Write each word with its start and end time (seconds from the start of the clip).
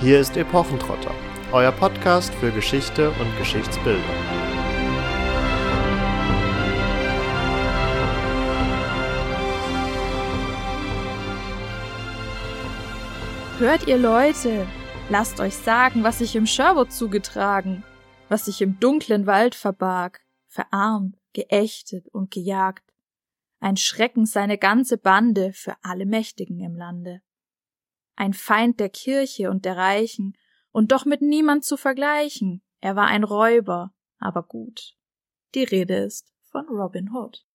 Hier 0.00 0.18
ist 0.18 0.36
Epochentrotter, 0.36 1.14
euer 1.52 1.70
Podcast 1.70 2.34
für 2.34 2.50
Geschichte 2.50 3.10
und 3.10 3.38
Geschichtsbildung. 3.38 4.02
Hört 13.58 13.86
ihr 13.86 13.96
Leute, 13.96 14.66
lasst 15.10 15.38
euch 15.38 15.54
sagen, 15.54 16.02
was 16.02 16.18
sich 16.18 16.34
im 16.34 16.46
Sherwood 16.46 16.92
zugetragen, 16.92 17.84
was 18.28 18.46
sich 18.46 18.60
im 18.62 18.80
dunklen 18.80 19.26
Wald 19.26 19.54
verbarg, 19.54 20.22
verarmt, 20.48 21.16
geächtet 21.32 22.08
und 22.08 22.32
gejagt. 22.32 22.84
Ein 23.60 23.76
Schrecken 23.76 24.26
seine 24.26 24.58
ganze 24.58 24.98
Bande 24.98 25.52
für 25.52 25.76
alle 25.82 26.04
Mächtigen 26.04 26.60
im 26.60 26.74
Lande 26.74 27.22
ein 28.16 28.32
Feind 28.32 28.80
der 28.80 28.88
Kirche 28.88 29.50
und 29.50 29.64
der 29.64 29.76
Reichen, 29.76 30.36
und 30.70 30.90
doch 30.90 31.04
mit 31.04 31.22
niemand 31.22 31.64
zu 31.64 31.76
vergleichen. 31.76 32.62
Er 32.80 32.96
war 32.96 33.06
ein 33.06 33.22
Räuber, 33.22 33.92
aber 34.18 34.42
gut. 34.42 34.96
Die 35.54 35.62
Rede 35.62 35.96
ist 35.96 36.32
von 36.42 36.66
Robin 36.68 37.10
Hood. 37.12 37.46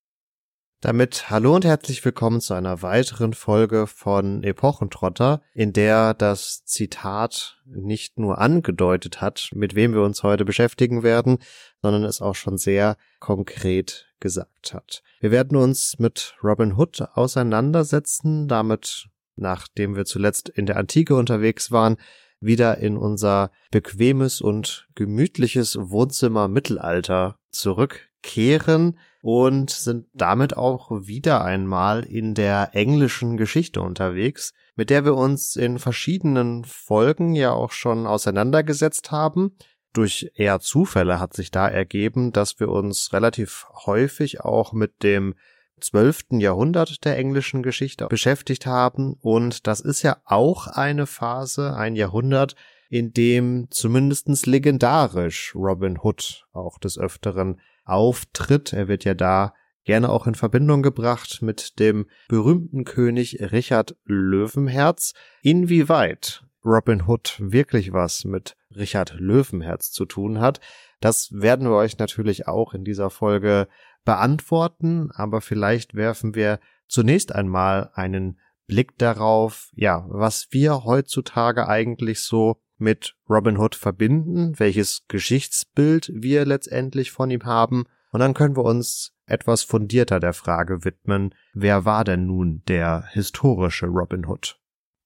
Damit 0.81 1.29
hallo 1.29 1.55
und 1.55 1.65
herzlich 1.65 2.05
willkommen 2.05 2.39
zu 2.39 2.53
einer 2.53 2.81
weiteren 2.81 3.33
Folge 3.33 3.85
von 3.85 4.41
Epochentrotter, 4.43 5.41
in 5.53 5.73
der 5.73 6.13
das 6.13 6.63
Zitat 6.63 7.61
nicht 7.65 8.17
nur 8.17 8.37
angedeutet 8.37 9.19
hat, 9.19 9.49
mit 9.53 9.75
wem 9.75 9.93
wir 9.93 10.03
uns 10.03 10.23
heute 10.23 10.45
beschäftigen 10.45 11.03
werden, 11.03 11.39
sondern 11.81 12.05
es 12.05 12.21
auch 12.21 12.35
schon 12.35 12.57
sehr 12.57 12.95
konkret 13.19 14.07
gesagt 14.21 14.73
hat. 14.73 15.03
Wir 15.19 15.31
werden 15.31 15.57
uns 15.57 15.99
mit 15.99 16.35
Robin 16.41 16.77
Hood 16.77 17.01
auseinandersetzen, 17.13 18.47
damit 18.47 19.09
nachdem 19.39 19.95
wir 19.95 20.05
zuletzt 20.05 20.49
in 20.49 20.65
der 20.65 20.77
Antike 20.77 21.15
unterwegs 21.15 21.71
waren, 21.71 21.97
wieder 22.41 22.77
in 22.77 22.97
unser 22.97 23.51
bequemes 23.71 24.41
und 24.41 24.87
gemütliches 24.95 25.77
Wohnzimmer 25.79 26.47
Mittelalter 26.47 27.37
zurückkehren 27.51 28.97
und 29.21 29.69
sind 29.69 30.07
damit 30.13 30.55
auch 30.55 30.89
wieder 30.91 31.43
einmal 31.43 32.03
in 32.03 32.33
der 32.33 32.69
englischen 32.73 33.35
Geschichte 33.37 33.81
unterwegs, 33.81 34.53
mit 34.75 34.89
der 34.89 35.03
wir 35.03 35.15
uns 35.15 35.55
in 35.55 35.79
verschiedenen 35.79 36.63
Folgen 36.63 37.35
ja 37.35 37.51
auch 37.51 37.71
schon 37.71 38.07
auseinandergesetzt 38.07 39.11
haben. 39.11 39.57
Durch 39.91 40.31
eher 40.35 40.59
Zufälle 40.59 41.19
hat 41.19 41.33
sich 41.33 41.51
da 41.51 41.67
ergeben, 41.67 42.31
dass 42.31 42.59
wir 42.59 42.69
uns 42.69 43.11
relativ 43.11 43.65
häufig 43.85 44.41
auch 44.41 44.71
mit 44.71 45.03
dem 45.03 45.33
12. 45.79 46.25
Jahrhundert 46.39 47.05
der 47.05 47.17
englischen 47.17 47.63
Geschichte 47.63 48.07
beschäftigt 48.07 48.65
haben. 48.65 49.13
Und 49.21 49.67
das 49.67 49.79
ist 49.81 50.01
ja 50.01 50.17
auch 50.25 50.67
eine 50.67 51.07
Phase, 51.07 51.75
ein 51.75 51.95
Jahrhundert, 51.95 52.55
in 52.89 53.13
dem 53.13 53.67
zumindestens 53.69 54.45
legendarisch 54.45 55.53
Robin 55.55 55.99
Hood 56.01 56.45
auch 56.53 56.79
des 56.79 56.97
Öfteren 56.97 57.59
auftritt. 57.85 58.73
Er 58.73 58.87
wird 58.87 59.03
ja 59.03 59.13
da 59.13 59.53
gerne 59.85 60.09
auch 60.09 60.27
in 60.27 60.35
Verbindung 60.35 60.81
gebracht 60.81 61.41
mit 61.41 61.79
dem 61.79 62.07
berühmten 62.27 62.83
König 62.83 63.39
Richard 63.51 63.95
Löwenherz. 64.05 65.13
Inwieweit 65.41 66.43
Robin 66.63 67.07
Hood 67.07 67.37
wirklich 67.39 67.93
was 67.93 68.25
mit 68.25 68.55
Richard 68.75 69.15
Löwenherz 69.19 69.91
zu 69.91 70.05
tun 70.05 70.39
hat, 70.39 70.59
das 70.99 71.31
werden 71.31 71.69
wir 71.69 71.75
euch 71.75 71.97
natürlich 71.97 72.47
auch 72.47 72.73
in 72.73 72.83
dieser 72.83 73.09
Folge 73.09 73.67
beantworten, 74.09 75.11
aber 75.13 75.39
vielleicht 75.39 75.93
werfen 75.93 76.33
wir 76.33 76.59
zunächst 76.87 77.31
einmal 77.31 77.91
einen 77.93 78.39
Blick 78.65 78.97
darauf, 78.97 79.69
ja, 79.75 80.03
was 80.09 80.47
wir 80.49 80.83
heutzutage 80.83 81.67
eigentlich 81.67 82.21
so 82.21 82.59
mit 82.79 83.13
Robin 83.29 83.59
Hood 83.59 83.75
verbinden, 83.75 84.57
welches 84.57 85.05
Geschichtsbild 85.07 86.11
wir 86.11 86.43
letztendlich 86.45 87.11
von 87.11 87.29
ihm 87.29 87.45
haben, 87.45 87.83
und 88.11 88.19
dann 88.19 88.33
können 88.33 88.57
wir 88.57 88.63
uns 88.63 89.13
etwas 89.27 89.61
fundierter 89.61 90.19
der 90.19 90.33
Frage 90.33 90.83
widmen, 90.83 91.35
wer 91.53 91.85
war 91.85 92.03
denn 92.03 92.25
nun 92.25 92.63
der 92.67 93.05
historische 93.11 93.85
Robin 93.85 94.25
Hood? 94.25 94.59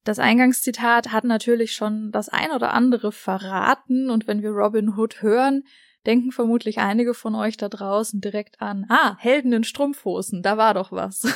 Das 0.05 0.17
Eingangszitat 0.17 1.11
hat 1.11 1.25
natürlich 1.25 1.75
schon 1.75 2.13
das 2.13 2.29
ein 2.29 2.51
oder 2.51 2.72
andere 2.72 3.11
verraten, 3.11 4.09
und 4.09 4.28
wenn 4.28 4.41
wir 4.41 4.51
Robin 4.51 4.95
Hood 4.95 5.22
hören, 5.22 5.63
denken 6.06 6.31
vermutlich 6.31 6.80
einige 6.80 7.14
von 7.14 7.36
euch 7.36 7.58
da 7.58 7.69
draußen 7.69 8.22
direkt 8.22 8.62
an, 8.62 8.86
ah, 8.90 9.16
Helden 9.19 9.53
in 9.53 9.64
Strumpfhosen, 9.64 10.41
da 10.41 10.58
war 10.58 10.74
doch 10.74 10.91
was. 10.91 11.28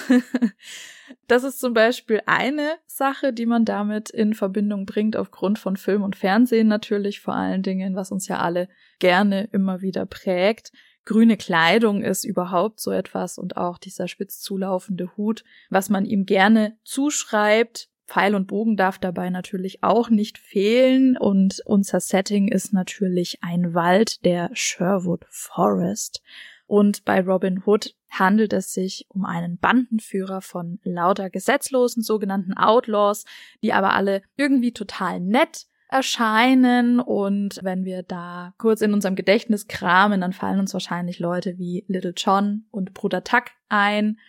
das 1.27 1.43
ist 1.43 1.59
zum 1.59 1.73
Beispiel 1.73 2.21
eine 2.25 2.75
Sache, 2.85 3.33
die 3.33 3.45
man 3.45 3.65
damit 3.65 4.09
in 4.09 4.33
Verbindung 4.33 4.85
bringt, 4.85 5.15
aufgrund 5.15 5.59
von 5.59 5.77
Film 5.77 6.03
und 6.03 6.15
Fernsehen 6.15 6.67
natürlich 6.67 7.21
vor 7.21 7.35
allen 7.35 7.63
Dingen, 7.63 7.95
was 7.95 8.11
uns 8.11 8.27
ja 8.27 8.39
alle 8.39 8.67
gerne 8.99 9.49
immer 9.51 9.81
wieder 9.81 10.05
prägt. 10.05 10.71
Grüne 11.05 11.37
Kleidung 11.37 12.03
ist 12.03 12.25
überhaupt 12.25 12.81
so 12.81 12.91
etwas 12.91 13.37
und 13.37 13.55
auch 13.55 13.77
dieser 13.77 14.09
spitz 14.09 14.41
zulaufende 14.41 15.15
Hut, 15.15 15.45
was 15.69 15.89
man 15.89 16.05
ihm 16.05 16.25
gerne 16.25 16.77
zuschreibt, 16.83 17.89
Pfeil 18.07 18.35
und 18.35 18.47
Bogen 18.47 18.77
darf 18.77 18.99
dabei 18.99 19.29
natürlich 19.29 19.83
auch 19.83 20.09
nicht 20.09 20.37
fehlen. 20.37 21.17
Und 21.17 21.61
unser 21.65 21.99
Setting 21.99 22.47
ist 22.47 22.73
natürlich 22.73 23.39
ein 23.41 23.73
Wald, 23.73 24.23
der 24.25 24.49
Sherwood 24.53 25.25
Forest. 25.29 26.21
Und 26.67 27.05
bei 27.05 27.21
Robin 27.21 27.63
Hood 27.65 27.95
handelt 28.09 28.53
es 28.53 28.73
sich 28.73 29.05
um 29.09 29.25
einen 29.25 29.57
Bandenführer 29.57 30.41
von 30.41 30.79
lauter 30.83 31.29
gesetzlosen 31.29 32.01
sogenannten 32.01 32.53
Outlaws, 32.53 33.25
die 33.61 33.73
aber 33.73 33.93
alle 33.93 34.21
irgendwie 34.35 34.73
total 34.73 35.19
nett 35.19 35.67
erscheinen. 35.89 36.99
Und 36.99 37.59
wenn 37.61 37.85
wir 37.85 38.03
da 38.03 38.53
kurz 38.57 38.81
in 38.81 38.93
unserem 38.93 39.15
Gedächtnis 39.15 39.67
kramen, 39.67 40.21
dann 40.21 40.33
fallen 40.33 40.59
uns 40.59 40.73
wahrscheinlich 40.73 41.19
Leute 41.19 41.57
wie 41.57 41.85
Little 41.87 42.13
John 42.15 42.65
und 42.71 42.93
Bruder 42.93 43.23
Tuck 43.23 43.45
ein. 43.69 44.19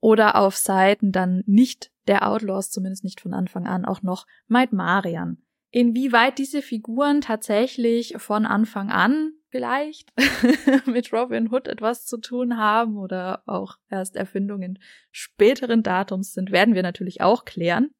Oder 0.00 0.36
auf 0.36 0.56
Seiten 0.56 1.10
dann 1.10 1.42
nicht 1.46 1.90
der 2.06 2.28
Outlaws, 2.28 2.70
zumindest 2.70 3.04
nicht 3.04 3.20
von 3.20 3.34
Anfang 3.34 3.66
an, 3.66 3.84
auch 3.84 4.02
noch 4.02 4.26
Maid 4.48 4.72
Marian. 4.72 5.38
Inwieweit 5.70 6.38
diese 6.38 6.62
Figuren 6.62 7.20
tatsächlich 7.20 8.14
von 8.18 8.46
Anfang 8.46 8.90
an 8.90 9.32
vielleicht 9.50 10.12
mit 10.86 11.12
Robin 11.12 11.50
Hood 11.50 11.68
etwas 11.68 12.06
zu 12.06 12.18
tun 12.18 12.56
haben 12.56 12.96
oder 12.96 13.42
auch 13.46 13.76
erst 13.90 14.16
Erfindungen 14.16 14.78
späteren 15.10 15.82
Datums 15.82 16.32
sind, 16.32 16.52
werden 16.52 16.74
wir 16.74 16.82
natürlich 16.82 17.20
auch 17.20 17.44
klären. 17.44 17.90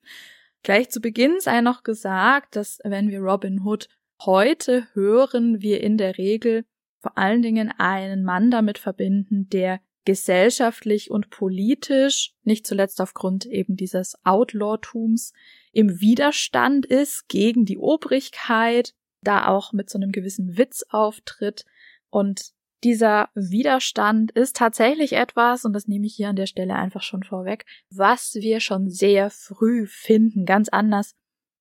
Gleich 0.63 0.91
zu 0.91 1.01
Beginn 1.01 1.41
sei 1.41 1.61
noch 1.61 1.83
gesagt, 1.83 2.57
dass 2.57 2.79
wenn 2.85 3.11
wir 3.11 3.21
Robin 3.21 3.63
Hood 3.63 3.89
heute 4.25 4.87
hören, 4.95 5.61
wir 5.61 5.81
in 5.81 5.99
der 5.99 6.19
Regel 6.19 6.65
vor 7.01 7.17
allen 7.19 7.43
Dingen 7.43 7.73
einen 7.79 8.25
Mann 8.25 8.51
damit 8.51 8.79
verbinden, 8.79 9.49
der 9.49 9.81
gesellschaftlich 10.07 11.11
und 11.11 11.29
politisch, 11.29 12.33
nicht 12.45 12.67
zuletzt 12.67 13.03
aufgrund 13.03 13.45
eben 13.45 13.77
dieses 13.77 14.17
Outlawtums, 14.25 15.35
im 15.73 16.01
Widerstand 16.01 16.87
ist 16.87 17.29
gegen 17.29 17.67
die 17.67 17.77
Obrigkeit, 17.77 18.95
da 19.21 19.49
auch 19.49 19.75
mit 19.75 19.91
so 19.91 19.99
einem 19.99 20.13
gewissen 20.13 20.57
Witz 20.57 20.85
auftritt. 20.89 21.67
Und 22.09 22.53
dieser 22.83 23.29
Widerstand 23.35 24.31
ist 24.31 24.57
tatsächlich 24.57 25.13
etwas, 25.15 25.65
und 25.65 25.73
das 25.73 25.89
nehme 25.89 26.07
ich 26.07 26.15
hier 26.15 26.29
an 26.29 26.37
der 26.37 26.47
Stelle 26.47 26.75
einfach 26.75 27.03
schon 27.03 27.23
vorweg, 27.23 27.67
was 27.91 28.37
wir 28.37 28.61
schon 28.61 28.89
sehr 28.89 29.29
früh 29.29 29.87
finden, 29.87 30.47
ganz 30.47 30.69
anders 30.69 31.15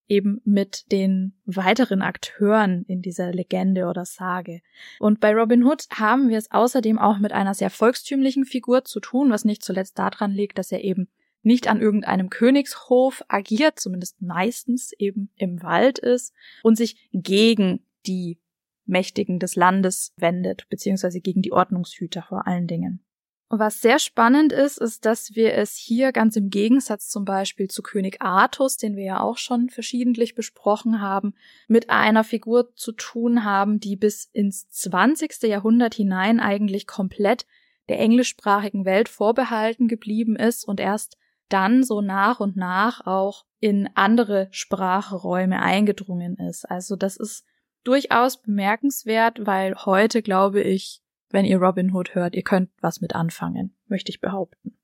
eben 0.08 0.42
mit 0.46 0.92
den 0.92 1.34
weiteren 1.46 2.02
Akteuren 2.02 2.84
in 2.88 3.02
dieser 3.02 3.32
Legende 3.32 3.86
oder 3.88 4.06
Sage. 4.06 4.62
Und 5.00 5.20
bei 5.20 5.34
Robin 5.34 5.64
Hood 5.64 5.86
haben 5.92 6.30
wir 6.30 6.38
es 6.38 6.52
außerdem 6.52 7.00
auch 7.00 7.18
mit 7.20 7.32
einer 7.32 7.54
sehr 7.54 7.70
volkstümlichen 7.70 8.46
Figur 8.46 8.84
zu 8.84 9.00
tun, 9.00 9.32
was 9.32 9.46
nicht 9.46 9.64
zuletzt 9.64 9.98
daran 9.98 10.32
liegt, 10.32 10.58
dass 10.58 10.72
er 10.72 10.84
eben 10.84 11.08
nicht 11.42 11.68
an 11.68 11.80
irgendeinem 11.80 12.30
Königshof 12.30 13.24
agiert, 13.28 13.80
zumindest 13.80 14.22
meistens 14.22 14.92
eben 14.98 15.30
im 15.36 15.62
Wald 15.62 16.00
ist 16.00 16.34
und 16.64 16.76
sich 16.76 17.10
gegen 17.14 17.86
die 18.08 18.40
Mächtigen 18.86 19.40
des 19.40 19.56
Landes 19.56 20.14
wendet, 20.18 20.68
beziehungsweise 20.70 21.22
gegen 21.22 21.42
die 21.42 21.52
Ordnungshüter 21.52 22.24
vor 22.24 22.48
allen 22.48 22.68
Dingen. 22.68 23.05
Was 23.50 23.80
sehr 23.80 24.00
spannend 24.00 24.52
ist, 24.52 24.80
ist, 24.80 25.06
dass 25.06 25.36
wir 25.36 25.54
es 25.54 25.76
hier 25.76 26.12
ganz 26.12 26.36
im 26.36 26.50
Gegensatz 26.50 27.10
zum 27.10 27.26
Beispiel 27.26 27.68
zu 27.70 27.84
König 27.84 28.20
Artus, 28.22 28.78
den 28.78 28.96
wir 28.96 29.04
ja 29.04 29.20
auch 29.20 29.38
schon 29.38 29.70
verschiedentlich 29.70 30.34
besprochen 30.34 31.00
haben, 31.00 31.36
mit 31.68 31.92
einer 31.92 32.24
Figur 32.24 32.74
zu 32.76 32.92
tun 32.92 33.44
haben, 33.44 33.80
die 33.80 33.98
bis 33.98 34.26
ins 34.34 34.68
20. 34.70 35.44
Jahrhundert 35.44 35.94
hinein 35.94 36.40
eigentlich 36.40 36.88
komplett 36.88 37.46
der 37.88 38.00
englischsprachigen 38.00 38.84
Welt 38.84 39.10
vorbehalten 39.10 39.88
geblieben 39.88 40.36
ist 40.36 40.68
und 40.68 40.80
erst 40.80 41.18
dann 41.48 41.84
so 41.84 42.02
nach 42.02 42.40
und 42.40 42.58
nach 42.58 43.06
auch 43.06 43.46
in 43.60 43.88
andere 43.94 44.48
Sprachräume 44.50 45.62
eingedrungen 45.62 46.36
ist. 46.38 46.66
Also 46.70 46.96
das 46.96 47.16
ist 47.18 47.46
durchaus 47.84 48.42
bemerkenswert, 48.42 49.46
weil 49.46 49.76
heute, 49.86 50.24
glaube 50.24 50.62
ich, 50.62 51.04
wenn 51.30 51.46
ihr 51.46 51.58
Robin 51.58 51.94
Hood 51.94 52.16
hört, 52.16 52.36
ihr 52.36 52.44
könnt 52.44 52.70
was 52.82 53.02
mit 53.02 53.16
anfangen, 53.16 53.76
möchte 53.88 54.10
ich 54.10 54.22
behaupten. 54.22 54.78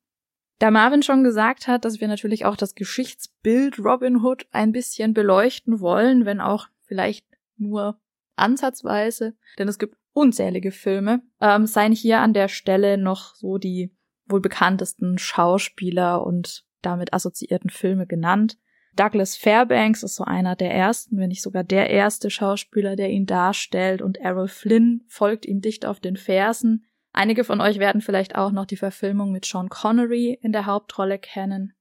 Da 0.59 0.69
Marvin 0.69 1.01
schon 1.01 1.23
gesagt 1.23 1.67
hat, 1.67 1.85
dass 1.85 2.01
wir 2.01 2.07
natürlich 2.07 2.45
auch 2.45 2.55
das 2.55 2.75
Geschichtsbild 2.75 3.79
Robin 3.79 4.23
Hood 4.23 4.45
ein 4.51 4.71
bisschen 4.71 5.13
beleuchten 5.13 5.79
wollen, 5.79 6.25
wenn 6.25 6.39
auch 6.39 6.67
vielleicht 6.81 7.25
nur 7.57 7.99
ansatzweise, 8.35 9.35
denn 9.57 9.67
es 9.67 9.79
gibt 9.79 9.97
unzählige 10.13 10.71
Filme, 10.71 11.21
ähm, 11.39 11.65
seien 11.65 11.93
hier 11.93 12.19
an 12.19 12.33
der 12.33 12.47
Stelle 12.47 12.97
noch 12.97 13.35
so 13.35 13.57
die 13.57 13.95
wohl 14.27 14.41
bekanntesten 14.41 15.17
Schauspieler 15.17 16.23
und 16.25 16.65
damit 16.81 17.13
assoziierten 17.13 17.69
Filme 17.69 18.07
genannt. 18.07 18.57
Douglas 18.95 19.37
Fairbanks 19.37 20.03
ist 20.03 20.15
so 20.15 20.23
einer 20.23 20.55
der 20.55 20.73
ersten, 20.73 21.17
wenn 21.17 21.29
nicht 21.29 21.41
sogar 21.41 21.63
der 21.63 21.89
erste 21.89 22.29
Schauspieler, 22.29 22.95
der 22.95 23.09
ihn 23.09 23.25
darstellt, 23.25 24.01
und 24.01 24.17
Errol 24.17 24.47
Flynn 24.47 25.03
folgt 25.07 25.45
ihm 25.45 25.61
dicht 25.61 25.85
auf 25.85 25.99
den 25.99 26.17
Fersen. 26.17 26.85
Einige 27.13 27.43
von 27.43 27.61
euch 27.61 27.79
werden 27.79 28.01
vielleicht 28.01 28.35
auch 28.35 28.51
noch 28.51 28.65
die 28.65 28.77
Verfilmung 28.77 29.31
mit 29.31 29.45
Sean 29.45 29.69
Connery 29.69 30.37
in 30.41 30.51
der 30.51 30.65
Hauptrolle 30.65 31.19
kennen. 31.19 31.73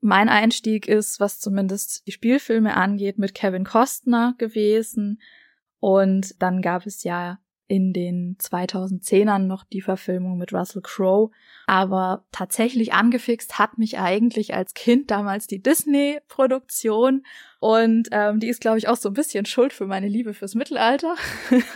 Mein 0.00 0.28
Einstieg 0.28 0.86
ist, 0.86 1.20
was 1.20 1.40
zumindest 1.40 2.06
die 2.06 2.12
Spielfilme 2.12 2.76
angeht, 2.76 3.18
mit 3.18 3.34
Kevin 3.34 3.64
Costner 3.64 4.34
gewesen. 4.38 5.20
Und 5.80 6.40
dann 6.40 6.62
gab 6.62 6.86
es 6.86 7.02
ja 7.02 7.38
in 7.68 7.92
den 7.92 8.36
2010ern 8.38 9.40
noch 9.40 9.62
die 9.62 9.82
Verfilmung 9.82 10.38
mit 10.38 10.52
Russell 10.52 10.82
Crowe. 10.82 11.30
Aber 11.66 12.24
tatsächlich 12.32 12.94
angefixt 12.94 13.58
hat 13.58 13.76
mich 13.76 13.98
eigentlich 13.98 14.54
als 14.54 14.72
Kind 14.72 15.10
damals 15.10 15.46
die 15.46 15.62
Disney-Produktion. 15.62 17.24
Und 17.60 18.08
ähm, 18.10 18.40
die 18.40 18.48
ist, 18.48 18.62
glaube 18.62 18.78
ich, 18.78 18.88
auch 18.88 18.96
so 18.96 19.10
ein 19.10 19.14
bisschen 19.14 19.44
schuld 19.44 19.72
für 19.72 19.86
meine 19.86 20.08
Liebe 20.08 20.32
fürs 20.32 20.54
Mittelalter. 20.54 21.14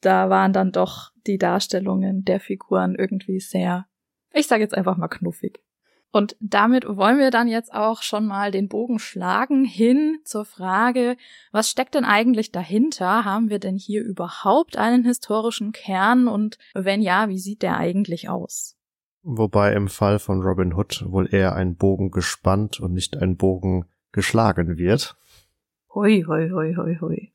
da 0.00 0.30
waren 0.30 0.52
dann 0.52 0.70
doch 0.72 1.10
die 1.26 1.38
Darstellungen 1.38 2.24
der 2.24 2.38
Figuren 2.38 2.94
irgendwie 2.94 3.40
sehr, 3.40 3.86
ich 4.32 4.46
sage 4.46 4.62
jetzt 4.62 4.74
einfach 4.74 4.96
mal 4.96 5.08
knuffig. 5.08 5.60
Und 6.12 6.36
damit 6.40 6.86
wollen 6.88 7.18
wir 7.18 7.30
dann 7.30 7.46
jetzt 7.46 7.72
auch 7.72 8.02
schon 8.02 8.26
mal 8.26 8.50
den 8.50 8.68
Bogen 8.68 8.98
schlagen 8.98 9.64
hin 9.64 10.18
zur 10.24 10.44
Frage, 10.44 11.16
was 11.52 11.70
steckt 11.70 11.94
denn 11.94 12.04
eigentlich 12.04 12.50
dahinter? 12.50 13.24
Haben 13.24 13.48
wir 13.48 13.60
denn 13.60 13.76
hier 13.76 14.02
überhaupt 14.02 14.76
einen 14.76 15.04
historischen 15.04 15.70
Kern? 15.70 16.26
Und 16.26 16.58
wenn 16.74 17.00
ja, 17.00 17.28
wie 17.28 17.38
sieht 17.38 17.62
der 17.62 17.76
eigentlich 17.76 18.28
aus? 18.28 18.76
Wobei 19.22 19.72
im 19.74 19.88
Fall 19.88 20.18
von 20.18 20.42
Robin 20.42 20.74
Hood 20.74 21.04
wohl 21.06 21.32
eher 21.32 21.54
ein 21.54 21.76
Bogen 21.76 22.10
gespannt 22.10 22.80
und 22.80 22.92
nicht 22.92 23.16
ein 23.16 23.36
Bogen 23.36 23.84
geschlagen 24.12 24.78
wird. 24.78 25.16
Hui, 25.94 26.24
hui, 26.26 26.50
hui, 26.50 26.74
hui, 26.74 26.98
hui. 27.00 27.32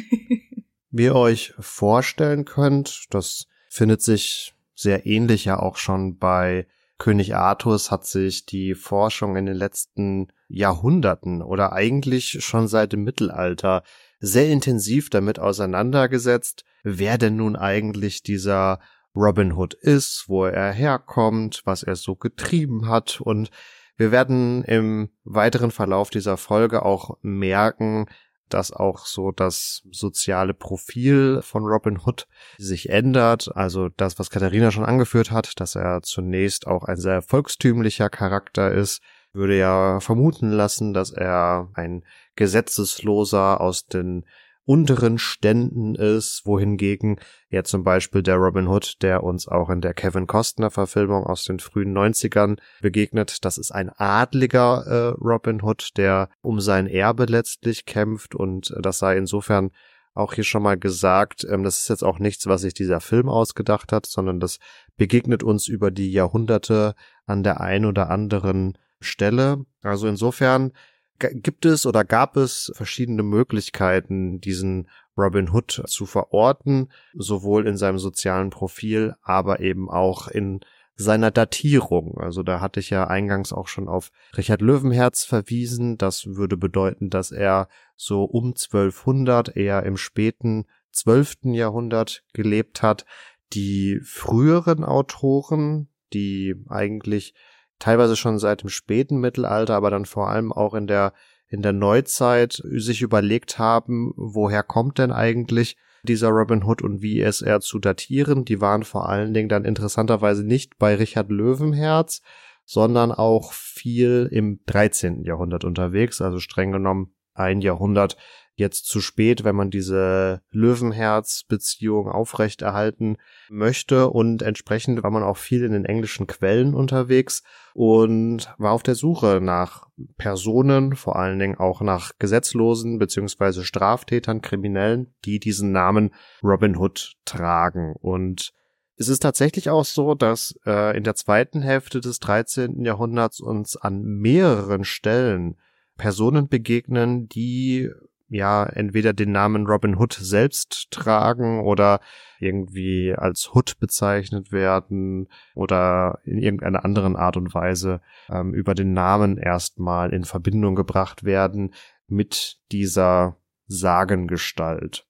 Wie 0.90 1.04
ihr 1.04 1.14
euch 1.14 1.52
vorstellen 1.58 2.46
könnt, 2.46 3.06
das 3.10 3.48
findet 3.68 4.00
sich 4.00 4.54
sehr 4.74 5.06
ähnlich 5.06 5.44
ja 5.44 5.58
auch 5.58 5.76
schon 5.76 6.16
bei 6.16 6.66
König 6.98 7.36
Artus 7.36 7.90
hat 7.90 8.06
sich 8.06 8.44
die 8.44 8.74
Forschung 8.74 9.36
in 9.36 9.46
den 9.46 9.56
letzten 9.56 10.28
Jahrhunderten 10.48 11.42
oder 11.42 11.72
eigentlich 11.72 12.44
schon 12.44 12.66
seit 12.66 12.92
dem 12.92 13.04
Mittelalter 13.04 13.84
sehr 14.18 14.48
intensiv 14.48 15.08
damit 15.08 15.38
auseinandergesetzt, 15.38 16.64
wer 16.82 17.16
denn 17.16 17.36
nun 17.36 17.54
eigentlich 17.54 18.22
dieser 18.22 18.80
Robin 19.14 19.52
Hood 19.52 19.74
ist, 19.74 20.24
wo 20.26 20.44
er 20.44 20.72
herkommt, 20.72 21.62
was 21.64 21.82
er 21.82 21.96
so 21.96 22.16
getrieben 22.16 22.88
hat. 22.88 23.20
Und 23.20 23.50
wir 23.96 24.10
werden 24.10 24.64
im 24.64 25.10
weiteren 25.24 25.70
Verlauf 25.70 26.10
dieser 26.10 26.36
Folge 26.36 26.84
auch 26.84 27.16
merken, 27.22 28.06
dass 28.48 28.72
auch 28.72 29.06
so 29.06 29.32
das 29.32 29.82
soziale 29.90 30.54
Profil 30.54 31.40
von 31.42 31.64
Robin 31.64 32.00
Hood 32.04 32.26
sich 32.58 32.88
ändert. 32.88 33.50
Also 33.54 33.88
das, 33.88 34.18
was 34.18 34.30
Katharina 34.30 34.70
schon 34.70 34.84
angeführt 34.84 35.30
hat, 35.30 35.60
dass 35.60 35.74
er 35.74 36.02
zunächst 36.02 36.66
auch 36.66 36.84
ein 36.84 36.96
sehr 36.96 37.22
volkstümlicher 37.22 38.10
Charakter 38.10 38.72
ist, 38.72 39.00
würde 39.32 39.56
ja 39.58 40.00
vermuten 40.00 40.50
lassen, 40.50 40.94
dass 40.94 41.12
er 41.12 41.70
ein 41.74 42.04
Gesetzesloser 42.36 43.60
aus 43.60 43.86
den 43.86 44.24
unteren 44.68 45.16
Ständen 45.16 45.94
ist, 45.94 46.42
wohingegen 46.44 47.18
ja 47.48 47.64
zum 47.64 47.84
Beispiel 47.84 48.22
der 48.22 48.36
Robin 48.36 48.68
Hood, 48.68 48.96
der 49.00 49.24
uns 49.24 49.48
auch 49.48 49.70
in 49.70 49.80
der 49.80 49.94
Kevin 49.94 50.26
Costner 50.26 50.70
Verfilmung 50.70 51.24
aus 51.24 51.44
den 51.44 51.58
frühen 51.58 51.96
90ern 51.96 52.58
begegnet, 52.82 53.46
das 53.46 53.56
ist 53.56 53.70
ein 53.70 53.88
adliger 53.88 54.84
äh, 54.86 55.24
Robin 55.24 55.62
Hood, 55.62 55.96
der 55.96 56.28
um 56.42 56.60
sein 56.60 56.86
Erbe 56.86 57.24
letztlich 57.24 57.86
kämpft 57.86 58.34
und 58.34 58.74
das 58.78 58.98
sei 58.98 59.16
insofern 59.16 59.70
auch 60.12 60.34
hier 60.34 60.44
schon 60.44 60.64
mal 60.64 60.76
gesagt, 60.76 61.46
ähm, 61.48 61.62
das 61.62 61.80
ist 61.80 61.88
jetzt 61.88 62.04
auch 62.04 62.18
nichts, 62.18 62.46
was 62.46 62.60
sich 62.60 62.74
dieser 62.74 63.00
Film 63.00 63.30
ausgedacht 63.30 63.90
hat, 63.90 64.04
sondern 64.04 64.38
das 64.38 64.58
begegnet 64.98 65.42
uns 65.42 65.66
über 65.66 65.90
die 65.90 66.12
Jahrhunderte 66.12 66.94
an 67.24 67.42
der 67.42 67.62
ein 67.62 67.86
oder 67.86 68.10
anderen 68.10 68.76
Stelle. 69.00 69.64
Also 69.80 70.08
insofern 70.08 70.72
gibt 71.18 71.64
es 71.64 71.86
oder 71.86 72.04
gab 72.04 72.36
es 72.36 72.72
verschiedene 72.74 73.22
Möglichkeiten, 73.22 74.40
diesen 74.40 74.88
Robin 75.16 75.50
Hood 75.50 75.82
zu 75.86 76.06
verorten, 76.06 76.90
sowohl 77.14 77.66
in 77.66 77.76
seinem 77.76 77.98
sozialen 77.98 78.50
Profil, 78.50 79.14
aber 79.22 79.60
eben 79.60 79.90
auch 79.90 80.28
in 80.28 80.60
seiner 80.94 81.30
Datierung. 81.30 82.18
Also 82.18 82.42
da 82.42 82.60
hatte 82.60 82.80
ich 82.80 82.90
ja 82.90 83.06
eingangs 83.06 83.52
auch 83.52 83.68
schon 83.68 83.88
auf 83.88 84.10
Richard 84.36 84.60
Löwenherz 84.60 85.24
verwiesen. 85.24 85.96
Das 85.96 86.26
würde 86.26 86.56
bedeuten, 86.56 87.08
dass 87.08 87.30
er 87.30 87.68
so 87.96 88.24
um 88.24 88.48
1200 88.48 89.56
eher 89.56 89.84
im 89.84 89.96
späten 89.96 90.66
12. 90.90 91.36
Jahrhundert 91.54 92.24
gelebt 92.32 92.82
hat. 92.82 93.06
Die 93.52 94.00
früheren 94.02 94.84
Autoren, 94.84 95.88
die 96.12 96.56
eigentlich 96.68 97.34
teilweise 97.78 98.16
schon 98.16 98.38
seit 98.38 98.62
dem 98.62 98.68
späten 98.68 99.18
Mittelalter, 99.18 99.74
aber 99.74 99.90
dann 99.90 100.04
vor 100.04 100.28
allem 100.28 100.52
auch 100.52 100.74
in 100.74 100.86
der 100.86 101.12
in 101.50 101.62
der 101.62 101.72
Neuzeit 101.72 102.62
sich 102.62 103.00
überlegt 103.00 103.58
haben, 103.58 104.12
woher 104.16 104.62
kommt 104.62 104.98
denn 104.98 105.10
eigentlich 105.12 105.78
dieser 106.02 106.28
Robin 106.28 106.62
Hood 106.62 106.82
und 106.82 107.00
wie 107.00 107.20
ist 107.20 107.42
er 107.42 107.60
zu 107.60 107.78
datieren. 107.78 108.44
Die 108.44 108.60
waren 108.60 108.82
vor 108.82 109.08
allen 109.08 109.32
Dingen 109.34 109.48
dann 109.48 109.64
interessanterweise 109.64 110.44
nicht 110.44 110.78
bei 110.78 110.94
Richard 110.94 111.30
Löwenherz, 111.30 112.20
sondern 112.64 113.12
auch 113.12 113.52
viel 113.52 114.28
im 114.30 114.60
13. 114.66 115.24
Jahrhundert 115.24 115.64
unterwegs, 115.64 116.20
also 116.20 116.38
streng 116.38 116.70
genommen 116.70 117.14
ein 117.34 117.60
Jahrhundert 117.60 118.16
jetzt 118.58 118.86
zu 118.86 119.00
spät, 119.00 119.44
wenn 119.44 119.54
man 119.56 119.70
diese 119.70 120.42
Löwenherz-Beziehung 120.50 122.08
aufrechterhalten 122.08 123.16
möchte. 123.48 124.10
Und 124.10 124.42
entsprechend 124.42 125.02
war 125.02 125.10
man 125.10 125.22
auch 125.22 125.36
viel 125.36 125.64
in 125.64 125.72
den 125.72 125.84
englischen 125.84 126.26
Quellen 126.26 126.74
unterwegs 126.74 127.42
und 127.74 128.52
war 128.58 128.72
auf 128.72 128.82
der 128.82 128.96
Suche 128.96 129.40
nach 129.40 129.86
Personen, 130.16 130.96
vor 130.96 131.16
allen 131.16 131.38
Dingen 131.38 131.56
auch 131.56 131.80
nach 131.80 132.12
Gesetzlosen 132.18 132.98
beziehungsweise 132.98 133.64
Straftätern, 133.64 134.42
Kriminellen, 134.42 135.14
die 135.24 135.38
diesen 135.38 135.70
Namen 135.70 136.12
Robin 136.42 136.76
Hood 136.76 137.14
tragen. 137.24 137.94
Und 138.00 138.52
es 138.96 139.08
ist 139.08 139.20
tatsächlich 139.20 139.70
auch 139.70 139.84
so, 139.84 140.16
dass 140.16 140.58
äh, 140.66 140.96
in 140.96 141.04
der 141.04 141.14
zweiten 141.14 141.62
Hälfte 141.62 142.00
des 142.00 142.18
13. 142.18 142.84
Jahrhunderts 142.84 143.40
uns 143.40 143.76
an 143.76 144.02
mehreren 144.02 144.82
Stellen 144.82 145.56
Personen 145.96 146.48
begegnen, 146.48 147.28
die 147.28 147.90
ja 148.28 148.64
entweder 148.64 149.12
den 149.12 149.32
Namen 149.32 149.66
Robin 149.66 149.96
Hood 149.96 150.12
selbst 150.12 150.90
tragen 150.90 151.60
oder 151.60 152.00
irgendwie 152.38 153.14
als 153.14 153.54
Hood 153.54 153.78
bezeichnet 153.78 154.52
werden 154.52 155.28
oder 155.54 156.20
in 156.24 156.38
irgendeiner 156.38 156.84
anderen 156.84 157.16
Art 157.16 157.36
und 157.36 157.54
Weise 157.54 158.00
ähm, 158.28 158.54
über 158.54 158.74
den 158.74 158.92
Namen 158.92 159.38
erstmal 159.38 160.12
in 160.12 160.24
Verbindung 160.24 160.74
gebracht 160.74 161.24
werden 161.24 161.74
mit 162.06 162.58
dieser 162.70 163.36
Sagengestalt. 163.66 165.06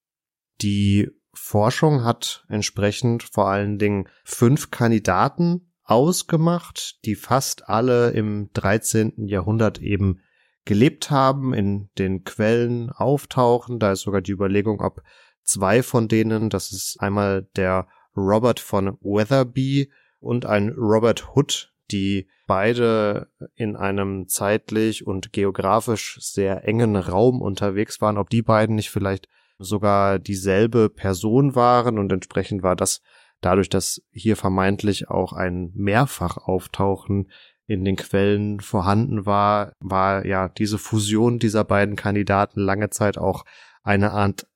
Die 0.60 1.10
Forschung 1.32 2.04
hat 2.04 2.44
entsprechend 2.48 3.22
vor 3.22 3.48
allen 3.48 3.78
Dingen 3.78 4.08
fünf 4.24 4.70
Kandidaten 4.70 5.72
ausgemacht, 5.84 6.98
die 7.04 7.14
fast 7.14 7.68
alle 7.68 8.10
im 8.10 8.50
13. 8.52 9.26
Jahrhundert 9.26 9.80
eben 9.80 10.20
gelebt 10.68 11.10
haben, 11.10 11.54
in 11.54 11.88
den 11.98 12.24
Quellen 12.24 12.90
auftauchen. 12.90 13.78
Da 13.78 13.92
ist 13.92 14.02
sogar 14.02 14.20
die 14.20 14.32
Überlegung, 14.32 14.82
ob 14.82 15.02
zwei 15.42 15.82
von 15.82 16.08
denen, 16.08 16.50
das 16.50 16.72
ist 16.72 16.98
einmal 17.00 17.48
der 17.56 17.88
Robert 18.14 18.60
von 18.60 18.98
Weatherby 19.00 19.90
und 20.20 20.44
ein 20.44 20.68
Robert 20.76 21.34
Hood, 21.34 21.72
die 21.90 22.28
beide 22.46 23.30
in 23.54 23.76
einem 23.76 24.28
zeitlich 24.28 25.06
und 25.06 25.32
geografisch 25.32 26.18
sehr 26.20 26.68
engen 26.68 26.96
Raum 26.96 27.40
unterwegs 27.40 28.02
waren, 28.02 28.18
ob 28.18 28.28
die 28.28 28.42
beiden 28.42 28.76
nicht 28.76 28.90
vielleicht 28.90 29.26
sogar 29.58 30.18
dieselbe 30.18 30.90
Person 30.90 31.54
waren 31.54 31.98
und 31.98 32.12
entsprechend 32.12 32.62
war 32.62 32.76
das 32.76 33.00
dadurch, 33.40 33.70
dass 33.70 34.02
hier 34.10 34.36
vermeintlich 34.36 35.08
auch 35.08 35.32
ein 35.32 35.72
Mehrfachauftauchen 35.74 37.30
in 37.68 37.84
den 37.84 37.96
Quellen 37.96 38.60
vorhanden 38.60 39.26
war, 39.26 39.72
war 39.78 40.24
ja 40.26 40.48
diese 40.48 40.78
Fusion 40.78 41.38
dieser 41.38 41.64
beiden 41.64 41.96
Kandidaten 41.96 42.60
lange 42.60 42.88
Zeit 42.90 43.18
auch 43.18 43.44
eine 43.82 44.12
Art 44.12 44.46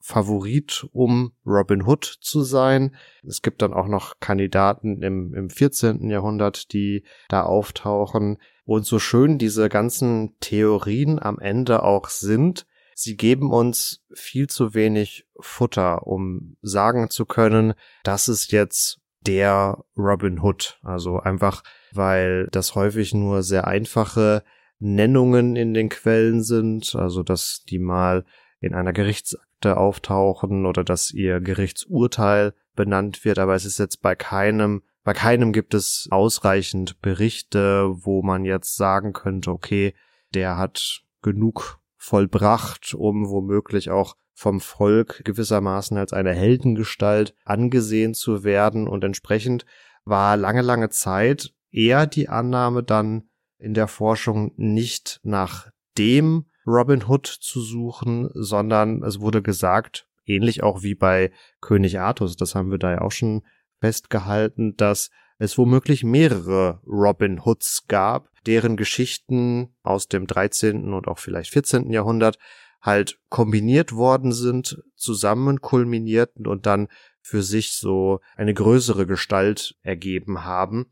Favorit, 0.00 0.86
um 0.92 1.32
Robin 1.44 1.86
Hood 1.86 2.04
zu 2.04 2.42
sein. 2.42 2.94
Es 3.24 3.40
gibt 3.40 3.62
dann 3.62 3.72
auch 3.72 3.86
noch 3.86 4.20
Kandidaten 4.20 5.02
im, 5.02 5.32
im 5.34 5.48
14. 5.48 6.10
Jahrhundert, 6.10 6.72
die 6.72 7.04
da 7.28 7.44
auftauchen. 7.44 8.38
Und 8.64 8.84
so 8.84 8.98
schön 8.98 9.38
diese 9.38 9.68
ganzen 9.68 10.36
Theorien 10.40 11.20
am 11.20 11.38
Ende 11.38 11.84
auch 11.84 12.08
sind, 12.08 12.66
sie 12.94 13.16
geben 13.16 13.52
uns 13.52 14.04
viel 14.12 14.48
zu 14.48 14.74
wenig 14.74 15.26
Futter, 15.38 16.06
um 16.06 16.56
sagen 16.62 17.10
zu 17.10 17.26
können, 17.26 17.74
das 18.02 18.28
ist 18.28 18.50
jetzt 18.50 19.00
der 19.26 19.84
Robin 19.96 20.40
Hood. 20.40 20.78
Also 20.82 21.18
einfach, 21.18 21.62
weil 21.92 22.48
das 22.52 22.74
häufig 22.74 23.14
nur 23.14 23.42
sehr 23.42 23.66
einfache 23.66 24.42
Nennungen 24.78 25.56
in 25.56 25.74
den 25.74 25.88
Quellen 25.88 26.42
sind, 26.42 26.94
also 26.94 27.22
dass 27.22 27.64
die 27.68 27.78
mal 27.78 28.24
in 28.60 28.74
einer 28.74 28.92
Gerichtsakte 28.92 29.76
auftauchen 29.76 30.66
oder 30.66 30.84
dass 30.84 31.10
ihr 31.10 31.40
Gerichtsurteil 31.40 32.54
benannt 32.74 33.24
wird, 33.24 33.38
aber 33.38 33.54
es 33.54 33.64
ist 33.64 33.78
jetzt 33.78 34.02
bei 34.02 34.14
keinem, 34.14 34.82
bei 35.02 35.14
keinem 35.14 35.52
gibt 35.52 35.72
es 35.72 36.08
ausreichend 36.10 37.00
Berichte, 37.00 37.88
wo 38.04 38.22
man 38.22 38.44
jetzt 38.44 38.76
sagen 38.76 39.12
könnte, 39.12 39.50
okay, 39.50 39.94
der 40.34 40.58
hat 40.58 41.02
genug 41.22 41.80
vollbracht, 41.96 42.94
um 42.94 43.28
womöglich 43.28 43.90
auch 43.90 44.16
vom 44.38 44.60
Volk 44.60 45.24
gewissermaßen 45.24 45.96
als 45.96 46.12
eine 46.12 46.34
Heldengestalt 46.34 47.34
angesehen 47.46 48.12
zu 48.12 48.44
werden 48.44 48.86
und 48.86 49.02
entsprechend 49.02 49.64
war 50.04 50.36
lange, 50.36 50.60
lange 50.60 50.90
Zeit 50.90 51.54
eher 51.70 52.06
die 52.06 52.28
Annahme 52.28 52.82
dann 52.82 53.30
in 53.58 53.72
der 53.72 53.88
Forschung 53.88 54.52
nicht 54.56 55.20
nach 55.22 55.70
dem 55.96 56.44
Robin 56.66 57.02
Hood 57.08 57.26
zu 57.26 57.62
suchen, 57.62 58.28
sondern 58.34 59.02
es 59.02 59.20
wurde 59.20 59.40
gesagt, 59.40 60.06
ähnlich 60.26 60.62
auch 60.62 60.82
wie 60.82 60.94
bei 60.94 61.32
König 61.62 61.98
Artus, 61.98 62.36
das 62.36 62.54
haben 62.54 62.70
wir 62.70 62.78
da 62.78 62.90
ja 62.90 63.00
auch 63.00 63.12
schon 63.12 63.42
festgehalten, 63.80 64.76
dass 64.76 65.10
es 65.38 65.56
womöglich 65.56 66.04
mehrere 66.04 66.82
Robin 66.86 67.46
Hoods 67.46 67.84
gab, 67.88 68.28
deren 68.44 68.76
Geschichten 68.76 69.74
aus 69.82 70.08
dem 70.08 70.26
13. 70.26 70.92
und 70.92 71.08
auch 71.08 71.18
vielleicht 71.18 71.52
14. 71.52 71.90
Jahrhundert 71.90 72.38
halt 72.86 73.18
kombiniert 73.28 73.92
worden 73.92 74.32
sind, 74.32 74.82
zusammen 74.94 75.60
kulminierten 75.60 76.46
und 76.46 76.66
dann 76.66 76.88
für 77.20 77.42
sich 77.42 77.72
so 77.72 78.20
eine 78.36 78.54
größere 78.54 79.06
Gestalt 79.06 79.74
ergeben 79.82 80.44
haben. 80.44 80.86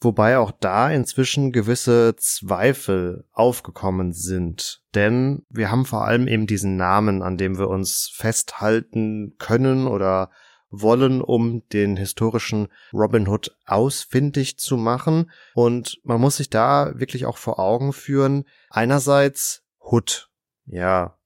Wobei 0.00 0.38
auch 0.38 0.52
da 0.52 0.90
inzwischen 0.90 1.50
gewisse 1.50 2.14
Zweifel 2.16 3.24
aufgekommen 3.32 4.12
sind. 4.12 4.82
Denn 4.94 5.44
wir 5.50 5.70
haben 5.70 5.84
vor 5.84 6.04
allem 6.04 6.28
eben 6.28 6.46
diesen 6.46 6.76
Namen, 6.76 7.22
an 7.22 7.36
dem 7.36 7.58
wir 7.58 7.68
uns 7.68 8.10
festhalten 8.14 9.34
können 9.38 9.88
oder 9.88 10.30
wollen, 10.70 11.20
um 11.20 11.66
den 11.70 11.96
historischen 11.96 12.68
Robin 12.92 13.26
Hood 13.26 13.56
ausfindig 13.66 14.58
zu 14.58 14.76
machen. 14.76 15.30
Und 15.54 15.98
man 16.04 16.20
muss 16.20 16.36
sich 16.36 16.48
da 16.48 16.92
wirklich 16.94 17.26
auch 17.26 17.38
vor 17.38 17.58
Augen 17.58 17.92
führen. 17.92 18.44
Einerseits 18.70 19.64
Hood. 19.80 20.30
Ja, 20.66 21.17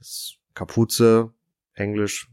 das 0.00 0.34
Kapuze, 0.54 1.32
Englisch, 1.74 2.28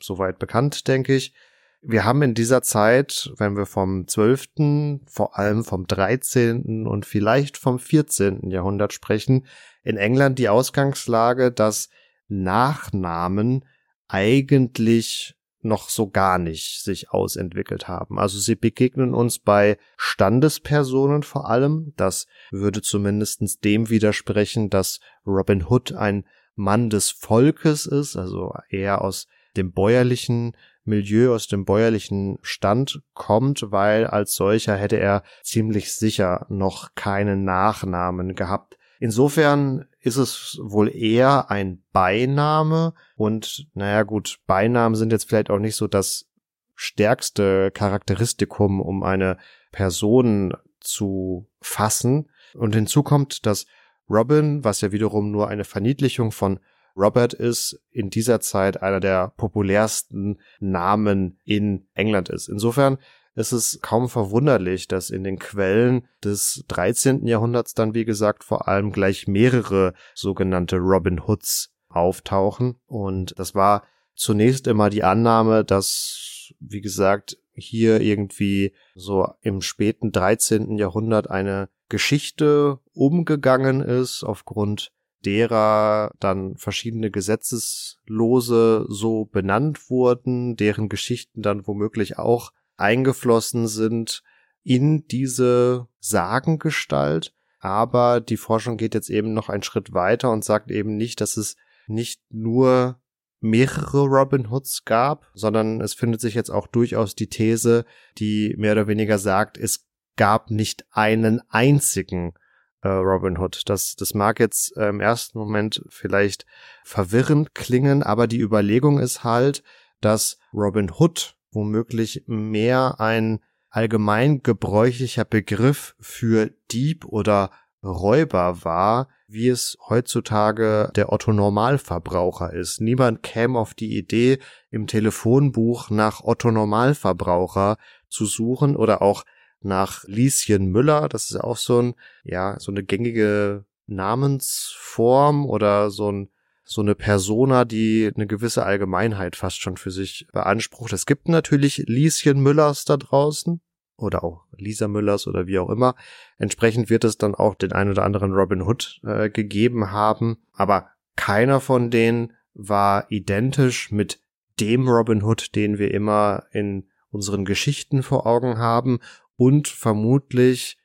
soweit 0.00 0.38
bekannt, 0.38 0.86
denke 0.88 1.14
ich. 1.14 1.32
Wir 1.80 2.04
haben 2.04 2.22
in 2.22 2.34
dieser 2.34 2.62
Zeit, 2.62 3.32
wenn 3.38 3.56
wir 3.56 3.66
vom 3.66 4.06
12., 4.06 5.00
vor 5.06 5.38
allem 5.38 5.64
vom 5.64 5.86
13. 5.86 6.86
und 6.86 7.06
vielleicht 7.06 7.56
vom 7.56 7.78
14. 7.78 8.50
Jahrhundert 8.50 8.92
sprechen, 8.92 9.46
in 9.82 9.96
England 9.96 10.38
die 10.38 10.48
Ausgangslage, 10.48 11.50
dass 11.50 11.88
Nachnamen 12.28 13.64
eigentlich 14.06 15.34
noch 15.60 15.88
so 15.88 16.10
gar 16.10 16.38
nicht 16.38 16.82
sich 16.82 17.10
ausentwickelt 17.10 17.88
haben. 17.88 18.18
Also 18.18 18.38
sie 18.38 18.56
begegnen 18.56 19.14
uns 19.14 19.38
bei 19.38 19.76
Standespersonen 19.96 21.22
vor 21.22 21.48
allem. 21.48 21.92
Das 21.96 22.26
würde 22.50 22.82
zumindestens 22.82 23.60
dem 23.60 23.88
widersprechen, 23.88 24.70
dass 24.70 25.00
Robin 25.24 25.66
Hood 25.68 25.92
ein 25.92 26.24
Mann 26.54 26.90
des 26.90 27.10
Volkes 27.10 27.86
ist, 27.86 28.16
also 28.16 28.54
eher 28.68 29.02
aus 29.02 29.26
dem 29.56 29.72
bäuerlichen 29.72 30.56
Milieu, 30.84 31.34
aus 31.34 31.46
dem 31.46 31.64
bäuerlichen 31.64 32.38
Stand 32.42 33.02
kommt, 33.14 33.66
weil 33.70 34.06
als 34.06 34.34
solcher 34.34 34.76
hätte 34.76 34.98
er 34.98 35.22
ziemlich 35.42 35.94
sicher 35.94 36.46
noch 36.48 36.94
keinen 36.94 37.44
Nachnamen 37.44 38.34
gehabt. 38.34 38.78
Insofern 38.98 39.86
ist 40.00 40.16
es 40.16 40.58
wohl 40.62 40.94
eher 40.94 41.50
ein 41.50 41.82
Beiname 41.92 42.94
und 43.16 43.66
naja 43.74 44.02
gut, 44.02 44.38
Beinamen 44.46 44.94
sind 44.94 45.12
jetzt 45.12 45.28
vielleicht 45.28 45.50
auch 45.50 45.58
nicht 45.58 45.76
so 45.76 45.88
das 45.88 46.26
stärkste 46.74 47.70
Charakteristikum, 47.70 48.80
um 48.80 49.02
eine 49.02 49.38
Person 49.70 50.54
zu 50.80 51.48
fassen. 51.60 52.28
Und 52.54 52.74
hinzu 52.74 53.02
kommt, 53.02 53.46
dass 53.46 53.66
Robin, 54.08 54.64
was 54.64 54.80
ja 54.80 54.92
wiederum 54.92 55.30
nur 55.30 55.48
eine 55.48 55.64
Verniedlichung 55.64 56.32
von 56.32 56.60
Robert 56.96 57.32
ist 57.32 57.80
in 57.90 58.10
dieser 58.10 58.40
Zeit 58.40 58.82
einer 58.82 59.00
der 59.00 59.32
populärsten 59.36 60.40
Namen 60.60 61.38
in 61.44 61.86
England 61.94 62.28
ist. 62.28 62.48
Insofern 62.48 62.98
ist 63.34 63.52
es 63.52 63.80
kaum 63.80 64.08
verwunderlich, 64.08 64.88
dass 64.88 65.10
in 65.10 65.24
den 65.24 65.38
Quellen 65.38 66.06
des 66.22 66.64
13. 66.68 67.26
Jahrhunderts 67.26 67.74
dann, 67.74 67.94
wie 67.94 68.04
gesagt, 68.04 68.44
vor 68.44 68.68
allem 68.68 68.92
gleich 68.92 69.26
mehrere 69.26 69.94
sogenannte 70.14 70.76
Robin 70.76 71.26
Hoods 71.26 71.72
auftauchen. 71.88 72.76
Und 72.86 73.38
das 73.38 73.54
war 73.54 73.84
zunächst 74.14 74.66
immer 74.66 74.90
die 74.90 75.02
Annahme, 75.02 75.64
dass, 75.64 76.52
wie 76.60 76.82
gesagt, 76.82 77.38
hier 77.54 78.00
irgendwie 78.00 78.74
so 78.94 79.28
im 79.40 79.62
späten 79.62 80.12
13. 80.12 80.76
Jahrhundert 80.78 81.30
eine 81.30 81.68
Geschichte 81.92 82.78
umgegangen 82.94 83.82
ist 83.82 84.24
aufgrund 84.24 84.92
derer 85.26 86.10
dann 86.20 86.56
verschiedene 86.56 87.10
Gesetzeslose 87.10 88.86
so 88.88 89.26
benannt 89.26 89.90
wurden, 89.90 90.56
deren 90.56 90.88
Geschichten 90.88 91.42
dann 91.42 91.66
womöglich 91.66 92.16
auch 92.16 92.54
eingeflossen 92.78 93.68
sind 93.68 94.22
in 94.64 95.06
diese 95.06 95.86
Sagengestalt. 96.00 97.34
Aber 97.58 98.22
die 98.22 98.38
Forschung 98.38 98.78
geht 98.78 98.94
jetzt 98.94 99.10
eben 99.10 99.34
noch 99.34 99.50
einen 99.50 99.62
Schritt 99.62 99.92
weiter 99.92 100.30
und 100.30 100.46
sagt 100.46 100.70
eben 100.70 100.96
nicht, 100.96 101.20
dass 101.20 101.36
es 101.36 101.56
nicht 101.88 102.22
nur 102.30 103.02
mehrere 103.40 104.06
Robin 104.06 104.50
Hoods 104.50 104.86
gab, 104.86 105.30
sondern 105.34 105.82
es 105.82 105.92
findet 105.92 106.22
sich 106.22 106.32
jetzt 106.32 106.48
auch 106.48 106.68
durchaus 106.68 107.14
die 107.14 107.28
These, 107.28 107.84
die 108.16 108.54
mehr 108.56 108.72
oder 108.72 108.86
weniger 108.86 109.18
sagt, 109.18 109.58
es 109.58 109.84
gab 110.16 110.50
nicht 110.50 110.84
einen 110.90 111.40
einzigen 111.48 112.34
äh, 112.82 112.88
Robin 112.88 113.38
Hood. 113.38 113.62
Das, 113.66 113.96
das 113.96 114.14
mag 114.14 114.40
jetzt 114.40 114.76
äh, 114.76 114.88
im 114.88 115.00
ersten 115.00 115.38
Moment 115.38 115.82
vielleicht 115.88 116.46
verwirrend 116.84 117.54
klingen, 117.54 118.02
aber 118.02 118.26
die 118.26 118.40
Überlegung 118.40 118.98
ist 118.98 119.24
halt, 119.24 119.62
dass 120.00 120.38
Robin 120.52 120.90
Hood 120.90 121.36
womöglich 121.52 122.24
mehr 122.26 122.96
ein 122.98 123.40
allgemein 123.70 124.42
gebräuchlicher 124.42 125.24
Begriff 125.24 125.94
für 126.00 126.50
Dieb 126.70 127.06
oder 127.06 127.50
Räuber 127.82 128.64
war, 128.64 129.08
wie 129.26 129.48
es 129.48 129.78
heutzutage 129.88 130.90
der 130.94 131.10
Otto 131.10 131.32
Normalverbraucher 131.32 132.52
ist. 132.52 132.80
Niemand 132.80 133.22
käme 133.22 133.58
auf 133.58 133.74
die 133.74 133.96
Idee, 133.96 134.38
im 134.70 134.86
Telefonbuch 134.86 135.90
nach 135.90 136.22
Otto 136.22 136.50
Normalverbraucher 136.50 137.76
zu 138.08 138.26
suchen 138.26 138.76
oder 138.76 139.00
auch 139.02 139.24
nach 139.64 140.04
Lieschen 140.04 140.66
Müller. 140.66 141.08
Das 141.08 141.30
ist 141.30 141.36
auch 141.36 141.56
so 141.56 141.80
ein, 141.80 141.94
ja, 142.24 142.58
so 142.58 142.72
eine 142.72 142.82
gängige 142.82 143.64
Namensform 143.86 145.46
oder 145.46 145.90
so 145.90 146.10
ein 146.10 146.28
so 146.64 146.80
eine 146.80 146.94
Persona, 146.94 147.64
die 147.64 148.10
eine 148.14 148.26
gewisse 148.26 148.64
Allgemeinheit 148.64 149.36
fast 149.36 149.60
schon 149.60 149.76
für 149.76 149.90
sich 149.90 150.26
beansprucht. 150.32 150.92
Es 150.92 151.06
gibt 151.06 151.28
natürlich 151.28 151.84
Lieschen 151.86 152.40
Müllers 152.40 152.84
da 152.84 152.96
draußen 152.96 153.60
oder 153.96 154.24
auch 154.24 154.44
Lisa 154.56 154.88
Müllers 154.88 155.26
oder 155.26 155.46
wie 155.46 155.58
auch 155.58 155.70
immer. 155.70 155.94
Entsprechend 156.38 156.88
wird 156.88 157.04
es 157.04 157.18
dann 157.18 157.34
auch 157.34 157.54
den 157.54 157.72
ein 157.72 157.90
oder 157.90 158.04
anderen 158.04 158.32
Robin 158.32 158.62
Hood 158.62 159.00
äh, 159.04 159.28
gegeben 159.28 159.90
haben, 159.90 160.38
aber 160.52 160.88
keiner 161.16 161.60
von 161.60 161.90
denen 161.90 162.32
war 162.54 163.10
identisch 163.10 163.90
mit 163.90 164.20
dem 164.60 164.88
Robin 164.88 165.22
Hood, 165.22 165.54
den 165.54 165.78
wir 165.78 165.92
immer 165.92 166.44
in 166.52 166.88
unseren 167.10 167.44
Geschichten 167.44 168.02
vor 168.02 168.26
Augen 168.26 168.58
haben 168.58 169.00
und 169.36 169.68
vermutlich 169.68 170.76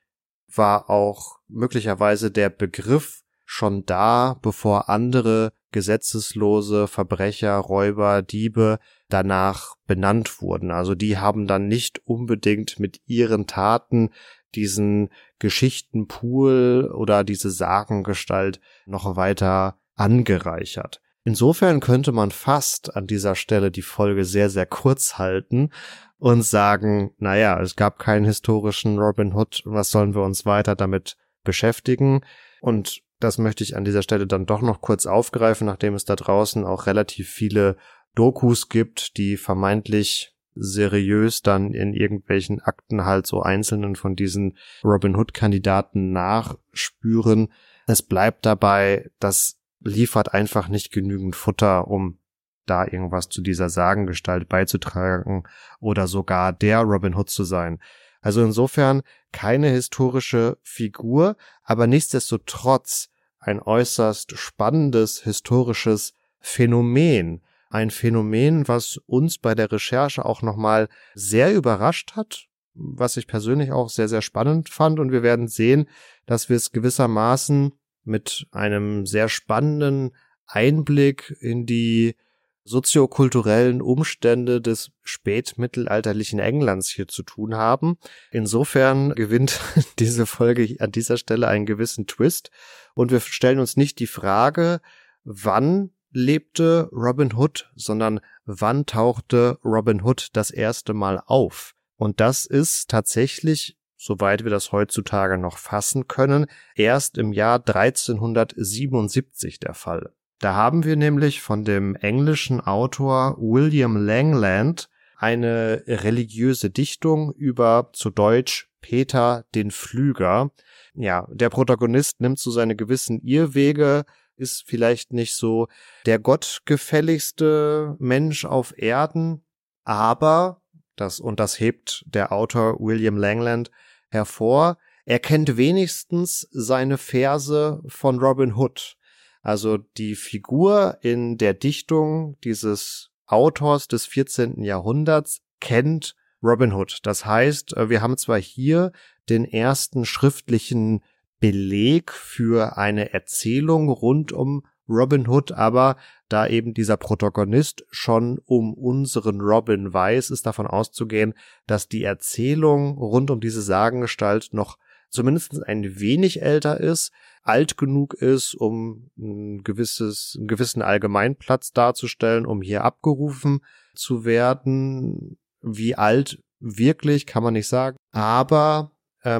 war 0.54 0.90
auch 0.90 1.38
möglicherweise 1.48 2.30
der 2.30 2.50
Begriff 2.50 3.22
schon 3.44 3.86
da, 3.86 4.38
bevor 4.42 4.88
andere 4.88 5.52
gesetzeslose 5.72 6.86
Verbrecher, 6.86 7.56
Räuber, 7.56 8.22
Diebe 8.22 8.78
danach 9.08 9.74
benannt 9.86 10.40
wurden. 10.40 10.70
Also 10.70 10.94
die 10.94 11.18
haben 11.18 11.46
dann 11.46 11.68
nicht 11.68 12.06
unbedingt 12.06 12.78
mit 12.78 13.00
ihren 13.06 13.46
Taten 13.46 14.10
diesen 14.54 15.10
Geschichtenpool 15.38 16.90
oder 16.94 17.24
diese 17.24 17.50
Sagengestalt 17.50 18.60
noch 18.86 19.16
weiter 19.16 19.78
angereichert. 19.94 21.00
Insofern 21.28 21.80
könnte 21.80 22.10
man 22.10 22.30
fast 22.30 22.96
an 22.96 23.06
dieser 23.06 23.34
Stelle 23.34 23.70
die 23.70 23.82
Folge 23.82 24.24
sehr, 24.24 24.48
sehr 24.48 24.64
kurz 24.64 25.18
halten 25.18 25.68
und 26.16 26.40
sagen, 26.40 27.10
naja, 27.18 27.60
es 27.60 27.76
gab 27.76 27.98
keinen 27.98 28.24
historischen 28.24 28.98
Robin 28.98 29.34
Hood, 29.34 29.60
was 29.66 29.90
sollen 29.90 30.14
wir 30.14 30.22
uns 30.22 30.46
weiter 30.46 30.74
damit 30.74 31.18
beschäftigen? 31.44 32.22
Und 32.62 33.02
das 33.20 33.36
möchte 33.36 33.62
ich 33.62 33.76
an 33.76 33.84
dieser 33.84 34.00
Stelle 34.00 34.26
dann 34.26 34.46
doch 34.46 34.62
noch 34.62 34.80
kurz 34.80 35.04
aufgreifen, 35.04 35.66
nachdem 35.66 35.92
es 35.92 36.06
da 36.06 36.16
draußen 36.16 36.64
auch 36.64 36.86
relativ 36.86 37.28
viele 37.28 37.76
Dokus 38.14 38.70
gibt, 38.70 39.18
die 39.18 39.36
vermeintlich 39.36 40.34
seriös 40.54 41.42
dann 41.42 41.74
in 41.74 41.92
irgendwelchen 41.92 42.62
Akten 42.62 43.04
halt 43.04 43.26
so 43.26 43.42
einzelnen 43.42 43.96
von 43.96 44.16
diesen 44.16 44.56
Robin 44.82 45.14
Hood 45.14 45.34
Kandidaten 45.34 46.10
nachspüren. 46.10 47.52
Es 47.86 48.00
bleibt 48.00 48.46
dabei, 48.46 49.10
das 49.20 49.57
liefert 49.80 50.34
einfach 50.34 50.68
nicht 50.68 50.92
genügend 50.92 51.36
Futter, 51.36 51.88
um 51.88 52.18
da 52.66 52.84
irgendwas 52.84 53.28
zu 53.28 53.40
dieser 53.40 53.68
Sagengestalt 53.68 54.48
beizutragen 54.48 55.44
oder 55.80 56.06
sogar 56.06 56.52
der 56.52 56.80
Robin 56.80 57.14
Hood 57.14 57.30
zu 57.30 57.44
sein. 57.44 57.80
Also 58.20 58.44
insofern 58.44 59.02
keine 59.32 59.68
historische 59.68 60.58
Figur, 60.62 61.36
aber 61.62 61.86
nichtsdestotrotz 61.86 63.10
ein 63.38 63.60
äußerst 63.60 64.36
spannendes 64.36 65.22
historisches 65.22 66.14
Phänomen. 66.40 67.42
Ein 67.70 67.90
Phänomen, 67.90 68.66
was 68.66 68.98
uns 69.06 69.38
bei 69.38 69.54
der 69.54 69.70
Recherche 69.70 70.24
auch 70.24 70.42
nochmal 70.42 70.88
sehr 71.14 71.54
überrascht 71.54 72.16
hat, 72.16 72.46
was 72.74 73.16
ich 73.16 73.26
persönlich 73.26 73.72
auch 73.72 73.90
sehr, 73.90 74.08
sehr 74.08 74.22
spannend 74.22 74.68
fand. 74.68 74.98
Und 74.98 75.12
wir 75.12 75.22
werden 75.22 75.48
sehen, 75.48 75.88
dass 76.26 76.48
wir 76.48 76.56
es 76.56 76.72
gewissermaßen 76.72 77.72
mit 78.08 78.46
einem 78.50 79.06
sehr 79.06 79.28
spannenden 79.28 80.10
Einblick 80.46 81.36
in 81.40 81.66
die 81.66 82.16
soziokulturellen 82.64 83.80
Umstände 83.80 84.60
des 84.60 84.90
spätmittelalterlichen 85.02 86.38
Englands 86.38 86.88
hier 86.88 87.08
zu 87.08 87.22
tun 87.22 87.54
haben. 87.54 87.98
Insofern 88.30 89.14
gewinnt 89.14 89.60
diese 89.98 90.26
Folge 90.26 90.76
an 90.80 90.92
dieser 90.92 91.16
Stelle 91.16 91.48
einen 91.48 91.66
gewissen 91.66 92.06
Twist 92.06 92.50
und 92.94 93.10
wir 93.10 93.20
stellen 93.20 93.58
uns 93.58 93.76
nicht 93.76 93.98
die 93.98 94.06
Frage, 94.06 94.80
wann 95.24 95.90
lebte 96.10 96.88
Robin 96.92 97.34
Hood, 97.34 97.70
sondern 97.74 98.20
wann 98.44 98.86
tauchte 98.86 99.58
Robin 99.64 100.02
Hood 100.02 100.28
das 100.32 100.50
erste 100.50 100.94
Mal 100.94 101.22
auf? 101.24 101.74
Und 101.96 102.20
das 102.20 102.44
ist 102.44 102.88
tatsächlich 102.90 103.77
soweit 104.08 104.42
wir 104.42 104.50
das 104.50 104.72
heutzutage 104.72 105.36
noch 105.36 105.58
fassen 105.58 106.08
können, 106.08 106.46
erst 106.74 107.18
im 107.18 107.34
Jahr 107.34 107.58
1377 107.58 109.60
der 109.60 109.74
Fall. 109.74 110.14
Da 110.38 110.54
haben 110.54 110.84
wir 110.84 110.96
nämlich 110.96 111.42
von 111.42 111.62
dem 111.62 111.94
englischen 111.94 112.62
Autor 112.62 113.36
William 113.38 113.98
Langland 113.98 114.88
eine 115.18 115.82
religiöse 115.86 116.70
Dichtung 116.70 117.34
über 117.34 117.90
zu 117.92 118.08
Deutsch 118.08 118.70
Peter 118.80 119.44
den 119.54 119.70
Flüger. 119.70 120.52
Ja, 120.94 121.28
der 121.30 121.50
Protagonist 121.50 122.22
nimmt 122.22 122.38
so 122.38 122.50
seine 122.50 122.76
gewissen 122.76 123.20
Irrwege, 123.20 124.06
ist 124.36 124.64
vielleicht 124.66 125.12
nicht 125.12 125.34
so 125.34 125.68
der 126.06 126.18
gottgefälligste 126.18 127.94
Mensch 127.98 128.46
auf 128.46 128.72
Erden, 128.78 129.44
aber 129.84 130.62
das, 130.96 131.20
und 131.20 131.40
das 131.40 131.60
hebt 131.60 132.04
der 132.06 132.32
Autor 132.32 132.80
William 132.80 133.18
Langland 133.18 133.70
hervor, 134.10 134.78
er 135.04 135.18
kennt 135.18 135.56
wenigstens 135.56 136.46
seine 136.50 136.98
Verse 136.98 137.82
von 137.86 138.18
Robin 138.18 138.56
Hood. 138.56 138.96
Also 139.42 139.78
die 139.78 140.14
Figur 140.14 140.98
in 141.00 141.38
der 141.38 141.54
Dichtung 141.54 142.36
dieses 142.44 143.10
Autors 143.26 143.88
des 143.88 144.06
14. 144.06 144.62
Jahrhunderts 144.62 145.40
kennt 145.60 146.14
Robin 146.42 146.72
Hood. 146.72 146.98
Das 147.02 147.24
heißt, 147.24 147.76
äh, 147.76 147.90
wir 147.90 148.02
haben 148.02 148.16
zwar 148.16 148.40
hier 148.40 148.92
den 149.28 149.44
ersten 149.44 150.04
schriftlichen 150.04 151.02
Beleg 151.40 152.12
für 152.12 152.76
eine 152.76 153.12
Erzählung 153.12 153.88
rund 153.88 154.32
um 154.32 154.66
Robin 154.88 155.28
Hood, 155.28 155.52
aber 155.52 155.96
da 156.28 156.46
eben 156.46 156.74
dieser 156.74 156.96
Protagonist 156.96 157.84
schon 157.90 158.40
um 158.44 158.74
unseren 158.74 159.40
Robin 159.40 159.92
weiß, 159.92 160.30
ist 160.30 160.46
davon 160.46 160.66
auszugehen, 160.66 161.34
dass 161.66 161.88
die 161.88 162.04
Erzählung 162.04 162.98
rund 162.98 163.30
um 163.30 163.40
diese 163.40 163.62
Sagengestalt 163.62 164.50
noch 164.52 164.78
zumindest 165.10 165.62
ein 165.66 165.98
wenig 165.98 166.42
älter 166.42 166.80
ist, 166.80 167.12
alt 167.42 167.78
genug 167.78 168.14
ist, 168.14 168.54
um 168.54 169.10
ein 169.18 169.62
gewisses, 169.62 170.34
einen 170.36 170.48
gewissen 170.48 170.82
Allgemeinplatz 170.82 171.72
darzustellen, 171.72 172.46
um 172.46 172.60
hier 172.60 172.84
abgerufen 172.84 173.60
zu 173.94 174.24
werden. 174.24 175.38
Wie 175.62 175.94
alt 175.94 176.42
wirklich, 176.60 177.26
kann 177.26 177.42
man 177.42 177.54
nicht 177.54 177.68
sagen. 177.68 177.96
Aber 178.12 178.92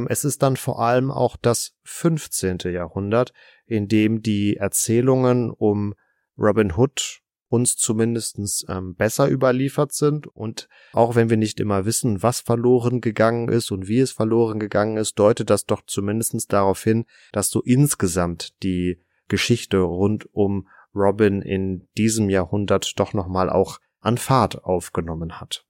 es 0.09 0.25
ist 0.25 0.43
dann 0.43 0.57
vor 0.57 0.81
allem 0.81 1.11
auch 1.11 1.37
das 1.37 1.75
15. 1.85 2.59
Jahrhundert, 2.73 3.33
in 3.67 3.89
dem 3.89 4.23
die 4.23 4.57
Erzählungen 4.57 5.51
um 5.51 5.95
Robin 6.37 6.73
Hood 6.77 7.23
uns 7.49 7.77
zumindestens 7.77 8.67
ähm, 8.69 8.95
besser 8.95 9.29
überliefert 9.29 9.93
sind. 9.93 10.27
Und 10.27 10.69
auch 10.93 11.15
wenn 11.15 11.31
wir 11.31 11.37
nicht 11.37 11.61
immer 11.61 11.85
wissen, 11.85 12.23
was 12.23 12.41
verloren 12.41 13.01
gegangen 13.01 13.49
ist 13.49 13.71
und 13.71 13.89
wie 13.89 14.01
es 14.01 14.13
verloren 14.13 14.59
gegangen 14.59 14.97
ist, 14.97 15.19
deutet 15.19 15.51
das 15.51 15.65
doch 15.65 15.83
zumindestens 15.87 16.47
darauf 16.47 16.83
hin, 16.83 17.07
dass 17.33 17.51
so 17.51 17.63
insgesamt 17.63 18.63
die 18.63 19.03
Geschichte 19.29 19.79
rund 19.79 20.29
um 20.33 20.69
Robin 20.95 21.43
in 21.43 21.89
diesem 21.97 22.29
Jahrhundert 22.29 22.99
doch 22.99 23.13
nochmal 23.13 23.51
auch 23.51 23.79
an 24.01 24.19
Fahrt 24.19 24.65
aufgenommen 24.65 25.41
hat. 25.41 25.68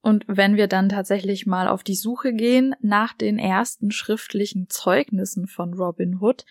Und 0.00 0.24
wenn 0.28 0.56
wir 0.56 0.68
dann 0.68 0.88
tatsächlich 0.88 1.46
mal 1.46 1.68
auf 1.68 1.82
die 1.82 1.96
Suche 1.96 2.32
gehen 2.32 2.74
nach 2.80 3.12
den 3.12 3.38
ersten 3.38 3.90
schriftlichen 3.90 4.68
Zeugnissen 4.68 5.46
von 5.46 5.74
Robin 5.74 6.20
Hood, 6.20 6.44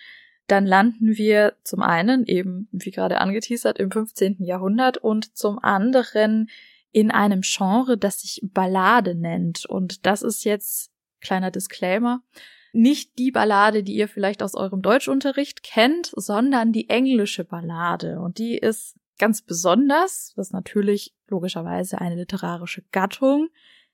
dann 0.47 0.65
landen 0.65 1.17
wir 1.17 1.55
zum 1.63 1.81
einen 1.81 2.25
eben, 2.25 2.69
wie 2.71 2.91
gerade 2.91 3.19
angeteasert, 3.19 3.79
im 3.79 3.91
15. 3.91 4.37
Jahrhundert 4.43 4.97
und 4.97 5.35
zum 5.37 5.59
anderen 5.59 6.49
in 6.91 7.11
einem 7.11 7.41
Genre, 7.41 7.97
das 7.97 8.21
sich 8.21 8.41
Ballade 8.43 9.13
nennt. 9.13 9.65
Und 9.65 10.05
das 10.05 10.21
ist 10.21 10.45
jetzt 10.45 10.91
kleiner 11.19 11.51
Disclaimer. 11.51 12.21
Nicht 12.73 13.17
die 13.17 13.31
Ballade, 13.31 13.83
die 13.83 13.95
ihr 13.95 14.07
vielleicht 14.07 14.41
aus 14.41 14.55
eurem 14.55 14.81
Deutschunterricht 14.81 15.63
kennt, 15.63 16.11
sondern 16.15 16.71
die 16.71 16.89
englische 16.89 17.43
Ballade. 17.43 18.19
Und 18.19 18.37
die 18.37 18.57
ist 18.57 18.95
ganz 19.17 19.41
besonders. 19.41 20.33
Das 20.35 20.47
ist 20.47 20.53
natürlich 20.53 21.15
logischerweise 21.27 21.99
eine 21.99 22.15
literarische 22.15 22.83
Gattung, 22.91 23.49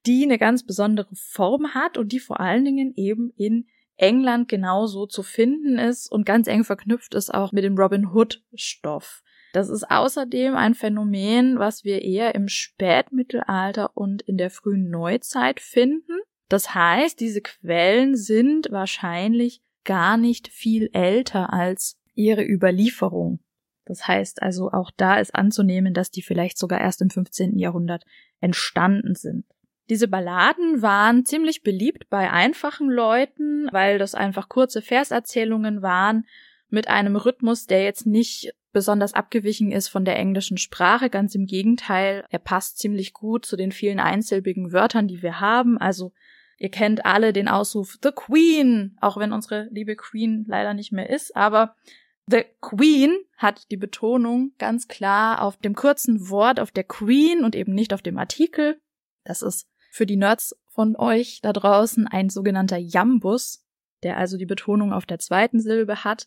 die 0.06 0.24
eine 0.24 0.38
ganz 0.38 0.66
besondere 0.66 1.16
Form 1.16 1.74
hat 1.74 1.98
und 1.98 2.12
die 2.12 2.20
vor 2.20 2.40
allen 2.40 2.66
Dingen 2.66 2.94
eben 2.96 3.32
in 3.36 3.68
England 3.96 4.48
genauso 4.50 5.06
zu 5.06 5.24
finden 5.24 5.78
ist 5.78 6.12
und 6.12 6.26
ganz 6.26 6.48
eng 6.48 6.64
verknüpft 6.64 7.14
ist 7.14 7.34
auch 7.34 7.52
mit 7.52 7.64
dem 7.64 7.78
Robin 7.78 8.08
Hood 8.08 8.44
Stoff. 8.56 9.24
Das 9.54 9.70
ist 9.70 9.90
außerdem 9.90 10.56
ein 10.56 10.74
Phänomen, 10.74 11.60
was 11.60 11.84
wir 11.84 12.02
eher 12.02 12.34
im 12.34 12.48
Spätmittelalter 12.48 13.96
und 13.96 14.24
in 14.24 14.38
der 14.38 14.50
frühen 14.50 14.90
Neuzeit 14.90 15.60
finden. 15.60 16.20
Das 16.50 16.74
heißt, 16.74 17.20
diese 17.20 17.42
Quellen 17.42 18.16
sind 18.16 18.72
wahrscheinlich 18.72 19.62
gar 19.84 20.18
nicht 20.18 20.48
viel 20.48 20.90
älter 20.94 21.54
als 21.54 22.00
ihre 22.16 22.44
Überlieferung. 22.44 23.40
Das 23.86 24.08
heißt 24.08 24.42
also, 24.42 24.72
auch 24.72 24.92
da 24.96 25.18
ist 25.18 25.36
anzunehmen, 25.36 25.94
dass 25.94 26.12
die 26.12 26.22
vielleicht 26.22 26.58
sogar 26.58 26.80
erst 26.80 27.02
im 27.02 27.10
15. 27.10 27.58
Jahrhundert 27.58 28.06
entstanden 28.40 29.16
sind. 29.16 29.46
Diese 29.90 30.08
Balladen 30.08 30.82
waren 30.82 31.26
ziemlich 31.26 31.62
beliebt 31.62 32.10
bei 32.10 32.32
einfachen 32.32 32.90
Leuten, 32.90 33.68
weil 33.72 34.00
das 34.00 34.16
einfach 34.16 34.48
kurze 34.48 34.82
Verserzählungen 34.82 35.82
waren 35.82 36.26
mit 36.70 36.88
einem 36.88 37.16
Rhythmus, 37.16 37.68
der 37.68 37.84
jetzt 37.84 38.06
nicht 38.08 38.54
besonders 38.72 39.14
abgewichen 39.14 39.72
ist 39.72 39.90
von 39.90 40.06
der 40.06 40.18
englischen 40.18 40.58
Sprache. 40.58 41.10
Ganz 41.10 41.36
im 41.36 41.46
Gegenteil, 41.46 42.26
er 42.30 42.40
passt 42.40 42.80
ziemlich 42.80 43.14
gut 43.14 43.46
zu 43.46 43.56
den 43.56 43.72
vielen 43.72 44.00
einsilbigen 44.00 44.72
Wörtern, 44.72 45.08
die 45.08 45.22
wir 45.22 45.40
haben. 45.40 45.78
Also 45.78 46.14
ihr 46.58 46.70
kennt 46.70 47.06
alle 47.06 47.34
den 47.34 47.48
Ausruf 47.48 47.98
The 48.02 48.12
Queen, 48.12 48.98
auch 49.02 49.18
wenn 49.18 49.34
unsere 49.34 49.68
liebe 49.70 49.96
Queen 49.96 50.46
leider 50.48 50.74
nicht 50.74 50.92
mehr 50.92 51.10
ist, 51.10 51.36
aber 51.36 51.76
The 52.28 52.46
Queen 52.62 53.18
hat 53.38 53.70
die 53.72 53.78
Betonung 53.78 54.54
ganz 54.58 54.88
klar 54.88 55.42
auf 55.42 55.58
dem 55.58 55.76
kurzen 55.76 56.30
Wort, 56.30 56.60
auf 56.60 56.72
der 56.72 56.86
Queen 56.86 57.44
und 57.44 57.56
eben 57.56 57.74
nicht 57.74 57.94
auf 57.94 58.02
dem 58.02 58.18
Artikel. 58.18 58.80
Das 59.26 59.42
ist 59.42 59.68
für 59.92 60.06
die 60.06 60.16
Nerds 60.16 60.56
von 60.68 60.96
euch 60.96 61.42
da 61.42 61.54
draußen 61.54 62.08
ein 62.08 62.30
sogenannter 62.30 62.78
Jambus, 62.78 63.66
der 64.04 64.18
also 64.18 64.38
die 64.38 64.46
Betonung 64.46 64.94
auf 64.94 65.06
der 65.06 65.20
zweiten 65.20 65.60
Silbe 65.60 66.04
hat. 66.04 66.26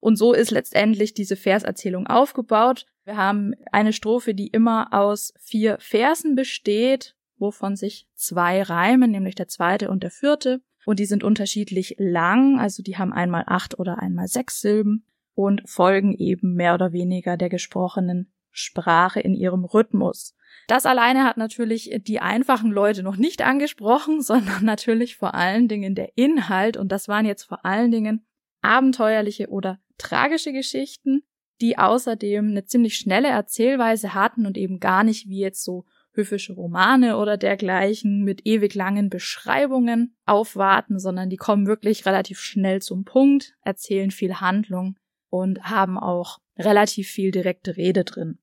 Und 0.00 0.16
so 0.16 0.32
ist 0.32 0.50
letztendlich 0.50 1.14
diese 1.14 1.34
Verserzählung 1.34 2.06
aufgebaut. 2.06 2.86
Wir 3.04 3.16
haben 3.16 3.54
eine 3.72 3.92
Strophe, 3.92 4.34
die 4.34 4.48
immer 4.48 4.92
aus 4.92 5.32
vier 5.40 5.78
Versen 5.80 6.36
besteht, 6.36 7.16
wovon 7.38 7.74
sich 7.74 8.06
zwei 8.14 8.62
reimen, 8.62 9.10
nämlich 9.10 9.34
der 9.34 9.48
zweite 9.48 9.90
und 9.90 10.02
der 10.02 10.10
vierte. 10.10 10.60
Und 10.84 11.00
die 11.00 11.06
sind 11.06 11.24
unterschiedlich 11.24 11.96
lang, 11.98 12.60
also 12.60 12.82
die 12.82 12.96
haben 12.98 13.12
einmal 13.12 13.44
acht 13.46 13.78
oder 13.78 13.98
einmal 13.98 14.28
sechs 14.28 14.60
Silben. 14.60 15.04
Und 15.38 15.62
folgen 15.70 16.14
eben 16.14 16.54
mehr 16.54 16.74
oder 16.74 16.92
weniger 16.92 17.36
der 17.36 17.48
gesprochenen 17.48 18.32
Sprache 18.50 19.20
in 19.20 19.34
ihrem 19.34 19.64
Rhythmus. 19.64 20.34
Das 20.66 20.84
alleine 20.84 21.22
hat 21.22 21.36
natürlich 21.36 21.96
die 22.08 22.18
einfachen 22.18 22.72
Leute 22.72 23.04
noch 23.04 23.16
nicht 23.16 23.42
angesprochen, 23.42 24.20
sondern 24.20 24.64
natürlich 24.64 25.16
vor 25.16 25.34
allen 25.34 25.68
Dingen 25.68 25.94
der 25.94 26.10
Inhalt 26.16 26.76
und 26.76 26.90
das 26.90 27.06
waren 27.06 27.24
jetzt 27.24 27.44
vor 27.44 27.64
allen 27.64 27.92
Dingen 27.92 28.26
abenteuerliche 28.62 29.48
oder 29.48 29.78
tragische 29.96 30.52
Geschichten, 30.52 31.22
die 31.60 31.78
außerdem 31.78 32.48
eine 32.48 32.64
ziemlich 32.64 32.96
schnelle 32.96 33.28
Erzählweise 33.28 34.14
hatten 34.14 34.44
und 34.44 34.58
eben 34.58 34.80
gar 34.80 35.04
nicht 35.04 35.28
wie 35.28 35.38
jetzt 35.38 35.62
so 35.62 35.84
höfische 36.14 36.54
Romane 36.54 37.16
oder 37.16 37.36
dergleichen 37.36 38.24
mit 38.24 38.44
ewig 38.44 38.74
langen 38.74 39.08
Beschreibungen 39.08 40.16
aufwarten, 40.26 40.98
sondern 40.98 41.30
die 41.30 41.36
kommen 41.36 41.68
wirklich 41.68 42.06
relativ 42.06 42.40
schnell 42.40 42.82
zum 42.82 43.04
Punkt, 43.04 43.54
erzählen 43.62 44.10
viel 44.10 44.40
Handlung 44.40 44.96
und 45.30 45.64
haben 45.64 45.98
auch 45.98 46.38
relativ 46.58 47.08
viel 47.08 47.30
direkte 47.30 47.76
Rede 47.76 48.04
drin. 48.04 48.38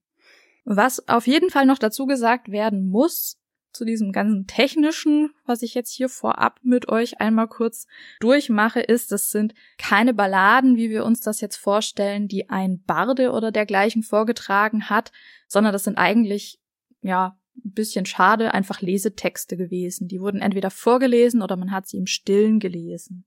Was 0.64 1.08
auf 1.08 1.26
jeden 1.26 1.50
Fall 1.50 1.66
noch 1.66 1.78
dazu 1.78 2.06
gesagt 2.06 2.50
werden 2.50 2.88
muss, 2.88 3.38
zu 3.76 3.84
diesem 3.84 4.10
ganzen 4.10 4.46
technischen, 4.46 5.30
was 5.44 5.62
ich 5.62 5.74
jetzt 5.74 5.92
hier 5.92 6.08
vorab 6.08 6.58
mit 6.62 6.88
euch 6.88 7.20
einmal 7.20 7.46
kurz 7.46 7.86
durchmache, 8.20 8.80
ist, 8.80 9.12
das 9.12 9.30
sind 9.30 9.54
keine 9.76 10.14
Balladen, 10.14 10.76
wie 10.76 10.90
wir 10.90 11.04
uns 11.04 11.20
das 11.20 11.40
jetzt 11.40 11.56
vorstellen, 11.56 12.26
die 12.26 12.48
ein 12.48 12.82
Barde 12.82 13.32
oder 13.32 13.52
dergleichen 13.52 14.02
vorgetragen 14.02 14.88
hat, 14.88 15.12
sondern 15.46 15.72
das 15.72 15.84
sind 15.84 15.98
eigentlich, 15.98 16.58
ja, 17.02 17.38
ein 17.64 17.72
bisschen 17.72 18.06
schade, 18.06 18.52
einfach 18.52 18.80
Lesetexte 18.80 19.56
gewesen. 19.56 20.08
Die 20.08 20.20
wurden 20.20 20.40
entweder 20.40 20.70
vorgelesen 20.70 21.42
oder 21.42 21.56
man 21.56 21.70
hat 21.70 21.86
sie 21.86 21.96
im 21.98 22.06
Stillen 22.06 22.58
gelesen. 22.58 23.24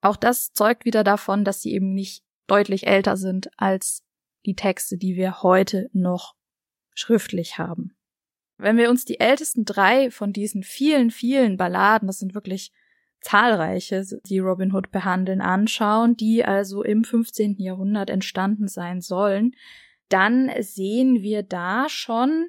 Auch 0.00 0.16
das 0.16 0.52
zeugt 0.52 0.84
wieder 0.84 1.04
davon, 1.04 1.44
dass 1.44 1.62
sie 1.62 1.72
eben 1.72 1.92
nicht 1.94 2.24
deutlich 2.46 2.86
älter 2.86 3.16
sind 3.16 3.50
als 3.56 4.04
die 4.44 4.54
Texte, 4.54 4.98
die 4.98 5.16
wir 5.16 5.42
heute 5.42 5.88
noch 5.92 6.34
schriftlich 6.94 7.58
haben. 7.58 7.96
Wenn 8.58 8.76
wir 8.76 8.90
uns 8.90 9.04
die 9.04 9.20
ältesten 9.20 9.64
drei 9.64 10.10
von 10.10 10.32
diesen 10.32 10.62
vielen, 10.62 11.10
vielen 11.10 11.56
Balladen, 11.56 12.06
das 12.06 12.18
sind 12.18 12.34
wirklich 12.34 12.72
zahlreiche, 13.20 14.04
die 14.26 14.38
Robin 14.40 14.72
Hood 14.72 14.90
behandeln, 14.90 15.40
anschauen, 15.40 16.16
die 16.16 16.44
also 16.44 16.82
im 16.82 17.04
15. 17.04 17.56
Jahrhundert 17.58 18.10
entstanden 18.10 18.68
sein 18.68 19.00
sollen, 19.00 19.54
dann 20.08 20.50
sehen 20.60 21.22
wir 21.22 21.42
da 21.42 21.88
schon 21.88 22.48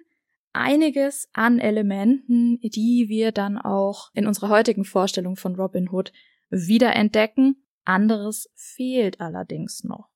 einiges 0.52 1.30
an 1.34 1.60
Elementen, 1.60 2.60
die 2.62 3.06
wir 3.08 3.32
dann 3.32 3.58
auch 3.58 4.10
in 4.14 4.28
unserer 4.28 4.50
heutigen 4.50 4.86
Vorstellung 4.86 5.36
von 5.36 5.56
Robin 5.56 5.90
Hood 5.90 6.12
wiederentdecken. 6.50 7.64
Anderes 7.86 8.50
fehlt 8.56 9.20
allerdings 9.20 9.84
noch. 9.84 10.10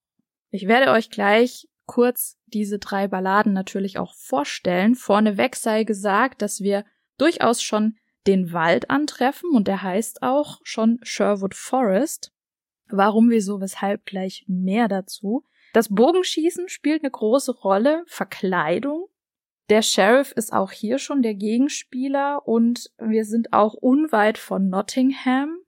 Ich 0.50 0.66
werde 0.66 0.92
euch 0.92 1.10
gleich 1.10 1.68
kurz 1.86 2.38
diese 2.46 2.78
drei 2.78 3.08
Balladen 3.08 3.52
natürlich 3.52 3.98
auch 3.98 4.14
vorstellen. 4.14 4.94
Vorneweg 4.94 5.56
sei 5.56 5.84
gesagt, 5.84 6.42
dass 6.42 6.60
wir 6.60 6.84
durchaus 7.18 7.62
schon 7.62 7.96
den 8.26 8.52
Wald 8.52 8.90
antreffen 8.90 9.50
und 9.50 9.68
der 9.68 9.82
heißt 9.82 10.22
auch 10.22 10.60
schon 10.62 11.00
Sherwood 11.02 11.54
Forest. 11.54 12.32
Warum, 12.88 13.30
wieso, 13.30 13.60
weshalb 13.60 14.06
gleich 14.06 14.44
mehr 14.46 14.88
dazu. 14.88 15.44
Das 15.72 15.88
Bogenschießen 15.88 16.68
spielt 16.68 17.02
eine 17.02 17.10
große 17.10 17.52
Rolle, 17.52 18.04
Verkleidung. 18.06 19.08
Der 19.68 19.82
Sheriff 19.82 20.32
ist 20.32 20.52
auch 20.52 20.72
hier 20.72 20.98
schon 20.98 21.20
der 21.20 21.34
Gegenspieler 21.34 22.46
und 22.46 22.90
wir 22.98 23.26
sind 23.26 23.52
auch 23.52 23.74
unweit 23.74 24.38
von 24.38 24.68
Nottingham. 24.68 25.58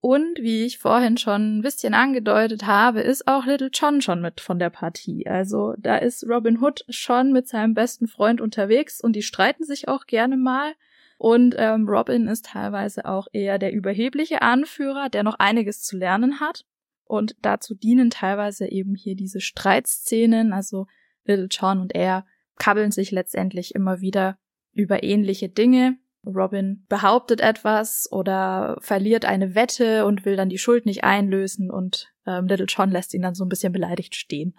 Und 0.00 0.38
wie 0.38 0.64
ich 0.64 0.78
vorhin 0.78 1.16
schon 1.16 1.58
ein 1.58 1.62
bisschen 1.62 1.92
angedeutet 1.92 2.66
habe, 2.66 3.00
ist 3.00 3.26
auch 3.26 3.46
Little 3.46 3.70
John 3.72 4.00
schon 4.00 4.20
mit 4.20 4.40
von 4.40 4.60
der 4.60 4.70
Partie. 4.70 5.26
Also 5.26 5.74
da 5.76 5.96
ist 5.96 6.24
Robin 6.28 6.62
Hood 6.62 6.84
schon 6.88 7.32
mit 7.32 7.48
seinem 7.48 7.74
besten 7.74 8.06
Freund 8.06 8.40
unterwegs 8.40 9.00
und 9.00 9.16
die 9.16 9.22
streiten 9.22 9.64
sich 9.64 9.88
auch 9.88 10.06
gerne 10.06 10.36
mal. 10.36 10.74
Und 11.18 11.56
ähm, 11.58 11.88
Robin 11.88 12.28
ist 12.28 12.46
teilweise 12.46 13.06
auch 13.06 13.26
eher 13.32 13.58
der 13.58 13.72
überhebliche 13.72 14.40
Anführer, 14.40 15.08
der 15.08 15.24
noch 15.24 15.34
einiges 15.40 15.82
zu 15.82 15.96
lernen 15.96 16.38
hat. 16.38 16.64
Und 17.04 17.34
dazu 17.42 17.74
dienen 17.74 18.10
teilweise 18.10 18.68
eben 18.68 18.94
hier 18.94 19.16
diese 19.16 19.40
Streitszenen. 19.40 20.52
Also 20.52 20.86
Little 21.24 21.48
John 21.50 21.80
und 21.80 21.92
er 21.96 22.24
kabbeln 22.56 22.92
sich 22.92 23.10
letztendlich 23.10 23.74
immer 23.74 24.00
wieder 24.00 24.38
über 24.72 25.02
ähnliche 25.02 25.48
Dinge. 25.48 25.98
Robin 26.26 26.84
behauptet 26.88 27.40
etwas 27.40 28.10
oder 28.10 28.76
verliert 28.80 29.24
eine 29.24 29.54
Wette 29.54 30.04
und 30.04 30.24
will 30.24 30.36
dann 30.36 30.48
die 30.48 30.58
Schuld 30.58 30.86
nicht 30.86 31.04
einlösen 31.04 31.70
und 31.70 32.12
ähm, 32.26 32.46
Little 32.46 32.66
John 32.68 32.90
lässt 32.90 33.14
ihn 33.14 33.22
dann 33.22 33.34
so 33.34 33.44
ein 33.44 33.48
bisschen 33.48 33.72
beleidigt 33.72 34.14
stehen. 34.14 34.54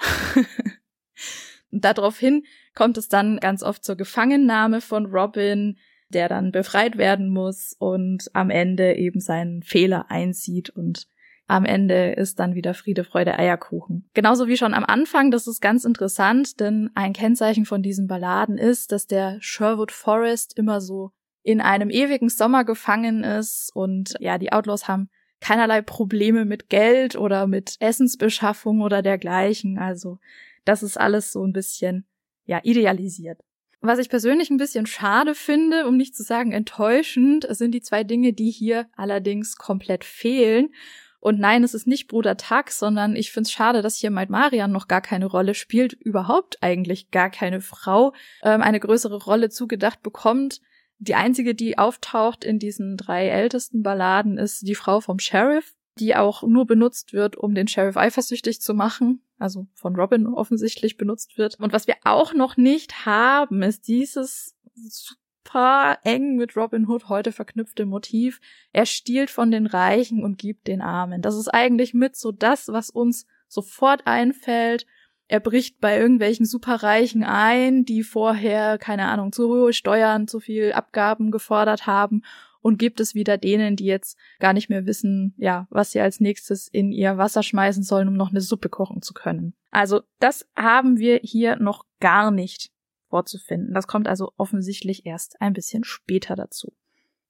und 1.72 1.86
daraufhin 1.86 2.44
kommt 2.76 2.98
es 2.98 3.08
dann 3.08 3.40
ganz 3.40 3.64
oft 3.64 3.84
zur 3.84 3.96
Gefangennahme 3.96 4.82
von 4.82 5.06
Robin, 5.08 5.78
der 6.10 6.28
dann 6.28 6.52
befreit 6.52 6.98
werden 6.98 7.30
muss 7.30 7.76
und 7.78 8.30
am 8.34 8.50
Ende 8.50 8.96
eben 8.96 9.20
seinen 9.20 9.62
Fehler 9.62 10.10
einsieht 10.10 10.70
und 10.70 11.08
am 11.50 11.66
Ende 11.66 12.12
ist 12.12 12.40
dann 12.40 12.54
wieder 12.54 12.76
Friede, 12.76 13.04
Freude, 13.04 13.38
Eierkuchen. 13.38 14.08
Genauso 14.14 14.48
wie 14.48 14.56
schon 14.56 14.76
am 14.76 14.86
Anfang, 14.86 15.32
das 15.32 15.48
ist 15.48 15.62
ganz 15.62 15.84
interessant, 15.84 16.60
denn 16.60 16.92
ein 16.94 17.12
Kennzeichen 17.12 17.66
von 17.66 17.82
diesen 17.82 18.06
Balladen 18.06 18.60
ist, 18.60 18.92
dass 18.92 19.08
der 19.08 19.38
Sherwood 19.40 19.92
Forest 19.92 20.56
immer 20.60 20.80
so 20.80 21.12
in 21.44 21.62
einem 21.62 21.90
ewigen 21.90 22.30
Sommer 22.30 22.64
gefangen 22.64 23.24
ist 23.24 23.72
und 23.74 24.16
ja, 24.20 24.38
die 24.38 24.52
Outlaws 24.52 24.88
haben 24.88 25.10
keinerlei 25.42 25.82
Probleme 25.82 26.46
mit 26.46 26.70
Geld 26.70 27.16
oder 27.16 27.48
mit 27.48 27.76
Essensbeschaffung 27.80 28.82
oder 28.82 29.02
dergleichen. 29.02 29.78
Also 29.78 30.20
das 30.66 30.84
ist 30.84 31.00
alles 31.00 31.32
so 31.32 31.44
ein 31.46 31.54
bisschen 31.54 32.06
ja 32.46 32.60
idealisiert. 32.64 33.40
Was 33.82 34.00
ich 34.00 34.10
persönlich 34.10 34.50
ein 34.50 34.58
bisschen 34.58 34.86
schade 34.86 35.36
finde, 35.36 35.88
um 35.88 35.96
nicht 35.96 36.16
zu 36.16 36.24
sagen 36.24 36.52
enttäuschend, 36.52 37.48
sind 37.50 37.72
die 37.72 37.82
zwei 37.82 38.04
Dinge, 38.04 38.34
die 38.34 38.52
hier 38.52 38.88
allerdings 38.98 39.56
komplett 39.56 40.04
fehlen. 40.04 40.74
Und 41.22 41.40
nein, 41.40 41.64
es 41.64 41.74
ist 41.74 41.88
nicht 41.88 42.08
Bruder 42.08 42.36
Tag, 42.38 42.72
sondern 42.72 43.16
ich 43.16 43.32
finde 43.32 43.48
es 43.48 43.52
schade, 43.52 43.82
dass 43.82 43.98
hier 43.98 44.12
Maid 44.12 44.30
Marian 44.30 44.72
noch 44.72 44.88
gar 44.88 45.02
keine 45.02 45.26
Rolle 45.26 45.54
spielt, 45.54 45.94
überhaupt 45.94 46.58
eigentlich 46.62 47.12
gar 47.12 47.30
keine 47.30 47.62
Frau 47.62 48.14
ähm, 48.44 48.62
eine 48.62 48.80
größere 48.80 49.24
Rolle 49.24 49.50
zugedacht 49.50 50.02
bekommt. 50.02 50.62
Die 51.00 51.16
einzige, 51.16 51.56
die 51.56 51.78
auftaucht 51.78 52.44
in 52.44 52.60
diesen 52.60 52.98
drei 52.98 53.28
ältesten 53.30 53.84
Balladen, 53.84 54.38
ist 54.38 54.68
die 54.68 54.76
Frau 54.76 55.00
vom 55.00 55.20
Sheriff, 55.20 55.74
die 55.98 56.16
auch 56.16 56.44
nur 56.44 56.66
benutzt 56.66 57.14
wird, 57.14 57.38
um 57.38 57.56
den 57.56 57.68
Sheriff 57.68 57.98
eifersüchtig 57.98 58.62
zu 58.62 58.74
machen, 58.74 59.22
also 59.38 59.68
von 59.74 59.96
Robin 59.96 60.28
offensichtlich 60.28 60.98
benutzt 60.98 61.38
wird. 61.38 61.58
Und 61.60 61.72
was 61.72 61.88
wir 61.88 61.96
auch 62.04 62.34
noch 62.34 62.58
nicht 62.58 63.06
haben, 63.06 63.64
ist 63.64 63.88
dieses 63.88 64.58
super 64.76 66.00
eng 66.04 66.36
mit 66.36 66.56
Robin 66.58 66.88
Hood 66.88 67.08
heute 67.08 67.32
verknüpfte 67.32 67.86
Motiv. 67.86 68.42
Er 68.74 68.86
stiehlt 68.86 69.30
von 69.30 69.52
den 69.52 69.68
Reichen 69.68 70.24
und 70.24 70.38
gibt 70.38 70.68
den 70.68 70.82
Armen. 70.82 71.22
Das 71.22 71.36
ist 71.36 71.48
eigentlich 71.48 71.94
mit 71.94 72.18
so 72.18 72.32
das, 72.34 72.68
was 72.68 72.90
uns 72.90 73.26
sofort 73.48 74.06
einfällt. 74.06 74.86
Er 75.32 75.40
bricht 75.40 75.80
bei 75.80 75.96
irgendwelchen 75.96 76.48
Superreichen 76.48 77.24
ein, 77.24 77.86
die 77.86 78.02
vorher, 78.02 78.80
keine 78.80 79.08
Ahnung, 79.10 79.32
zu 79.32 79.48
hohe 79.48 79.74
Steuern, 79.74 80.28
zu 80.28 80.40
viel 80.40 80.74
Abgaben 80.74 81.30
gefordert 81.30 81.86
haben 81.86 82.24
und 82.62 82.80
gibt 82.80 83.00
es 83.00 83.14
wieder 83.14 83.38
denen, 83.38 83.76
die 83.76 83.86
jetzt 83.86 84.18
gar 84.40 84.54
nicht 84.54 84.70
mehr 84.70 84.88
wissen, 84.88 85.36
ja, 85.38 85.68
was 85.70 85.92
sie 85.92 86.00
als 86.00 86.20
nächstes 86.20 86.68
in 86.68 86.92
ihr 86.92 87.20
Wasser 87.20 87.44
schmeißen 87.44 87.84
sollen, 87.84 88.08
um 88.08 88.16
noch 88.16 88.32
eine 88.32 88.42
Suppe 88.42 88.70
kochen 88.70 89.04
zu 89.04 89.14
können. 89.14 89.54
Also 89.70 90.02
das 90.20 90.50
haben 90.56 90.98
wir 90.98 91.20
hier 91.22 91.58
noch 91.58 91.86
gar 92.00 92.32
nicht 92.32 92.72
vorzufinden. 93.08 93.76
Das 93.76 93.86
kommt 93.86 94.08
also 94.08 94.34
offensichtlich 94.36 95.06
erst 95.06 95.40
ein 95.44 95.54
bisschen 95.54 95.84
später 95.84 96.36
dazu. 96.36 96.74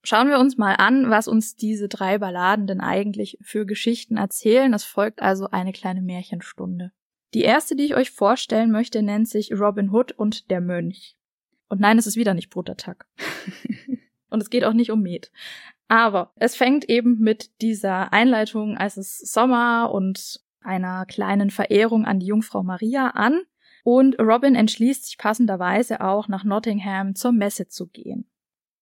Schauen 0.04 0.30
wir 0.30 0.40
uns 0.40 0.58
mal 0.58 0.76
an, 0.76 1.10
was 1.10 1.28
uns 1.28 1.58
diese 1.58 1.90
drei 1.90 2.18
Balladen 2.18 2.66
denn 2.66 2.80
eigentlich 2.80 3.38
für 3.42 3.66
Geschichten 3.66 4.16
erzählen. 4.16 4.74
Es 4.74 4.86
folgt 4.86 5.22
also 5.22 5.50
eine 5.50 5.74
kleine 5.74 6.02
Märchenstunde. 6.02 6.94
Die 7.34 7.42
erste, 7.42 7.76
die 7.76 7.86
ich 7.86 7.96
euch 7.96 8.12
vorstellen 8.12 8.72
möchte, 8.72 9.02
nennt 9.02 9.30
sich 9.30 9.54
Robin 9.54 9.92
Hood 9.92 10.12
und 10.12 10.50
der 10.50 10.62
Mönch. 10.62 11.15
Und 11.68 11.80
nein, 11.80 11.98
es 11.98 12.08
ist 12.08 12.15
wieder 12.15 12.34
nicht 12.34 12.50
Brutattack. 12.50 13.06
und 14.30 14.42
es 14.42 14.50
geht 14.50 14.63
auch 14.63 14.74
nicht 14.74 14.92
um 14.92 15.02
Met. 15.02 15.32
Aber 15.88 16.32
es 16.36 16.56
fängt 16.56 16.89
eben 16.89 17.20
mit 17.20 17.62
dieser 17.62 18.13
Einleitung, 18.13 18.78
als 18.78 18.98
es 18.98 19.20
Sommer 19.20 19.92
und 19.92 20.42
einer 20.62 21.06
kleinen 21.06 21.52
Verehrung 21.52 22.06
an 22.06 22.20
die 22.20 22.28
Jungfrau 22.28 22.63
Maria 22.63 23.10
an. 23.10 23.42
Und 23.84 24.20
Robin 24.20 24.56
entschließt 24.56 25.06
sich 25.06 25.18
passenderweise 25.18 26.02
auch 26.02 26.28
nach 26.28 26.44
Nottingham 26.44 27.15
zur 27.15 27.32
Messe 27.32 27.68
zu 27.68 27.88
gehen. 27.88 28.30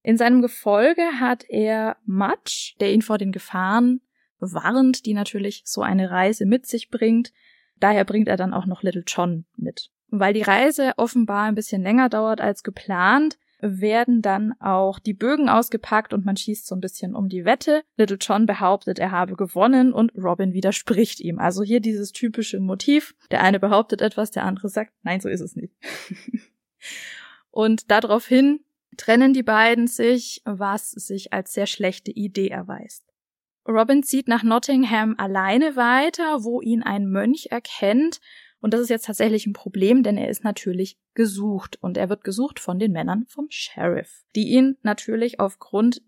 In 0.04 0.18
seinem 0.18 0.42
Gefolge 0.42 1.04
hat 1.20 1.46
er 1.50 1.98
Mudge, 2.06 2.76
der 2.80 2.94
ihn 2.94 3.02
vor 3.02 3.18
den 3.18 3.32
Gefahren 3.32 4.02
warnt, 4.40 5.06
die 5.06 5.14
natürlich 5.14 5.64
so 5.66 5.82
eine 5.82 6.10
Reise 6.10 6.46
mit 6.46 6.66
sich 6.66 6.90
bringt. 6.90 7.34
Daher 7.80 8.06
bringt 8.06 8.28
er 8.28 8.38
dann 8.38 8.54
auch 8.54 8.66
noch 8.66 8.84
Little 8.84 9.04
John 9.06 9.46
mit. 9.56 9.90
Weil 10.10 10.34
die 10.34 10.42
Reise 10.42 10.94
offenbar 10.98 11.44
ein 11.44 11.56
bisschen 11.56 11.82
länger 11.82 12.10
dauert 12.10 12.42
als 12.42 12.64
geplant, 12.64 13.38
werden 13.60 14.22
dann 14.22 14.54
auch 14.60 15.00
die 15.00 15.14
Bögen 15.14 15.50
ausgepackt 15.50 16.14
und 16.14 16.26
man 16.26 16.38
schießt 16.38 16.68
so 16.68 16.76
ein 16.76 16.82
bisschen 16.82 17.16
um 17.16 17.28
die 17.28 17.46
Wette. 17.46 17.84
Little 17.96 18.18
John 18.20 18.46
behauptet, 18.46 19.00
er 19.00 19.12
habe 19.12 19.36
gewonnen 19.36 19.94
und 19.94 20.12
Robin 20.16 20.54
widerspricht 20.54 21.20
ihm. 21.20 21.40
Also 21.40 21.64
hier 21.64 21.80
dieses 21.80 22.12
typische 22.12 22.60
Motiv. 22.60 23.16
Der 23.32 23.42
eine 23.42 23.60
behauptet 23.60 24.02
etwas, 24.02 24.32
der 24.32 24.46
andere 24.46 24.70
sagt, 24.70 24.94
nein, 25.02 25.20
so 25.20 25.30
ist 25.30 25.42
es 25.42 25.56
nicht. 25.56 25.74
und 27.52 27.90
daraufhin 27.90 28.60
trennen 28.96 29.34
die 29.34 29.44
beiden 29.44 29.88
sich, 29.88 30.42
was 30.46 30.92
sich 30.92 31.34
als 31.34 31.54
sehr 31.54 31.68
schlechte 31.68 32.12
Idee 32.12 32.50
erweist. 32.50 33.07
Robin 33.68 34.04
zieht 34.04 34.28
nach 34.28 34.44
Nottingham 34.44 35.16
alleine 35.18 35.76
weiter, 35.76 36.44
wo 36.44 36.62
ihn 36.62 36.84
ein 36.84 37.10
Mönch 37.10 37.48
erkennt 37.52 38.22
und 38.60 38.74
das 38.74 38.82
ist 38.82 38.90
jetzt 38.90 39.06
tatsächlich 39.06 39.46
ein 39.46 39.54
Problem, 39.54 40.04
denn 40.04 40.18
er 40.18 40.30
ist 40.30 40.44
natürlich 40.44 40.98
gesucht 41.14 41.78
und 41.82 41.98
er 41.98 42.10
wird 42.10 42.24
gesucht 42.24 42.60
von 42.60 42.80
den 42.80 42.92
Männern 42.92 43.26
vom 43.28 43.48
Sheriff, 43.50 44.24
die 44.36 44.50
ihn 44.50 44.78
natürlich 44.82 45.40
aufgrund 45.40 46.02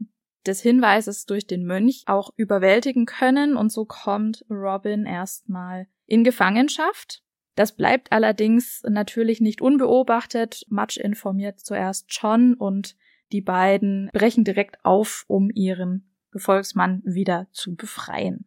des 0.46 0.62
Hinweises 0.62 1.26
durch 1.26 1.46
den 1.46 1.66
Mönch 1.66 2.04
auch 2.08 2.32
überwältigen 2.36 3.06
können 3.06 3.56
und 3.56 3.72
so 3.72 3.86
kommt 3.86 4.46
Robin 4.50 5.06
erstmal 5.06 5.88
in 6.06 6.24
Gefangenschaft. 6.24 7.24
Das 7.56 7.76
bleibt 7.76 8.12
allerdings 8.12 8.84
natürlich 8.88 9.42
nicht 9.42 9.62
unbeobachtet. 9.62 10.66
Much 10.70 10.98
informiert 10.98 11.60
zuerst 11.60 12.06
John 12.10 12.54
und 12.54 12.96
die 13.32 13.42
beiden 13.42 14.10
brechen 14.14 14.44
direkt 14.44 14.84
auf, 14.86 15.26
um 15.28 15.52
ihren 15.54 16.09
Gefolgsmann 16.32 17.02
wieder 17.06 17.48
zu 17.52 17.76
befreien. 17.76 18.46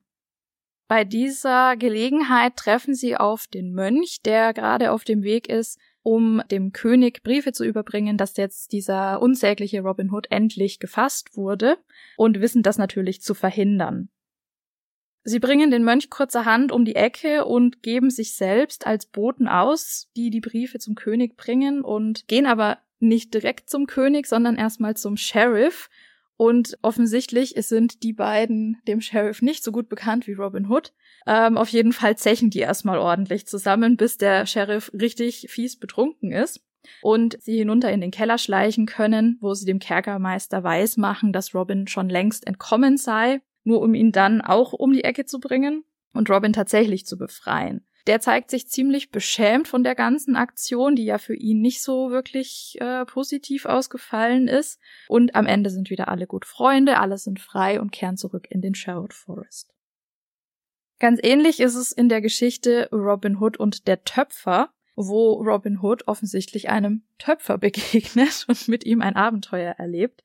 Bei 0.88 1.05
dieser 1.05 1.77
Gelegenheit 1.77 2.57
treffen 2.57 2.95
sie 2.95 3.16
auf 3.16 3.47
den 3.47 3.73
Mönch, 3.73 4.21
der 4.23 4.53
gerade 4.53 4.92
auf 4.92 5.05
dem 5.05 5.23
Weg 5.23 5.49
ist, 5.49 5.79
um 6.03 6.42
dem 6.51 6.73
König 6.73 7.23
Briefe 7.23 7.53
zu 7.53 7.64
überbringen, 7.64 8.18
dass 8.18 8.37
jetzt 8.37 8.73
dieser 8.73 9.23
unsägliche 9.23 9.81
Robin 9.81 10.11
Hood 10.12 10.27
endlich 10.31 10.81
gefasst 10.81 11.37
wurde 11.37 11.79
und 12.16 12.40
wissen 12.40 12.62
das 12.62 12.77
natürlich 12.77 13.23
zu 13.23 13.35
verhindern. 13.35 14.11
Sie 15.25 15.38
bringen 15.38 15.71
den 15.71 15.85
Mönch 15.85 16.11
kurzerhand 16.11 16.73
um 16.73 16.85
die 16.85 16.97
Ecke 16.97 17.45
und 17.45 17.83
geben 17.83 18.11
sich 18.11 18.35
selbst 18.35 18.87
als 18.87 19.07
Boten 19.07 19.47
aus, 19.47 20.11
die 20.16 20.31
die 20.31 20.40
Briefe 20.40 20.79
zum 20.79 20.97
König 20.97 21.37
bringen 21.37 21.83
und 21.83 22.27
gehen 22.27 22.45
aber 22.45 22.79
nicht 22.99 23.33
direkt 23.33 23.71
zum 23.71 23.87
König, 23.87 24.27
sondern 24.27 24.57
erstmal 24.57 24.97
zum 24.97 25.16
Sheriff 25.16 25.88
und 26.42 26.76
offensichtlich 26.83 27.55
sind 27.59 28.02
die 28.02 28.12
beiden 28.12 28.83
dem 28.88 29.00
Sheriff 29.00 29.42
nicht 29.42 29.62
so 29.62 29.70
gut 29.70 29.88
bekannt 29.88 30.26
wie 30.26 30.33
Robin 30.33 30.68
Hood. 30.68 30.92
Ähm, 31.24 31.57
auf 31.57 31.68
jeden 31.68 31.92
Fall 31.92 32.16
zechen 32.16 32.50
die 32.50 32.59
erstmal 32.59 32.98
ordentlich 32.98 33.46
zusammen, 33.46 33.96
bis 33.96 34.18
der 34.18 34.44
Sheriff 34.44 34.90
richtig 34.92 35.46
fies 35.50 35.78
betrunken 35.78 36.33
ist 36.33 36.61
und 37.00 37.40
sie 37.40 37.59
hinunter 37.59 37.92
in 37.92 38.00
den 38.00 38.11
Keller 38.11 38.38
schleichen 38.38 38.87
können, 38.87 39.38
wo 39.40 39.55
sie 39.55 39.66
dem 39.66 39.78
Kerkermeister 39.78 40.64
weismachen, 40.64 41.33
dass 41.33 41.55
Robin 41.55 41.87
schon 41.87 42.09
längst 42.09 42.44
entkommen 42.44 42.96
sei, 42.96 43.40
nur 43.62 43.81
um 43.81 43.94
ihn 43.94 44.11
dann 44.11 44.40
auch 44.40 44.72
um 44.72 44.92
die 44.92 45.05
Ecke 45.05 45.24
zu 45.24 45.38
bringen 45.38 45.85
und 46.12 46.28
Robin 46.28 46.52
tatsächlich 46.52 47.07
zu 47.07 47.16
befreien. 47.16 47.87
Der 48.06 48.20
zeigt 48.20 48.50
sich 48.50 48.68
ziemlich 48.68 49.10
beschämt 49.10 49.68
von 49.68 49.84
der 49.84 49.94
ganzen 49.94 50.34
Aktion, 50.34 50.96
die 50.96 51.04
ja 51.04 51.18
für 51.18 51.34
ihn 51.34 51.60
nicht 51.60 51.82
so 51.82 52.10
wirklich 52.10 52.76
äh, 52.80 53.04
positiv 53.04 53.64
ausgefallen 53.64 54.48
ist. 54.48 54.80
Und 55.08 55.34
am 55.34 55.46
Ende 55.46 55.70
sind 55.70 55.90
wieder 55.90 56.08
alle 56.08 56.26
gut 56.26 56.44
Freunde, 56.44 56.98
alle 56.98 57.18
sind 57.18 57.38
frei 57.38 57.80
und 57.80 57.92
kehren 57.92 58.16
zurück 58.16 58.46
in 58.50 58.60
den 58.60 58.74
Sherwood 58.74 59.14
Forest. 59.14 59.72
Ganz 60.98 61.18
ähnlich 61.22 61.60
ist 61.60 61.74
es 61.74 61.90
in 61.90 62.08
der 62.08 62.20
Geschichte 62.20 62.88
Robin 62.92 63.40
Hood 63.40 63.56
und 63.56 63.88
der 63.88 64.04
Töpfer, 64.04 64.70
wo 64.94 65.32
Robin 65.34 65.80
Hood 65.80 66.06
offensichtlich 66.06 66.68
einem 66.68 67.02
Töpfer 67.18 67.58
begegnet 67.58 68.44
und 68.48 68.68
mit 68.68 68.84
ihm 68.84 69.02
ein 69.02 69.16
Abenteuer 69.16 69.72
erlebt. 69.78 70.22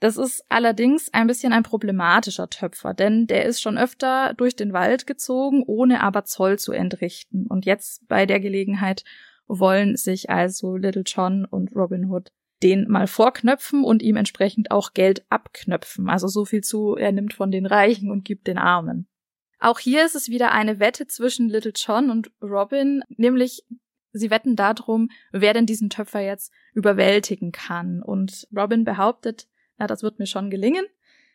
Das 0.00 0.16
ist 0.16 0.44
allerdings 0.48 1.12
ein 1.12 1.26
bisschen 1.26 1.52
ein 1.52 1.62
problematischer 1.62 2.50
Töpfer, 2.50 2.94
denn 2.94 3.26
der 3.26 3.44
ist 3.44 3.60
schon 3.60 3.78
öfter 3.78 4.34
durch 4.34 4.56
den 4.56 4.72
Wald 4.72 5.06
gezogen, 5.06 5.62
ohne 5.66 6.02
aber 6.02 6.24
Zoll 6.24 6.58
zu 6.58 6.72
entrichten. 6.72 7.46
Und 7.46 7.64
jetzt 7.64 8.06
bei 8.08 8.26
der 8.26 8.40
Gelegenheit 8.40 9.04
wollen 9.46 9.96
sich 9.96 10.30
also 10.30 10.76
Little 10.76 11.04
John 11.06 11.44
und 11.44 11.74
Robin 11.74 12.10
Hood 12.10 12.30
den 12.62 12.88
mal 12.88 13.06
vorknöpfen 13.06 13.84
und 13.84 14.02
ihm 14.02 14.16
entsprechend 14.16 14.70
auch 14.70 14.94
Geld 14.94 15.24
abknöpfen. 15.28 16.08
Also 16.08 16.28
so 16.28 16.46
viel 16.46 16.62
zu, 16.62 16.96
er 16.96 17.12
nimmt 17.12 17.34
von 17.34 17.50
den 17.50 17.66
Reichen 17.66 18.10
und 18.10 18.24
gibt 18.24 18.46
den 18.46 18.58
Armen. 18.58 19.06
Auch 19.60 19.78
hier 19.78 20.04
ist 20.04 20.14
es 20.14 20.28
wieder 20.28 20.52
eine 20.52 20.80
Wette 20.80 21.06
zwischen 21.06 21.48
Little 21.48 21.72
John 21.74 22.10
und 22.10 22.30
Robin, 22.42 23.02
nämlich 23.08 23.64
sie 24.12 24.30
wetten 24.30 24.56
darum, 24.56 25.10
wer 25.32 25.52
denn 25.52 25.66
diesen 25.66 25.90
Töpfer 25.90 26.20
jetzt 26.20 26.52
überwältigen 26.72 27.52
kann. 27.52 28.02
Und 28.02 28.48
Robin 28.56 28.84
behauptet, 28.84 29.46
na, 29.78 29.86
das 29.86 30.02
wird 30.02 30.18
mir 30.18 30.26
schon 30.26 30.50
gelingen. 30.50 30.84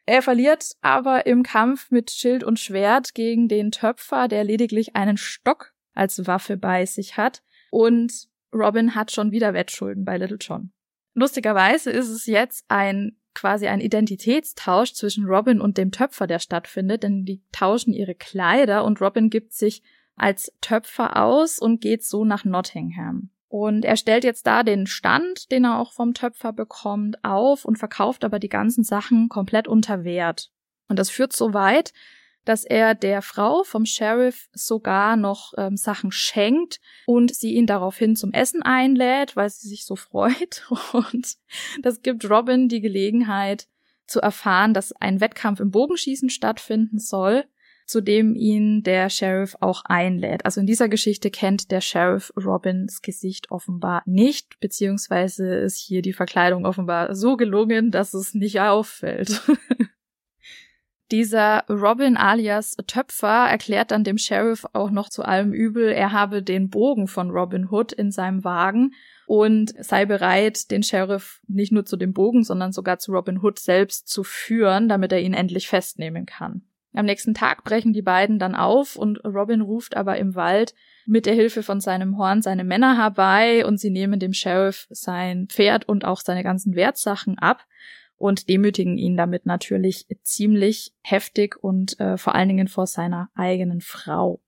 Er 0.06 0.22
verliert 0.22 0.76
aber 0.82 1.28
im 1.28 1.44
Kampf 1.44 1.92
mit 1.92 2.10
Schild 2.12 2.44
und 2.44 2.60
Schwert 2.60 3.14
gegen 3.14 3.48
den 3.48 3.72
Töpfer, 3.72 4.28
der 4.28 4.44
lediglich 4.44 4.96
einen 4.96 5.18
Stock 5.18 5.74
als 5.94 6.26
Waffe 6.26 6.58
bei 6.58 6.86
sich 6.86 7.18
hat. 7.18 7.44
Und 7.70 8.28
Robin 8.54 8.96
hat 8.96 9.12
schon 9.12 9.32
wieder 9.32 9.54
Wettschulden 9.54 10.06
bei 10.06 10.18
Little 10.18 10.38
John. 10.40 10.72
Lustigerweise 11.14 11.92
ist 11.92 12.10
es 12.10 12.26
jetzt 12.26 12.66
ein 12.70 13.20
quasi 13.36 13.68
ein 13.68 13.80
Identitätstausch 13.80 14.94
zwischen 14.94 15.26
Robin 15.26 15.62
und 15.62 15.78
dem 15.78 15.92
Töpfer, 15.92 16.28
der 16.28 16.40
stattfindet, 16.40 17.04
denn 17.04 17.26
die 17.26 17.44
tauschen 17.52 17.94
ihre 17.94 18.16
Kleider 18.16 18.84
und 18.84 19.02
Robin 19.02 19.30
gibt 19.30 19.54
sich 19.54 19.84
als 20.16 20.52
Töpfer 20.62 21.24
aus 21.24 21.60
und 21.60 21.82
geht 21.82 22.04
so 22.04 22.26
nach 22.26 22.44
Nottingham. 22.44 23.30
Und 23.50 23.84
er 23.84 23.98
stellt 23.98 24.24
jetzt 24.24 24.46
da 24.46 24.62
den 24.62 24.86
Stand, 24.86 25.52
den 25.52 25.66
er 25.66 25.80
auch 25.80 25.92
vom 25.92 26.14
Töpfer 26.14 26.54
bekommt, 26.54 27.24
auf 27.24 27.66
und 27.66 27.78
verkauft 27.78 28.24
aber 28.24 28.38
die 28.38 28.48
ganzen 28.48 28.84
Sachen 28.84 29.28
komplett 29.28 29.68
unter 29.68 30.04
Wert. 30.04 30.52
Und 30.88 31.00
das 31.00 31.10
führt 31.10 31.34
so 31.34 31.54
weit, 31.54 31.92
dass 32.46 32.64
er 32.64 32.96
der 32.96 33.22
Frau 33.22 33.64
vom 33.64 33.86
Sheriff 33.86 34.50
sogar 34.54 35.18
noch 35.18 35.54
ähm, 35.58 35.78
Sachen 35.78 36.12
schenkt 36.12 36.80
und 37.06 37.34
sie 37.34 37.56
ihn 37.56 37.66
daraufhin 37.66 38.16
zum 38.16 38.34
Essen 38.34 38.62
einlädt, 38.62 39.36
weil 39.36 39.50
sie 39.50 39.68
sich 39.68 39.86
so 39.86 39.96
freut. 39.96 40.64
Und 40.94 41.36
das 41.82 42.02
gibt 42.02 42.28
Robin 42.30 42.70
die 42.70 42.82
Gelegenheit 42.82 43.68
zu 44.08 44.20
erfahren, 44.22 44.74
dass 44.74 44.94
ein 44.94 45.22
Wettkampf 45.22 45.60
im 45.60 45.70
Bogenschießen 45.70 46.30
stattfinden 46.30 46.98
soll 46.98 47.46
zu 47.90 48.02
dem 48.02 48.36
ihn 48.36 48.84
der 48.84 49.10
Sheriff 49.10 49.58
auch 49.62 49.84
einlädt. 49.84 50.46
Also 50.46 50.62
in 50.62 50.68
dieser 50.68 50.90
Geschichte 50.90 51.32
kennt 51.32 51.72
der 51.72 51.82
Sheriff 51.82 52.32
Robins 52.38 53.02
Gesicht 53.02 53.50
offenbar 53.50 54.04
nicht, 54.06 54.60
beziehungsweise 54.60 55.56
ist 55.56 55.80
hier 55.80 56.04
die 56.04 56.14
Verkleidung 56.14 56.68
offenbar 56.68 57.16
so 57.16 57.36
gelungen, 57.36 57.90
dass 57.90 58.14
es 58.14 58.36
nicht 58.36 58.62
auffällt. 58.62 59.42
Dieser 61.12 61.64
Robin 61.68 62.16
alias 62.16 62.78
Töpfer 62.86 63.50
erklärt 63.50 63.90
dann 63.90 64.04
dem 64.04 64.20
Sheriff 64.20 64.68
auch 64.74 64.92
noch 64.92 65.10
zu 65.10 65.24
allem 65.24 65.52
Übel, 65.52 65.90
er 65.90 66.12
habe 66.12 66.44
den 66.44 66.70
Bogen 66.70 67.08
von 67.08 67.32
Robin 67.32 67.72
Hood 67.72 67.92
in 67.92 68.12
seinem 68.12 68.44
Wagen 68.44 68.92
und 69.26 69.74
sei 69.84 70.06
bereit, 70.06 70.70
den 70.70 70.84
Sheriff 70.84 71.42
nicht 71.48 71.72
nur 71.72 71.86
zu 71.86 71.98
dem 71.98 72.14
Bogen, 72.14 72.44
sondern 72.44 72.72
sogar 72.72 73.00
zu 73.00 73.14
Robin 73.14 73.42
Hood 73.42 73.58
selbst 73.58 74.08
zu 74.08 74.24
führen, 74.24 74.88
damit 74.88 75.12
er 75.12 75.22
ihn 75.22 75.34
endlich 75.34 75.68
festnehmen 75.68 76.28
kann. 76.28 76.69
Am 76.94 77.06
nächsten 77.06 77.34
Tag 77.34 77.64
brechen 77.64 77.94
die 77.94 78.02
beiden 78.02 78.40
dann 78.40 78.56
auf 78.56 78.96
und 78.96 79.24
Robin 79.24 79.62
ruft 79.62 79.96
aber 79.96 80.18
im 80.18 80.36
Wald 80.36 80.74
mit 81.06 81.26
der 81.26 81.36
Hilfe 81.36 81.64
von 81.64 81.82
seinem 81.82 82.18
Horn 82.18 82.42
seine 82.42 82.64
Männer 82.64 82.98
herbei 82.98 83.66
und 83.66 83.80
sie 83.80 83.92
nehmen 83.92 84.20
dem 84.20 84.34
Sheriff 84.34 84.88
sein 84.90 85.48
Pferd 85.48 85.88
und 85.88 86.04
auch 86.04 86.22
seine 86.22 86.44
ganzen 86.44 86.76
Wertsachen 86.76 87.38
ab 87.38 87.66
und 88.18 88.50
demütigen 88.50 88.98
ihn 88.98 89.18
damit 89.18 89.46
natürlich 89.46 90.08
ziemlich 90.24 90.94
heftig 91.02 91.56
und 91.64 92.00
äh, 92.00 92.18
vor 92.18 92.36
allen 92.36 92.50
Dingen 92.50 92.68
vor 92.68 92.86
seiner 92.86 93.30
eigenen 93.36 93.82
Frau. 93.82 94.42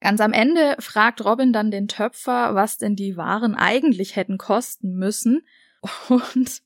Ganz 0.00 0.20
am 0.20 0.32
Ende 0.32 0.74
fragt 0.80 1.24
Robin 1.24 1.52
dann 1.52 1.70
den 1.70 1.86
Töpfer, 1.86 2.56
was 2.56 2.76
denn 2.76 2.96
die 2.96 3.16
Waren 3.16 3.54
eigentlich 3.54 4.16
hätten 4.16 4.36
kosten 4.36 4.96
müssen. 4.96 5.46
Und 6.08 6.62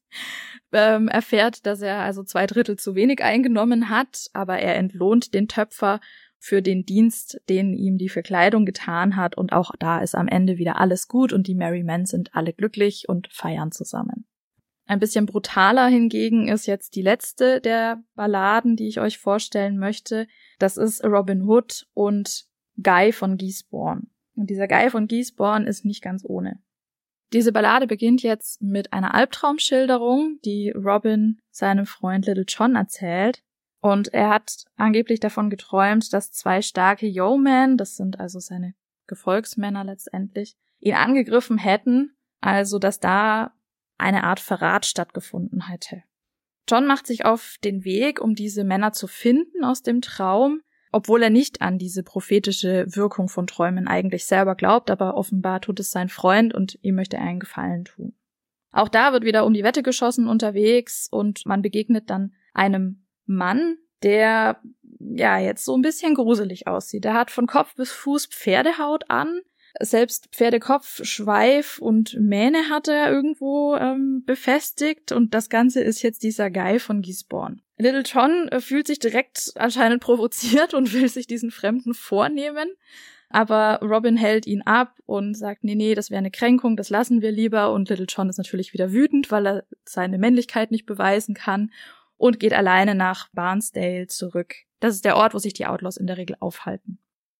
ähm, 0.72 1.08
erfährt, 1.08 1.66
dass 1.66 1.80
er 1.80 2.00
also 2.00 2.22
zwei 2.22 2.46
Drittel 2.46 2.76
zu 2.78 2.94
wenig 2.94 3.22
eingenommen 3.22 3.88
hat, 3.88 4.26
aber 4.32 4.58
er 4.58 4.76
entlohnt 4.76 5.34
den 5.34 5.48
Töpfer 5.48 6.00
für 6.38 6.62
den 6.62 6.84
Dienst, 6.84 7.40
den 7.48 7.74
ihm 7.74 7.98
die 7.98 8.08
Verkleidung 8.08 8.66
getan 8.66 9.16
hat 9.16 9.36
und 9.36 9.52
auch 9.52 9.72
da 9.78 9.98
ist 9.98 10.14
am 10.14 10.28
Ende 10.28 10.58
wieder 10.58 10.78
alles 10.78 11.08
gut 11.08 11.32
und 11.32 11.46
die 11.46 11.54
Merry 11.54 11.82
Men 11.82 12.06
sind 12.06 12.34
alle 12.34 12.52
glücklich 12.52 13.08
und 13.08 13.28
feiern 13.32 13.72
zusammen. 13.72 14.26
Ein 14.88 15.00
bisschen 15.00 15.26
brutaler 15.26 15.88
hingegen 15.88 16.46
ist 16.46 16.66
jetzt 16.66 16.94
die 16.94 17.02
letzte 17.02 17.60
der 17.60 18.04
Balladen, 18.14 18.76
die 18.76 18.86
ich 18.86 19.00
euch 19.00 19.18
vorstellen 19.18 19.78
möchte. 19.78 20.28
Das 20.60 20.76
ist 20.76 21.02
Robin 21.04 21.42
Hood 21.42 21.88
und 21.92 22.46
Guy 22.80 23.10
von 23.10 23.36
Giesborn. 23.36 24.10
Und 24.36 24.48
dieser 24.48 24.68
Guy 24.68 24.90
von 24.90 25.08
Giesborn 25.08 25.66
ist 25.66 25.84
nicht 25.84 26.02
ganz 26.02 26.24
ohne. 26.24 26.60
Diese 27.32 27.52
Ballade 27.52 27.86
beginnt 27.86 28.22
jetzt 28.22 28.62
mit 28.62 28.92
einer 28.92 29.14
Albtraumschilderung, 29.14 30.38
die 30.44 30.70
Robin 30.70 31.40
seinem 31.50 31.86
Freund 31.86 32.26
Little 32.26 32.44
John 32.46 32.76
erzählt. 32.76 33.42
Und 33.80 34.12
er 34.14 34.30
hat 34.30 34.64
angeblich 34.76 35.20
davon 35.20 35.50
geträumt, 35.50 36.12
dass 36.12 36.32
zwei 36.32 36.62
starke 36.62 37.06
Yeomen, 37.06 37.76
das 37.76 37.96
sind 37.96 38.20
also 38.20 38.38
seine 38.38 38.74
Gefolgsmänner 39.06 39.84
letztendlich, 39.84 40.56
ihn 40.80 40.94
angegriffen 40.94 41.58
hätten. 41.58 42.16
Also, 42.40 42.78
dass 42.78 43.00
da 43.00 43.52
eine 43.98 44.24
Art 44.24 44.40
Verrat 44.40 44.86
stattgefunden 44.86 45.68
hätte. 45.68 46.02
John 46.68 46.86
macht 46.86 47.06
sich 47.06 47.24
auf 47.24 47.56
den 47.62 47.84
Weg, 47.84 48.20
um 48.20 48.34
diese 48.34 48.64
Männer 48.64 48.92
zu 48.92 49.06
finden 49.06 49.64
aus 49.64 49.82
dem 49.82 50.00
Traum, 50.00 50.62
obwohl 50.92 51.22
er 51.22 51.30
nicht 51.30 51.62
an 51.62 51.78
diese 51.78 52.02
prophetische 52.02 52.86
Wirkung 52.88 53.28
von 53.28 53.46
Träumen 53.46 53.88
eigentlich 53.88 54.26
selber 54.26 54.54
glaubt, 54.54 54.90
aber 54.90 55.16
offenbar 55.16 55.60
tut 55.60 55.80
es 55.80 55.90
sein 55.90 56.08
Freund 56.08 56.54
und 56.54 56.78
ihm 56.82 56.94
möchte 56.94 57.16
er 57.16 57.22
einen 57.22 57.40
Gefallen 57.40 57.84
tun. 57.84 58.14
Auch 58.72 58.88
da 58.88 59.12
wird 59.12 59.24
wieder 59.24 59.46
um 59.46 59.54
die 59.54 59.64
Wette 59.64 59.82
geschossen 59.82 60.28
unterwegs 60.28 61.08
und 61.10 61.46
man 61.46 61.62
begegnet 61.62 62.10
dann 62.10 62.34
einem 62.52 63.06
Mann, 63.24 63.78
der 64.02 64.60
ja 64.98 65.38
jetzt 65.38 65.64
so 65.64 65.74
ein 65.76 65.82
bisschen 65.82 66.14
gruselig 66.14 66.66
aussieht. 66.66 67.04
Er 67.04 67.14
hat 67.14 67.30
von 67.30 67.46
Kopf 67.46 67.74
bis 67.74 67.90
Fuß 67.92 68.26
Pferdehaut 68.26 69.08
an, 69.08 69.40
selbst 69.80 70.28
Pferdekopf, 70.32 71.04
Schweif 71.04 71.78
und 71.78 72.16
Mähne 72.20 72.70
hat 72.70 72.88
er 72.88 73.10
irgendwo 73.10 73.76
ähm, 73.76 74.22
befestigt 74.24 75.12
und 75.12 75.34
das 75.34 75.48
Ganze 75.48 75.82
ist 75.82 76.02
jetzt 76.02 76.22
dieser 76.22 76.50
Guy 76.50 76.78
von 76.78 77.02
Gisborne. 77.02 77.58
Little 77.78 78.02
John 78.02 78.48
äh, 78.48 78.60
fühlt 78.60 78.86
sich 78.86 78.98
direkt 78.98 79.52
anscheinend 79.56 80.02
provoziert 80.02 80.74
und 80.74 80.92
will 80.92 81.08
sich 81.08 81.26
diesen 81.26 81.50
Fremden 81.50 81.94
vornehmen. 81.94 82.68
Aber 83.28 83.80
Robin 83.82 84.16
hält 84.16 84.46
ihn 84.46 84.62
ab 84.62 84.98
und 85.04 85.34
sagt, 85.34 85.64
nee, 85.64 85.74
nee, 85.74 85.94
das 85.94 86.10
wäre 86.10 86.18
eine 86.18 86.30
Kränkung, 86.30 86.76
das 86.76 86.90
lassen 86.90 87.22
wir 87.22 87.32
lieber. 87.32 87.72
Und 87.72 87.88
Little 87.88 88.06
John 88.08 88.28
ist 88.28 88.38
natürlich 88.38 88.72
wieder 88.72 88.92
wütend, 88.92 89.30
weil 89.30 89.46
er 89.46 89.64
seine 89.84 90.18
Männlichkeit 90.18 90.70
nicht 90.70 90.86
beweisen 90.86 91.34
kann 91.34 91.72
und 92.16 92.40
geht 92.40 92.54
alleine 92.54 92.94
nach 92.94 93.28
Barnsdale 93.32 94.06
zurück. 94.06 94.54
Das 94.80 94.94
ist 94.94 95.04
der 95.04 95.16
Ort, 95.16 95.34
wo 95.34 95.38
sich 95.38 95.54
die 95.54 95.66
Outlaws 95.66 95.96
in 95.96 96.06
der 96.06 96.16
Regel 96.16 96.36
aufhalten. 96.38 96.98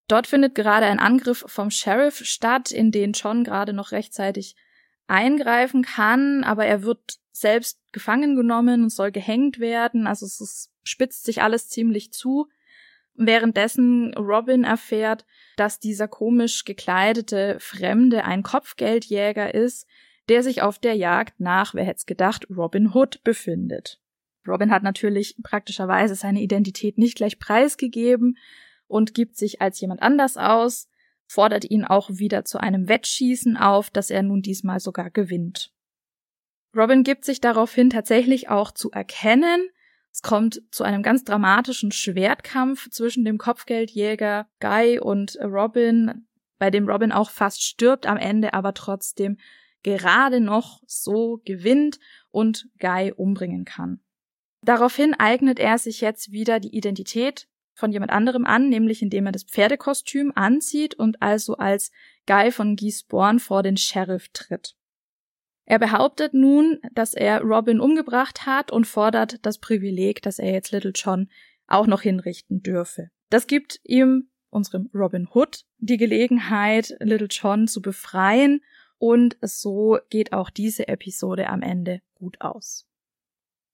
Dort 0.09 0.27
findet 0.27 0.55
gerade 0.55 0.87
ein 0.87 0.99
Angriff 0.99 1.45
vom 1.47 1.71
Sheriff 1.71 2.25
statt, 2.25 2.71
in 2.71 2.93
den 2.93 3.13
John 3.13 3.45
gerade 3.45 3.73
noch 3.73 3.93
rechtzeitig 3.93 4.57
eingreifen 5.07 5.83
kann, 5.83 6.45
aber 6.45 6.67
er 6.67 6.83
wird 6.83 7.19
selbst 7.33 7.81
gefangen 7.93 8.37
genommen 8.37 8.83
und 8.83 8.91
soll 8.91 9.13
gehängt 9.13 9.59
werden. 9.59 10.07
Also 10.07 10.27
es 10.27 10.41
ist, 10.41 10.73
spitzt 10.83 11.25
sich 11.25 11.43
alles 11.43 11.69
ziemlich 11.69 12.13
zu. 12.13 12.49
Währenddessen 13.15 14.15
Robin 14.15 14.65
erfährt, 14.65 15.25
dass 15.57 15.81
dieser 15.81 16.09
komisch 16.09 16.65
gekleidete 16.65 17.57
Fremde 17.61 18.25
ein 18.25 18.43
Kopfgeldjäger 18.43 19.55
ist, 19.55 19.87
der 20.29 20.43
sich 20.43 20.63
auf 20.63 20.79
der 20.79 20.95
Jagd 20.95 21.41
nach, 21.41 21.75
wer 21.75 21.85
hätte 21.85 21.99
es 21.99 22.07
gedacht, 22.07 22.47
Robin 22.55 22.93
Hood 22.93 23.23
befindet. 23.23 24.01
Robin 24.47 24.71
hat 24.71 24.83
natürlich 24.83 25.37
praktischerweise 25.43 26.15
seine 26.15 26.41
Identität 26.41 26.99
nicht 26.99 27.17
gleich 27.17 27.39
preisgegeben, 27.39 28.37
und 28.89 29.15
gibt 29.15 29.37
sich 29.37 29.61
als 29.61 29.81
jemand 29.81 30.03
anders 30.03 30.37
aus, 30.37 30.89
fordert 31.27 31.65
ihn 31.65 31.85
auch 31.85 32.09
wieder 32.11 32.45
zu 32.45 32.59
einem 32.59 32.89
Wettschießen 32.89 33.57
auf, 33.57 33.91
das 33.91 34.11
er 34.11 34.23
nun 34.23 34.43
diesmal 34.43 34.81
sogar 34.81 35.11
gewinnt. 35.11 35.73
Robin 36.77 37.03
gibt 37.03 37.25
sich 37.25 37.41
daraufhin 37.41 37.91
tatsächlich 37.91 38.49
auch 38.49 38.71
zu 38.71 38.91
erkennen. 38.91 39.69
Es 40.13 40.23
kommt 40.23 40.63
zu 40.71 40.85
einem 40.85 41.03
ganz 41.03 41.25
dramatischen 41.25 41.91
Schwertkampf 41.91 42.91
zwischen 42.91 43.25
dem 43.25 43.39
Kopfgeldjäger 43.39 44.47
Guy 44.61 44.99
und 44.99 45.39
Robin, 45.43 46.27
bei 46.59 46.71
dem 46.71 46.89
Robin 46.89 47.13
auch 47.13 47.31
fast 47.31 47.63
stirbt, 47.63 48.07
am 48.07 48.17
Ende 48.17 48.55
aber 48.55 48.75
trotzdem 48.75 49.39
gerade 49.83 50.41
noch 50.41 50.83
so 50.87 51.41
gewinnt 51.45 51.99
und 52.31 52.69
Guy 52.79 53.13
umbringen 53.13 53.65
kann. 53.65 54.01
Daraufhin 54.63 55.15
eignet 55.15 55.59
er 55.59 55.79
sich 55.79 56.01
jetzt 56.01 56.33
wieder 56.33 56.61
die 56.61 56.77
Identität 56.77 57.47
von 57.77 57.93
jemand 57.93 58.11
anderem 58.11 58.47
an, 58.47 58.69
nämlich 58.71 59.03
indem 59.03 59.27
er 59.27 59.33
das 59.33 59.45
Pferdekostüm 59.45 60.33
anzieht 60.35 60.95
und 60.95 61.21
also 61.21 61.57
als 61.57 61.93
Guy 62.27 62.51
von 62.51 62.75
Gisborne 62.75 63.39
vor 63.39 63.63
den 63.63 63.77
Sheriff 63.77 64.31
tritt. 64.31 64.75
Er 65.67 65.79
behauptet 65.79 66.33
nun, 66.33 66.81
dass 66.93 67.13
er 67.13 67.43
Robin 67.43 67.79
umgebracht 67.79 68.47
hat 68.47 68.73
und 68.73 68.87
fordert 68.87 69.45
das 69.45 69.59
Privileg, 69.59 70.23
dass 70.23 70.39
er 70.39 70.53
jetzt 70.53 70.73
Little 70.73 70.93
John 70.95 71.29
auch 71.67 71.87
noch 71.87 72.03
hinrichten 72.03 72.63
dürfe. 72.63 73.11
Das 73.29 73.47
gibt 73.47 73.81
ihm, 73.85 74.31
unserem 74.49 74.89
Robin 74.95 75.29
Hood, 75.33 75.67
die 75.79 75.99
Gelegenheit, 75.99 76.97
Little 77.01 77.29
John 77.29 77.69
zu 77.69 77.83
befreien 77.83 78.63
und 78.97 79.37
so 79.43 79.99
geht 80.09 80.33
auch 80.33 80.49
diese 80.49 80.89
Episode 80.89 81.49
am 81.49 81.61
Ende 81.61 82.01
gut 82.15 82.41
aus. 82.41 82.86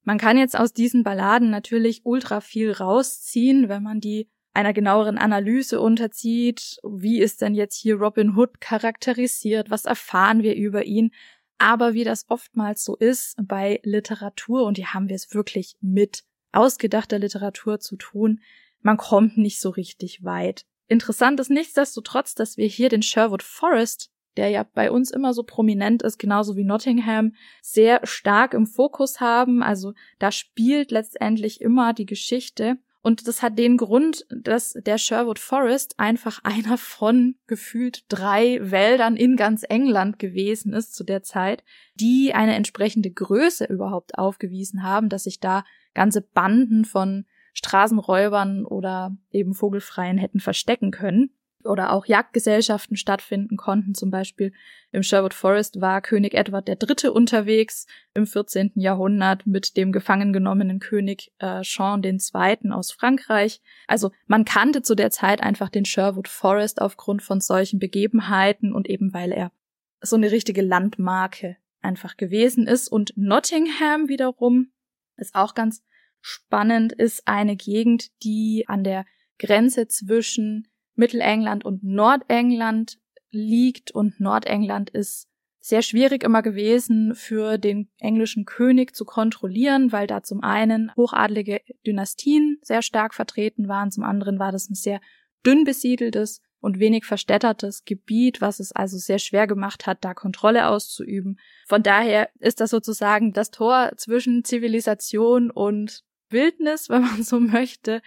Man 0.04 0.18
kann 0.18 0.36
jetzt 0.36 0.58
aus 0.58 0.72
diesen 0.72 1.04
Balladen 1.04 1.50
natürlich 1.50 2.02
ultra 2.04 2.40
viel 2.40 2.72
rausziehen, 2.72 3.68
wenn 3.68 3.82
man 3.82 4.00
die 4.00 4.28
einer 4.54 4.72
genaueren 4.72 5.18
Analyse 5.18 5.80
unterzieht. 5.80 6.78
Wie 6.82 7.20
ist 7.20 7.40
denn 7.40 7.54
jetzt 7.54 7.76
hier 7.76 7.96
Robin 7.96 8.36
Hood 8.36 8.60
charakterisiert? 8.60 9.70
Was 9.70 9.84
erfahren 9.84 10.42
wir 10.42 10.54
über 10.56 10.84
ihn? 10.84 11.12
Aber 11.58 11.94
wie 11.94 12.04
das 12.04 12.26
oftmals 12.28 12.84
so 12.84 12.96
ist 12.96 13.36
bei 13.40 13.80
Literatur, 13.84 14.64
und 14.64 14.76
hier 14.76 14.94
haben 14.94 15.08
wir 15.08 15.16
es 15.16 15.32
wirklich 15.32 15.76
mit 15.80 16.24
ausgedachter 16.50 17.18
Literatur 17.18 17.80
zu 17.80 17.96
tun, 17.96 18.40
man 18.80 18.96
kommt 18.96 19.38
nicht 19.38 19.60
so 19.60 19.70
richtig 19.70 20.24
weit. 20.24 20.66
Interessant 20.88 21.40
ist 21.40 21.50
nichtsdestotrotz, 21.50 22.34
dass 22.34 22.56
wir 22.56 22.66
hier 22.66 22.88
den 22.88 23.02
Sherwood 23.02 23.42
Forest 23.42 24.10
der 24.36 24.48
ja 24.48 24.64
bei 24.74 24.90
uns 24.90 25.10
immer 25.10 25.34
so 25.34 25.42
prominent 25.42 26.02
ist, 26.02 26.18
genauso 26.18 26.56
wie 26.56 26.64
Nottingham, 26.64 27.34
sehr 27.60 28.00
stark 28.04 28.54
im 28.54 28.66
Fokus 28.66 29.20
haben. 29.20 29.62
Also 29.62 29.92
da 30.18 30.32
spielt 30.32 30.90
letztendlich 30.90 31.60
immer 31.60 31.92
die 31.92 32.06
Geschichte. 32.06 32.78
Und 33.04 33.26
das 33.26 33.42
hat 33.42 33.58
den 33.58 33.76
Grund, 33.76 34.26
dass 34.30 34.74
der 34.74 34.96
Sherwood 34.96 35.40
Forest 35.40 35.98
einfach 35.98 36.40
einer 36.44 36.78
von 36.78 37.34
gefühlt 37.46 38.04
drei 38.08 38.58
Wäldern 38.62 39.16
in 39.16 39.36
ganz 39.36 39.64
England 39.68 40.18
gewesen 40.18 40.72
ist 40.72 40.94
zu 40.94 41.04
der 41.04 41.22
Zeit, 41.22 41.64
die 41.94 42.32
eine 42.34 42.54
entsprechende 42.54 43.10
Größe 43.10 43.64
überhaupt 43.64 44.18
aufgewiesen 44.18 44.82
haben, 44.82 45.08
dass 45.08 45.24
sich 45.24 45.40
da 45.40 45.64
ganze 45.94 46.22
Banden 46.22 46.84
von 46.84 47.26
Straßenräubern 47.54 48.64
oder 48.64 49.14
eben 49.30 49.52
Vogelfreien 49.52 50.16
hätten 50.16 50.40
verstecken 50.40 50.90
können 50.90 51.30
oder 51.66 51.92
auch 51.92 52.06
Jagdgesellschaften 52.06 52.96
stattfinden 52.96 53.56
konnten. 53.56 53.94
Zum 53.94 54.10
Beispiel 54.10 54.52
im 54.90 55.02
Sherwood 55.02 55.34
Forest 55.34 55.80
war 55.80 56.00
König 56.00 56.34
Edward 56.34 56.68
III. 56.68 57.10
unterwegs 57.10 57.86
im 58.14 58.26
14. 58.26 58.72
Jahrhundert 58.74 59.46
mit 59.46 59.76
dem 59.76 59.92
gefangen 59.92 60.32
genommenen 60.32 60.80
König 60.80 61.32
äh, 61.38 61.62
Jean 61.62 62.02
II. 62.02 62.70
aus 62.70 62.92
Frankreich. 62.92 63.60
Also 63.86 64.10
man 64.26 64.44
kannte 64.44 64.82
zu 64.82 64.94
der 64.94 65.10
Zeit 65.10 65.42
einfach 65.42 65.68
den 65.68 65.84
Sherwood 65.84 66.28
Forest 66.28 66.80
aufgrund 66.80 67.22
von 67.22 67.40
solchen 67.40 67.78
Begebenheiten 67.78 68.72
und 68.72 68.88
eben 68.88 69.12
weil 69.14 69.32
er 69.32 69.52
so 70.00 70.16
eine 70.16 70.30
richtige 70.30 70.62
Landmarke 70.62 71.56
einfach 71.80 72.16
gewesen 72.16 72.66
ist. 72.66 72.88
Und 72.88 73.12
Nottingham 73.16 74.08
wiederum 74.08 74.72
ist 75.16 75.34
auch 75.34 75.54
ganz 75.54 75.82
spannend, 76.20 76.92
ist 76.92 77.26
eine 77.26 77.56
Gegend, 77.56 78.10
die 78.22 78.64
an 78.68 78.84
der 78.84 79.04
Grenze 79.38 79.88
zwischen 79.88 80.68
Mittelengland 80.94 81.64
und 81.64 81.82
Nordengland 81.82 82.98
liegt 83.30 83.90
und 83.90 84.20
Nordengland 84.20 84.90
ist 84.90 85.28
sehr 85.60 85.82
schwierig 85.82 86.24
immer 86.24 86.42
gewesen 86.42 87.14
für 87.14 87.56
den 87.56 87.88
englischen 87.98 88.44
König 88.44 88.96
zu 88.96 89.04
kontrollieren, 89.04 89.92
weil 89.92 90.08
da 90.08 90.22
zum 90.22 90.42
einen 90.42 90.92
hochadlige 90.96 91.60
Dynastien 91.86 92.58
sehr 92.62 92.82
stark 92.82 93.14
vertreten 93.14 93.68
waren, 93.68 93.92
zum 93.92 94.02
anderen 94.02 94.38
war 94.38 94.50
das 94.50 94.68
ein 94.68 94.74
sehr 94.74 95.00
dünn 95.46 95.64
besiedeltes 95.64 96.40
und 96.60 96.78
wenig 96.78 97.04
verstädtertes 97.04 97.84
Gebiet, 97.84 98.40
was 98.40 98.60
es 98.60 98.72
also 98.72 98.96
sehr 98.96 99.18
schwer 99.18 99.46
gemacht 99.46 99.86
hat, 99.86 100.04
da 100.04 100.14
Kontrolle 100.14 100.68
auszuüben. 100.68 101.38
Von 101.66 101.82
daher 101.82 102.30
ist 102.38 102.60
das 102.60 102.70
sozusagen 102.70 103.32
das 103.32 103.50
Tor 103.50 103.92
zwischen 103.96 104.44
Zivilisation 104.44 105.50
und 105.50 106.04
Wildnis, 106.30 106.88
wenn 106.88 107.02
man 107.02 107.22
so 107.22 107.40
möchte. 107.40 108.00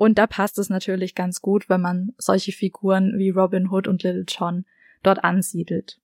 Und 0.00 0.16
da 0.16 0.26
passt 0.26 0.56
es 0.56 0.70
natürlich 0.70 1.14
ganz 1.14 1.42
gut, 1.42 1.68
wenn 1.68 1.82
man 1.82 2.14
solche 2.16 2.52
Figuren 2.52 3.18
wie 3.18 3.28
Robin 3.28 3.68
Hood 3.68 3.86
und 3.86 4.02
Little 4.02 4.24
John 4.26 4.64
dort 5.02 5.22
ansiedelt. 5.22 6.00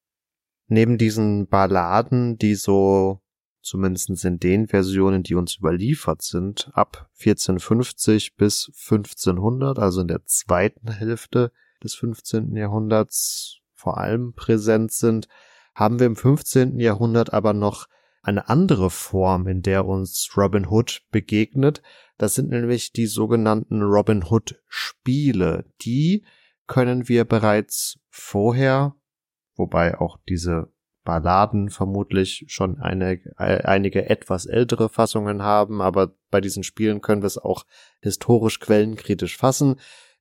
Neben 0.69 0.99
diesen 0.99 1.47
Balladen, 1.47 2.37
die 2.37 2.57
so 2.57 3.23
zumindest 3.63 4.23
in 4.27 4.39
den 4.39 4.69
Versionen, 4.69 5.23
die 5.23 5.35
uns 5.35 5.57
überliefert 5.57 6.21
sind, 6.21 6.71
ab 6.75 7.09
1450 7.21 8.37
bis 8.37 8.71
1500, 8.87 9.79
also 9.79 10.03
in 10.03 10.09
der 10.09 10.27
zweiten 10.27 10.91
Hälfte 10.91 11.51
des 11.83 11.95
15. 11.95 12.55
Jahrhunderts 12.55 13.61
vor 13.73 13.97
allem 13.97 14.35
präsent 14.35 14.93
sind, 14.93 15.27
haben 15.75 16.01
wir 16.01 16.07
im 16.07 16.17
15. 16.17 16.79
Jahrhundert 16.81 17.33
aber 17.33 17.55
noch 17.55 17.87
eine 18.27 18.49
andere 18.49 18.91
Form, 18.91 19.47
in 19.47 19.63
der 19.63 19.87
uns 19.87 20.29
Robin 20.37 20.69
Hood 20.69 21.03
begegnet, 21.11 21.83
das 22.19 22.35
sind 22.35 22.51
nämlich 22.51 22.93
die 22.93 23.07
sogenannten 23.07 23.83
Robin 23.83 24.25
Hood 24.25 24.61
Spiele. 24.69 25.65
Die 25.83 26.25
können 26.67 27.09
wir 27.09 27.25
bereits 27.25 28.01
vorher, 28.09 28.97
wobei 29.55 29.99
auch 29.99 30.19
diese 30.29 30.73
Balladen 31.05 31.71
vermutlich 31.71 32.45
schon 32.49 32.81
eine, 32.81 33.21
einige 33.37 34.11
etwas 34.11 34.47
ältere 34.47 34.89
Fassungen 34.89 35.43
haben, 35.43 35.81
aber 35.81 36.17
bei 36.31 36.41
diesen 36.41 36.65
Spielen 36.65 37.01
können 37.01 37.23
wir 37.23 37.29
es 37.29 37.39
auch 37.39 37.65
historisch 38.01 38.59
quellenkritisch 38.59 39.37
fassen. 39.37 39.77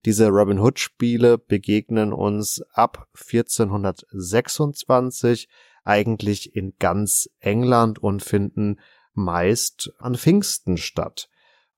Diese 0.05 0.27
Robin 0.27 0.59
Hood 0.59 0.77
Spiele 0.79 1.39
begegnen 1.39 2.13
uns 2.13 2.61
ab 2.71 3.07
1426, 3.15 5.49
eigentlich 5.85 6.55
in 6.55 6.73
ganz 6.79 7.29
England 7.39 7.99
und 7.99 8.23
finden 8.23 8.79
meist 9.13 9.93
an 9.99 10.15
Pfingsten 10.15 10.77
statt. 10.77 11.29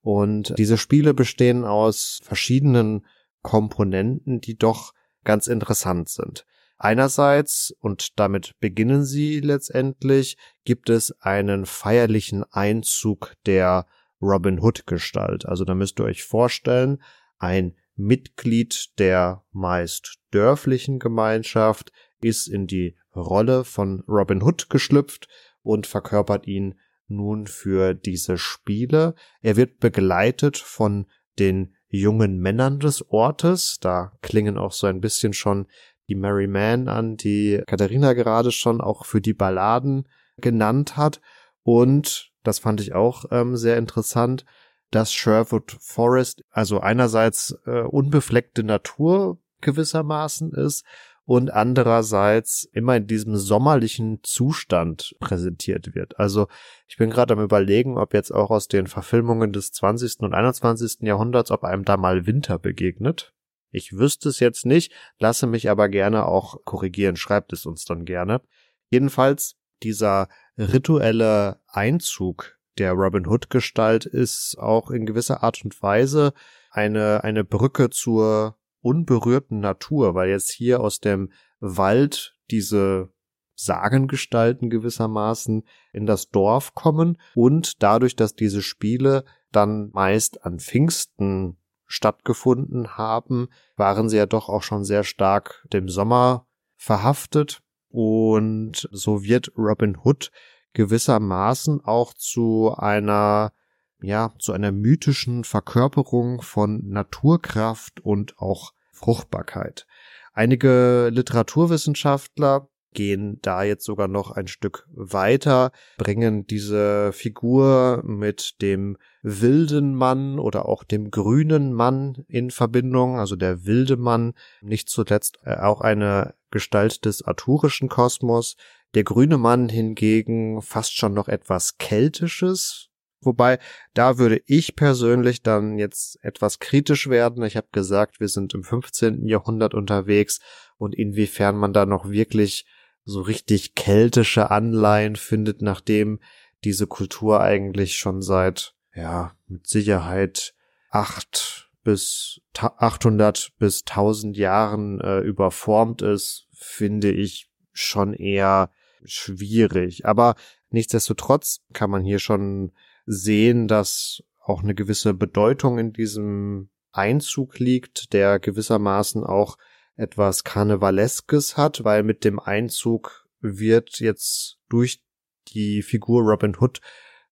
Und 0.01 0.58
diese 0.58 0.78
Spiele 0.78 1.14
bestehen 1.14 1.66
aus 1.66 2.20
verschiedenen 2.24 3.05
Komponenten, 3.43 4.41
die 4.41 4.58
doch 4.58 4.93
ganz 5.24 5.47
interessant 5.47 6.10
sind. 6.10 6.45
Einerseits, 6.78 7.76
und 7.80 8.20
damit 8.20 8.60
beginnen 8.60 9.03
sie 9.03 9.39
letztendlich, 9.39 10.38
gibt 10.64 10.89
es 10.89 11.12
einen 11.22 11.66
feierlichen 11.66 12.43
Einzug 12.51 13.34
der 13.45 13.88
Robin 14.22 14.60
Hood 14.60 14.86
Gestalt. 14.86 15.45
Also 15.45 15.66
da 15.66 15.76
müsst 15.76 15.99
ihr 15.99 16.05
euch 16.05 16.24
vorstellen, 16.24 17.01
ein 17.39 17.76
Mitglied 17.95 18.99
der 18.99 19.43
meist 19.51 20.20
dörflichen 20.32 20.99
Gemeinschaft 20.99 21.91
ist 22.22 22.47
in 22.47 22.68
die 22.68 22.95
Rolle 23.18 23.63
von 23.63 24.03
Robin 24.07 24.41
Hood 24.41 24.70
geschlüpft 24.70 25.28
und 25.61 25.88
verkörpert 25.88 26.47
ihn 26.47 26.76
nun 27.07 27.47
für 27.47 27.93
diese 27.93 28.38
Spiele. 28.38 29.15
Er 29.41 29.55
wird 29.55 29.80
begleitet 29.80 30.57
von 30.57 31.07
den 31.39 31.76
jungen 31.89 32.39
Männern 32.39 32.80
des 32.80 33.09
Ortes. 33.09 33.80
Da 33.80 34.11
klingen 34.22 34.57
auch 34.57 34.72
so 34.72 34.88
ein 34.88 35.01
bisschen 35.01 35.34
schon 35.34 35.68
die 36.09 36.15
Mary 36.15 36.47
Man 36.47 36.88
an, 36.88 37.18
die 37.18 37.61
Katharina 37.68 38.13
gerade 38.13 38.51
schon 38.51 38.82
auch 38.82 39.05
für 39.05 39.22
die 39.22 39.34
Balladen 39.34 40.07
genannt 40.38 40.97
hat. 40.97 41.22
Und 41.63 42.32
das 42.43 42.59
fand 42.59 42.80
ich 42.82 42.93
auch 42.93 43.26
ähm, 43.32 43.57
sehr 43.57 43.78
interessant, 43.78 44.45
dass 44.91 45.11
Sherwood 45.11 45.76
Forest 45.82 46.43
also 46.49 46.80
einerseits 46.80 47.57
äh, 47.65 47.82
unbefleckte 47.82 48.63
Natur 48.63 49.39
gewissermaßen 49.59 50.53
ist 50.53 50.86
und 51.28 51.52
andererseits 51.52 52.64
immer 52.64 52.96
in 52.96 53.06
diesem 53.06 53.36
sommerlichen 53.36 54.22
Zustand 54.24 55.14
präsentiert 55.20 55.94
wird. 55.94 56.18
Also 56.18 56.48
ich 56.88 56.96
bin 56.96 57.10
gerade 57.10 57.34
am 57.34 57.42
überlegen, 57.42 57.98
ob 57.98 58.14
jetzt 58.14 58.32
auch 58.32 58.50
aus 58.50 58.70
den 58.70 58.88
Verfilmungen 58.88 59.52
des 59.52 59.74
20. 59.74 60.22
und 60.22 60.34
21. 60.34 61.02
Jahrhunderts, 61.02 61.52
ob 61.52 61.66
einem 61.66 61.84
da 61.84 61.98
mal 61.98 62.26
Winter 62.26 62.58
begegnet. 62.58 63.34
Ich 63.72 63.92
wüsste 63.92 64.30
es 64.30 64.40
jetzt 64.40 64.66
nicht, 64.66 64.94
lasse 65.20 65.48
mich 65.48 65.70
aber 65.70 65.90
gerne 65.90 66.26
auch 66.26 66.64
korrigieren, 66.64 67.18
schreibt 67.18 67.52
es 67.52 67.66
uns 67.66 67.84
dann 67.84 68.06
gerne. 68.06 68.42
Jedenfalls 68.90 69.58
dieser 69.84 70.30
rituelle 70.58 71.60
Einzug 71.68 72.58
der 72.78 72.94
Robin 72.94 73.28
Hood 73.28 73.50
Gestalt 73.50 74.06
ist 74.06 74.58
auch 74.58 74.92
in 74.92 75.06
gewisser 75.06 75.44
Art 75.44 75.62
und 75.66 75.84
Weise 75.84 76.32
eine, 76.72 77.26
eine 77.26 77.44
Brücke 77.44 77.90
zur 77.90 78.56
unberührten 78.88 79.60
Natur, 79.60 80.16
weil 80.16 80.30
jetzt 80.30 80.52
hier 80.52 80.80
aus 80.80 81.00
dem 81.00 81.32
Wald 81.60 82.36
diese 82.50 83.10
Sagengestalten 83.56 84.70
gewissermaßen 84.70 85.64
in 85.92 86.06
das 86.06 86.30
Dorf 86.30 86.74
kommen 86.76 87.18
und 87.36 87.82
dadurch, 87.84 88.16
dass 88.16 88.36
diese 88.36 88.62
Spiele 88.62 89.26
dann 89.52 89.90
meist 89.94 90.46
an 90.46 90.60
Pfingsten 90.60 91.58
stattgefunden 91.86 92.98
haben, 92.98 93.48
waren 93.76 94.10
sie 94.10 94.18
ja 94.18 94.26
doch 94.26 94.50
auch 94.50 94.62
schon 94.62 94.84
sehr 94.84 95.04
stark 95.04 95.66
dem 95.74 95.90
Sommer 95.90 96.46
verhaftet. 96.76 97.62
Und 97.90 98.88
so 98.92 99.24
wird 99.24 99.52
Robin 99.58 99.98
Hood 100.04 100.32
gewissermaßen 100.74 101.84
auch 101.84 102.14
zu 102.14 102.76
einer, 102.78 103.54
ja, 104.02 104.34
zu 104.38 104.52
einer 104.52 104.72
mythischen 104.72 105.44
Verkörperung 105.44 106.42
von 106.42 106.88
Naturkraft 106.88 108.02
und 108.02 108.38
auch 108.38 108.74
Fruchtbarkeit. 108.98 109.86
Einige 110.34 111.10
Literaturwissenschaftler 111.12 112.70
gehen 112.93 113.39
da 113.41 113.64
jetzt 113.64 113.86
sogar 113.86 114.08
noch 114.08 114.32
ein 114.32 114.48
Stück 114.48 114.88
weiter, 114.91 115.72
bringen 115.98 116.48
diese 116.48 117.12
Figur 117.14 118.02
mit 118.04 118.62
dem 118.62 118.98
wilden 119.22 119.93
Mann 119.93 120.39
oder 120.39 120.68
auch 120.68 120.84
dem 120.84 121.12
grünen 121.12 121.74
Mann 121.74 122.26
in 122.28 122.50
Verbindung, 122.50 123.20
also 123.20 123.36
der 123.36 123.66
wilde 123.66 123.98
Mann, 123.98 124.34
nicht 124.62 124.89
zuletzt 124.89 125.38
äh, 125.43 125.58
auch 125.58 125.82
eine 125.82 126.34
Gestalt 126.50 127.06
des 127.06 127.22
arthurischen 127.24 127.88
Kosmos, 127.88 128.56
der 128.95 129.04
grüne 129.04 129.38
Mann 129.38 129.70
hingegen 129.70 130.62
fast 130.62 130.98
schon 130.98 131.14
noch 131.14 131.28
etwas 131.28 131.78
Keltisches, 131.78 132.87
Wobei, 133.22 133.59
da 133.93 134.18
würde 134.18 134.41
ich 134.45 134.76
persönlich 134.76 135.41
dann 135.41 135.80
jetzt 135.80 136.24
etwas 136.24 136.59
kritisch 136.59 137.09
werden. 137.09 137.43
Ich 137.43 137.57
habe 137.57 137.68
gesagt, 137.72 138.20
wir 138.20 138.28
sind 138.28 138.53
im 138.53 138.63
15. 138.63 139.28
Jahrhundert 139.28 139.74
unterwegs 139.74 140.39
und 140.78 140.93
inwiefern 140.93 141.57
man 141.57 141.74
da 141.74 141.86
noch 141.86 142.09
wirklich 142.09 142.65
so 143.05 143.22
richtig 143.22 143.74
keltische 143.74 144.51
Anleihen 144.51 145.15
findet, 145.15 145.61
nachdem 145.61 146.20
diese 146.63 146.88
Kultur 146.88 147.41
eigentlich 147.41 147.97
schon 147.97 148.22
seit, 148.22 148.76
ja, 148.93 149.36
mit 149.47 149.68
Sicherheit 149.68 150.53
acht 150.89 151.70
bis 151.84 152.41
800 152.53 153.53
bis 153.59 153.84
1000 153.88 154.36
Jahren 154.36 154.99
äh, 154.99 155.20
überformt 155.20 156.01
ist, 156.01 156.47
finde 156.51 157.11
ich 157.11 157.49
schon 157.72 158.13
eher 158.13 158.72
schwierig. 159.05 160.05
Aber 160.05 160.36
nichtsdestotrotz 160.70 161.61
kann 161.74 161.89
man 161.89 162.03
hier 162.03 162.20
schon 162.20 162.74
sehen, 163.08 163.68
dass 163.68 164.22
auch 164.39 164.62
eine 164.62 164.76
gewisse 164.76 165.16
Bedeutung 165.16 165.80
in 165.80 165.93
diesem 165.93 166.70
Einzug 166.91 167.58
liegt, 167.58 168.14
der 168.14 168.39
gewissermaßen 168.39 169.24
auch 169.24 169.58
etwas 169.95 170.43
Karnevaleskes 170.43 171.58
hat, 171.58 171.84
weil 171.84 172.03
mit 172.03 172.24
dem 172.24 172.39
Einzug 172.39 173.28
wird 173.39 173.99
jetzt 173.99 174.58
durch 174.70 175.01
die 175.47 175.82
Figur 175.82 176.22
Robin 176.22 176.55
Hood 176.60 176.82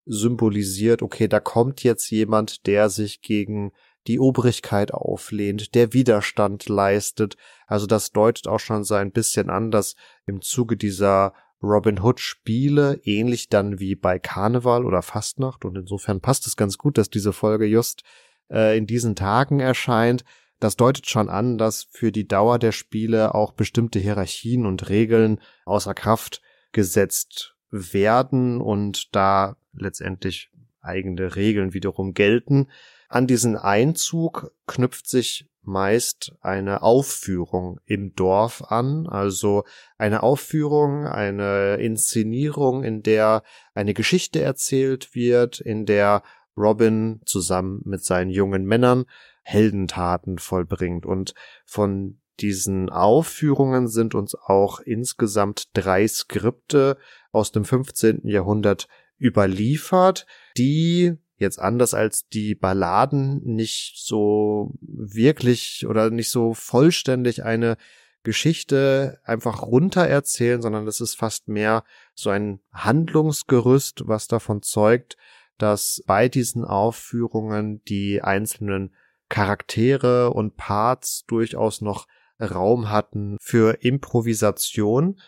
symbolisiert, 0.06 1.02
okay, 1.02 1.28
da 1.28 1.40
kommt 1.40 1.84
jetzt 1.84 2.10
jemand, 2.10 2.68
der 2.68 2.90
sich 2.90 3.22
gegen 3.22 3.72
die 4.08 4.20
Obrigkeit 4.20 4.94
auflehnt, 4.94 5.74
der 5.74 5.94
Widerstand 5.94 6.70
leistet. 6.70 7.38
Also 7.66 7.88
das 7.88 8.12
deutet 8.12 8.48
auch 8.48 8.60
schon 8.60 8.84
so 8.84 8.94
ein 8.94 9.12
bisschen 9.12 9.50
an, 9.50 9.72
dass 9.72 9.96
im 10.28 10.42
Zuge 10.42 10.78
dieser 10.78 11.34
Robin 11.62 12.02
Hood 12.02 12.20
Spiele, 12.20 13.00
ähnlich 13.04 13.50
dann 13.50 13.80
wie 13.80 13.96
bei 13.96 14.20
Karneval 14.20 14.86
oder 14.86 15.02
Fastnacht, 15.02 15.66
und 15.66 15.78
insofern 15.78 16.22
passt 16.22 16.48
es 16.48 16.56
ganz 16.56 16.78
gut, 16.78 16.98
dass 16.98 17.10
diese 17.10 17.34
Folge 17.34 17.66
just 17.66 18.04
äh, 18.52 18.78
in 18.78 18.88
diesen 18.88 19.16
Tagen 19.16 19.60
erscheint, 19.60 20.24
das 20.60 20.76
deutet 20.76 21.08
schon 21.08 21.30
an, 21.30 21.58
dass 21.58 21.88
für 21.92 22.12
die 22.12 22.28
Dauer 22.28 22.60
der 22.60 22.72
Spiele 22.72 23.36
auch 23.36 23.54
bestimmte 23.54 24.00
Hierarchien 24.00 24.66
und 24.66 24.90
Regeln 24.90 25.40
außer 25.66 25.94
Kraft 25.94 26.42
gesetzt 26.72 27.56
werden 27.72 28.62
und 28.62 29.16
da 29.16 29.58
letztendlich 29.74 30.50
eigene 30.82 31.36
Regeln 31.36 31.74
wiederum 31.74 32.14
gelten. 32.14 32.68
An 33.10 33.28
diesen 33.28 33.56
Einzug 33.56 34.52
knüpft 34.68 35.08
sich 35.08 35.50
meist 35.68 36.34
eine 36.42 36.84
Aufführung 36.84 37.80
im 37.86 38.14
Dorf 38.16 38.64
an, 38.64 39.08
also 39.08 39.64
eine 39.98 40.24
Aufführung, 40.24 41.08
eine 41.08 41.76
Inszenierung, 41.78 42.84
in 42.84 43.04
der 43.04 43.44
eine 43.74 43.94
Geschichte 43.94 44.42
erzählt 44.42 45.16
wird, 45.16 45.60
in 45.60 45.86
der 45.86 46.24
Robin 46.58 47.22
zusammen 47.26 47.82
mit 47.84 48.04
seinen 48.04 48.30
jungen 48.30 48.66
Männern 48.66 49.06
Heldentaten 49.44 50.38
vollbringt. 50.40 51.06
Und 51.06 51.34
von 51.66 52.20
diesen 52.40 52.90
Aufführungen 52.90 53.88
sind 53.88 54.16
uns 54.16 54.36
auch 54.36 54.80
insgesamt 54.80 55.70
drei 55.74 56.08
Skripte 56.08 56.98
aus 57.32 57.52
dem 57.52 57.66
15. 57.66 58.22
Jahrhundert 58.28 58.88
überliefert, 59.20 60.26
die 60.58 61.18
jetzt 61.38 61.60
anders 61.60 61.94
als 61.94 62.28
die 62.28 62.56
Balladen 62.56 63.42
nicht 63.44 63.96
so 63.98 64.74
wirklich 64.82 65.86
oder 65.88 66.10
nicht 66.10 66.30
so 66.30 66.54
vollständig 66.54 67.44
eine 67.44 67.78
Geschichte 68.24 69.20
einfach 69.24 69.62
runter 69.62 70.06
erzählen, 70.06 70.62
sondern 70.62 70.86
das 70.86 71.00
ist 71.00 71.16
fast 71.16 71.48
mehr 71.48 71.84
so 72.14 72.30
ein 72.30 72.60
Handlungsgerüst, 72.74 74.08
was 74.08 74.28
davon 74.28 74.62
zeugt, 74.62 75.16
dass 75.58 76.04
bei 76.06 76.28
diesen 76.28 76.66
Aufführungen 76.66 77.84
die 77.86 78.22
einzelnen 78.22 78.94
Charaktere 79.30 80.32
und 80.32 80.58
Parts 80.58 81.26
durchaus 81.28 81.82
noch 81.82 82.08
Raum 82.40 82.90
hatten 82.90 83.38
für 83.40 83.82
Improvisation. 83.82 85.22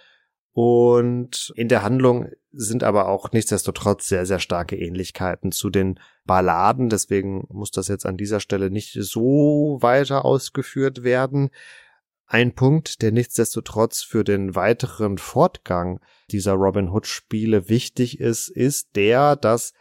Und 0.51 1.53
in 1.55 1.67
der 1.69 1.83
Handlung 1.83 2.29
sind 2.57 2.83
aber 2.83 3.07
auch 3.07 3.31
nichtsdestotrotz 3.31 4.07
sehr, 4.07 4.25
sehr 4.25 4.39
starke 4.39 4.75
Ähnlichkeiten 4.75 5.51
zu 5.51 5.69
den 5.69 5.99
Balladen. 6.25 6.89
Deswegen 6.89 7.45
muss 7.49 7.71
das 7.71 7.87
jetzt 7.87 8.05
an 8.05 8.17
dieser 8.17 8.39
Stelle 8.39 8.69
nicht 8.69 8.97
so 8.99 9.77
weiter 9.81 10.25
ausgeführt 10.25 11.03
werden. 11.03 11.49
Ein 12.25 12.53
Punkt, 12.53 13.01
der 13.01 13.11
nichtsdestotrotz 13.11 14.03
für 14.03 14.23
den 14.23 14.55
weiteren 14.55 15.17
Fortgang 15.17 16.01
dieser 16.29 16.53
Robin 16.53 16.89
Hood 16.89 17.07
Spiele 17.07 17.69
wichtig 17.69 18.19
ist, 18.19 18.49
ist 18.49 18.95
der, 18.95 19.35
dass 19.37 19.73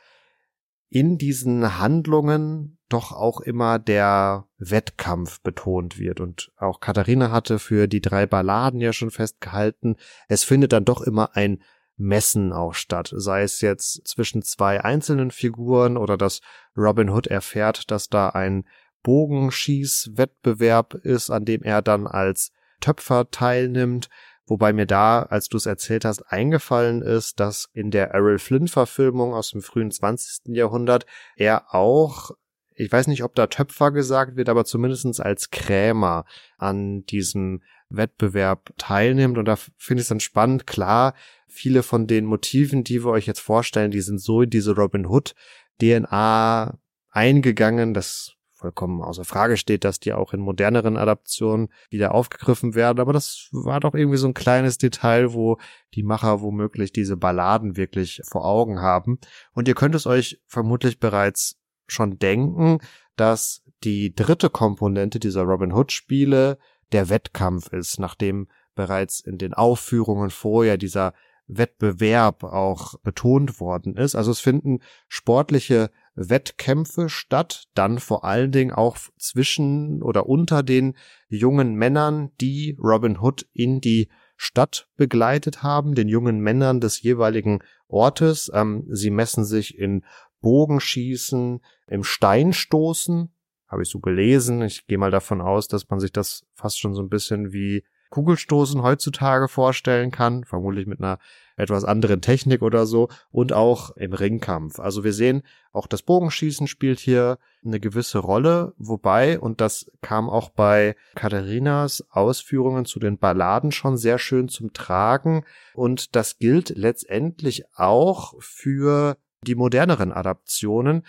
in 0.89 1.19
diesen 1.19 1.79
Handlungen 1.79 2.79
doch 2.89 3.11
auch 3.11 3.41
immer 3.41 3.79
der 3.79 4.47
Wettkampf 4.59 5.41
betont 5.41 5.99
wird. 5.99 6.21
Und 6.21 6.53
auch 6.57 6.79
Katharina 6.79 7.33
hatte 7.33 7.59
für 7.59 7.89
die 7.89 8.01
drei 8.01 8.27
Balladen 8.27 8.81
ja 8.81 8.93
schon 8.93 9.11
festgehalten, 9.11 9.97
es 10.29 10.45
findet 10.45 10.73
dann 10.73 10.85
doch 10.85 11.01
immer 11.01 11.35
ein 11.37 11.63
Messen 11.97 12.53
auch 12.53 12.75
statt, 12.75 13.13
sei 13.15 13.43
es 13.43 13.61
jetzt 13.61 14.07
zwischen 14.07 14.43
zwei 14.43 14.83
einzelnen 14.85 15.31
Figuren 15.31 15.97
oder 15.97 16.17
dass 16.17 16.41
Robin 16.77 17.11
Hood 17.11 17.27
erfährt, 17.27 17.91
dass 17.91 18.09
da 18.09 18.29
ein 18.31 18.65
Bogenschießwettbewerb 19.03 20.95
ist, 20.95 21.31
an 21.31 21.45
dem 21.45 21.63
er 21.63 21.81
dann 21.81 22.07
als 22.07 22.53
Töpfer 22.81 23.31
teilnimmt, 23.31 24.09
wobei 24.47 24.73
mir 24.73 24.87
da, 24.87 25.23
als 25.23 25.49
du 25.49 25.57
es 25.57 25.67
erzählt 25.67 26.05
hast, 26.05 26.23
eingefallen 26.31 27.03
ist, 27.03 27.41
dass 27.41 27.69
in 27.73 27.91
der 27.91 28.11
Errol 28.11 28.39
Flynn 28.39 28.69
Verfilmung 28.69 29.33
aus 29.33 29.51
dem 29.51 29.63
frühen 29.63 29.91
20. 29.91 30.55
Jahrhundert 30.55 31.07
er 31.37 31.75
auch 31.75 32.33
ich 32.77 32.93
weiß 32.93 33.07
nicht, 33.07 33.25
ob 33.25 33.35
da 33.35 33.47
Töpfer 33.47 33.91
gesagt 33.91 34.37
wird, 34.37 34.49
aber 34.49 34.65
zumindestens 34.65 35.19
als 35.19 35.51
Krämer 35.51 36.27
an 36.59 37.05
diesem 37.07 37.63
Wettbewerb 37.89 38.73
teilnimmt. 38.79 39.39
Und 39.39 39.47
da 39.47 39.57
finde 39.57 40.01
ich 40.01 40.05
es 40.05 40.09
dann 40.09 40.21
spannend. 40.21 40.67
Klar, 40.67 41.15
viele 41.49 41.83
von 41.83 42.07
den 42.07 42.25
Motiven, 42.25 42.85
die 42.85 43.05
wir 43.05 43.11
euch 43.11 43.27
jetzt 43.27 43.41
vorstellen, 43.41 43.91
die 43.91 44.01
sind 44.01 44.21
so 44.21 44.43
in 44.43 44.51
diese 44.51 44.75
Robin 44.75 45.07
Hood 45.07 45.35
DNA 45.81 46.79
eingegangen, 47.11 47.95
dass 47.95 48.37
vollkommen 48.57 49.03
außer 49.03 49.25
Frage 49.25 49.57
steht, 49.59 49.85
dass 49.85 50.01
die 50.01 50.15
auch 50.15 50.33
in 50.33 50.41
moderneren 50.41 50.97
Adaptionen 50.97 51.69
wieder 51.91 52.15
aufgegriffen 52.15 52.75
werden. 52.75 53.01
Aber 53.01 53.13
das 53.13 53.49
war 53.53 53.81
doch 53.81 53.95
irgendwie 53.95 54.17
so 54.17 54.27
ein 54.27 54.35
kleines 54.35 54.79
Detail, 54.79 55.35
wo 55.35 55.59
die 55.95 56.03
Macher 56.03 56.41
womöglich 56.41 56.93
diese 56.93 57.17
Balladen 57.17 57.77
wirklich 57.77 58.23
vor 58.25 58.45
Augen 58.47 58.81
haben. 58.81 59.19
Und 59.53 59.69
ihr 59.69 59.75
könnt 59.75 59.95
es 59.95 60.07
euch 60.07 60.41
vermutlich 60.47 60.99
bereits 60.99 61.61
schon 61.87 62.19
denken, 62.19 62.79
dass 63.15 63.63
die 63.85 64.15
dritte 64.15 64.51
Komponente 64.51 65.21
dieser 65.21 65.43
Robin 65.43 65.73
Hood 65.73 65.93
Spiele 65.93 66.59
der 66.93 67.09
Wettkampf 67.09 67.73
ist, 67.73 67.99
nachdem 67.99 68.49
bereits 68.75 69.21
in 69.21 69.39
den 69.39 69.55
Aufführungen 69.55 70.31
vorher 70.31 70.77
dieser 70.77 71.15
Wettbewerb 71.49 72.43
auch 72.43 72.99
betont 73.01 73.61
worden 73.61 73.97
ist. 73.97 74.15
Also 74.15 74.31
es 74.33 74.41
finden 74.41 74.81
sportliche 75.09 75.91
Wettkämpfe 76.15 77.09
statt, 77.09 77.69
dann 77.75 77.99
vor 77.99 78.25
allen 78.25 78.51
Dingen 78.51 78.73
auch 78.73 78.97
zwischen 79.19 80.03
oder 80.03 80.29
unter 80.29 80.63
den 80.63 80.97
jungen 81.29 81.75
Männern, 81.75 82.31
die 82.41 82.77
Robin 82.83 83.19
Hood 83.21 83.47
in 83.53 83.81
die 83.81 84.09
Stadt 84.37 84.89
begleitet 84.97 85.63
haben, 85.63 85.95
den 85.95 86.09
jungen 86.09 86.41
Männern 86.41 86.81
des 86.81 87.01
jeweiligen 87.01 87.61
Ortes. 87.89 88.51
Ähm, 88.53 88.85
sie 88.91 89.11
messen 89.11 89.45
sich 89.45 89.79
in 89.79 90.05
Bogenschießen, 90.41 91.61
im 91.87 92.05
Steinstoßen, 92.05 93.33
habe 93.69 93.83
ich 93.83 93.89
so 93.89 94.01
gelesen. 94.01 94.63
Ich 94.63 94.87
gehe 94.87 94.99
mal 94.99 95.11
davon 95.11 95.41
aus, 95.41 95.69
dass 95.69 95.89
man 95.89 96.01
sich 96.01 96.13
das 96.13 96.45
fast 96.55 96.79
schon 96.79 96.95
so 96.95 97.03
ein 97.03 97.09
bisschen 97.09 97.53
wie 97.53 97.85
Kugelstoßen 98.11 98.83
heutzutage 98.83 99.49
vorstellen 99.49 100.11
kann, 100.11 100.45
vermutlich 100.45 100.87
mit 100.87 101.01
einer 101.01 101.19
etwas 101.57 101.85
anderen 101.85 102.21
Technik 102.21 102.63
oder 102.63 102.87
so 102.87 103.09
und 103.31 103.53
auch 103.53 103.91
im 103.97 104.13
Ringkampf. 104.13 104.79
Also 104.79 105.05
wir 105.05 105.13
sehen, 105.13 105.43
auch 105.73 105.87
das 105.87 106.03
Bogenschießen 106.03 106.67
spielt 106.67 107.01
hier 107.01 107.39
eine 107.65 107.81
gewisse 107.81 108.19
Rolle, 108.19 108.75
wobei, 108.79 109.41
und 109.41 109.61
das 109.61 109.91
kam 110.03 110.31
auch 110.31 110.51
bei 110.51 110.97
Katharinas 111.15 112.05
Ausführungen 112.11 112.85
zu 112.85 113.01
den 113.01 113.19
Balladen 113.19 113.73
schon 113.73 113.97
sehr 113.97 114.19
schön 114.19 114.49
zum 114.49 114.73
Tragen 114.73 115.45
und 115.75 116.15
das 116.15 116.39
gilt 116.39 116.71
letztendlich 116.71 117.65
auch 117.75 118.35
für 118.39 119.17
die 119.43 119.55
moderneren 119.55 120.13
Adaptionen. 120.13 121.05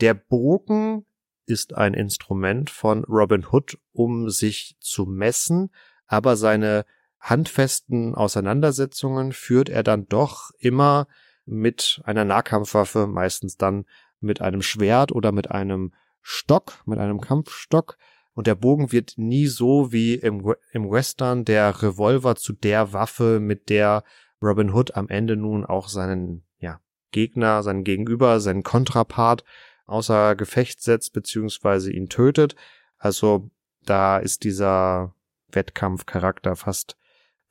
Der 0.00 0.14
Bogen 0.14 1.04
ist 1.46 1.74
ein 1.74 1.94
Instrument 1.94 2.70
von 2.70 3.04
Robin 3.04 3.46
Hood, 3.50 3.78
um 3.92 4.30
sich 4.30 4.76
zu 4.80 5.06
messen, 5.06 5.70
aber 6.06 6.36
seine 6.36 6.84
handfesten 7.20 8.14
Auseinandersetzungen 8.14 9.32
führt 9.32 9.68
er 9.68 9.82
dann 9.82 10.08
doch 10.08 10.50
immer 10.58 11.06
mit 11.44 12.00
einer 12.04 12.24
Nahkampfwaffe, 12.24 13.06
meistens 13.06 13.56
dann 13.56 13.84
mit 14.20 14.40
einem 14.40 14.62
Schwert 14.62 15.12
oder 15.12 15.32
mit 15.32 15.50
einem 15.50 15.92
Stock, 16.20 16.82
mit 16.86 16.98
einem 16.98 17.20
Kampfstock. 17.20 17.96
Und 18.34 18.46
der 18.46 18.54
Bogen 18.54 18.92
wird 18.92 19.14
nie 19.16 19.46
so 19.46 19.92
wie 19.92 20.14
im, 20.14 20.54
im 20.72 20.90
Western 20.90 21.44
der 21.44 21.82
Revolver 21.82 22.36
zu 22.36 22.52
der 22.52 22.92
Waffe, 22.92 23.40
mit 23.40 23.68
der 23.68 24.04
Robin 24.40 24.72
Hood 24.72 24.96
am 24.96 25.08
Ende 25.08 25.36
nun 25.36 25.64
auch 25.64 25.88
seinen 25.88 26.44
ja, 26.58 26.80
Gegner, 27.10 27.62
seinen 27.62 27.84
Gegenüber, 27.84 28.40
seinen 28.40 28.62
Kontrapart 28.62 29.44
außer 29.92 30.34
Gefecht 30.34 30.82
setzt 30.82 31.12
beziehungsweise 31.12 31.92
ihn 31.92 32.08
tötet. 32.08 32.56
Also 32.98 33.50
da 33.84 34.18
ist 34.18 34.44
dieser 34.44 35.14
Wettkampfcharakter 35.50 36.56
fast 36.56 36.96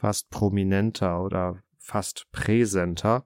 fast 0.02 0.32
prominenter 0.32 1.22
oder 1.22 1.62
fast 1.78 2.26
präsenter. 2.32 3.26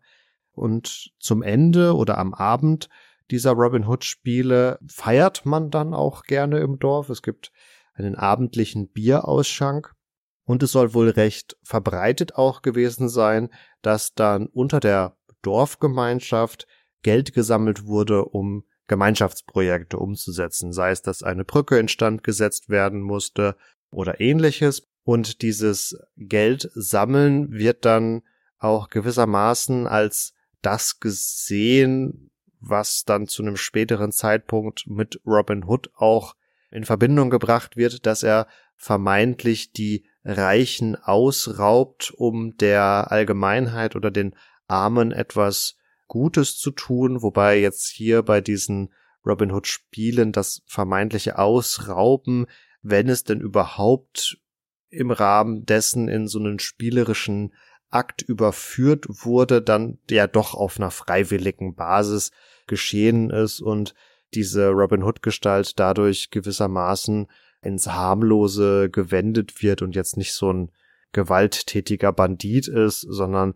Und 0.51 1.11
zum 1.19 1.41
Ende 1.41 1.95
oder 1.95 2.17
am 2.17 2.33
Abend 2.33 2.89
dieser 3.31 3.51
Robin 3.51 3.87
Hood 3.87 4.03
Spiele 4.03 4.77
feiert 4.87 5.45
man 5.45 5.71
dann 5.71 5.93
auch 5.93 6.23
gerne 6.23 6.59
im 6.59 6.77
Dorf. 6.77 7.09
Es 7.09 7.21
gibt 7.21 7.51
einen 7.93 8.15
abendlichen 8.15 8.89
Bierausschank. 8.89 9.93
Und 10.43 10.61
es 10.61 10.73
soll 10.73 10.93
wohl 10.93 11.09
recht 11.09 11.57
verbreitet 11.63 12.35
auch 12.35 12.61
gewesen 12.61 13.09
sein, 13.09 13.49
dass 13.81 14.13
dann 14.13 14.45
unter 14.45 14.79
der 14.79 15.17
Dorfgemeinschaft 15.41 16.67
Geld 17.01 17.33
gesammelt 17.33 17.87
wurde, 17.87 18.25
um 18.25 18.65
Gemeinschaftsprojekte 18.87 19.97
umzusetzen, 19.97 20.73
sei 20.73 20.91
es, 20.91 21.01
dass 21.01 21.23
eine 21.23 21.45
Brücke 21.45 21.79
instand 21.79 22.23
gesetzt 22.23 22.69
werden 22.69 23.01
musste 23.01 23.55
oder 23.91 24.19
ähnliches. 24.19 24.83
Und 25.03 25.41
dieses 25.41 25.97
Geld 26.17 26.69
sammeln 26.73 27.51
wird 27.51 27.85
dann 27.85 28.23
auch 28.57 28.89
gewissermaßen 28.89 29.87
als 29.87 30.33
das 30.61 30.99
gesehen, 30.99 32.31
was 32.59 33.03
dann 33.03 33.27
zu 33.27 33.43
einem 33.43 33.57
späteren 33.57 34.11
Zeitpunkt 34.11 34.85
mit 34.87 35.21
Robin 35.25 35.63
Hood 35.65 35.91
auch 35.95 36.35
in 36.71 36.83
Verbindung 36.83 37.29
gebracht 37.29 37.77
wird, 37.77 38.05
dass 38.05 38.23
er 38.23 38.47
vermeintlich 38.75 39.71
die 39.71 40.05
Reichen 40.23 40.95
ausraubt, 40.95 42.11
um 42.15 42.57
der 42.57 43.11
Allgemeinheit 43.11 43.95
oder 43.95 44.09
den 44.09 44.35
Armen 44.67 45.11
etwas 45.11 45.77
Gutes 46.07 46.57
zu 46.57 46.71
tun, 46.71 47.21
wobei 47.21 47.59
jetzt 47.59 47.87
hier 47.87 48.21
bei 48.23 48.41
diesen 48.41 48.93
Robin 49.25 49.51
Hood 49.51 49.67
Spielen 49.67 50.31
das 50.31 50.61
vermeintliche 50.65 51.37
Ausrauben, 51.39 52.45
wenn 52.81 53.09
es 53.09 53.23
denn 53.23 53.41
überhaupt 53.41 54.37
im 54.89 55.11
Rahmen 55.11 55.65
dessen 55.65 56.07
in 56.07 56.27
so 56.27 56.39
einen 56.39 56.59
spielerischen 56.59 57.53
Akt 57.89 58.21
überführt 58.21 59.05
wurde, 59.07 59.61
dann 59.61 59.99
ja 60.09 60.27
doch 60.27 60.53
auf 60.53 60.77
einer 60.77 60.91
freiwilligen 60.91 61.75
Basis 61.75 62.31
geschehen 62.67 63.29
ist 63.29 63.61
und 63.61 63.95
diese 64.33 64.69
Robin 64.69 65.03
Hood 65.03 65.21
Gestalt 65.21 65.79
dadurch 65.79 66.29
gewissermaßen 66.29 67.27
ins 67.61 67.87
harmlose 67.87 68.89
gewendet 68.89 69.61
wird 69.63 69.81
und 69.81 69.95
jetzt 69.95 70.17
nicht 70.17 70.33
so 70.33 70.51
ein 70.51 70.71
gewalttätiger 71.13 72.11
Bandit 72.11 72.67
ist, 72.67 73.01
sondern 73.01 73.55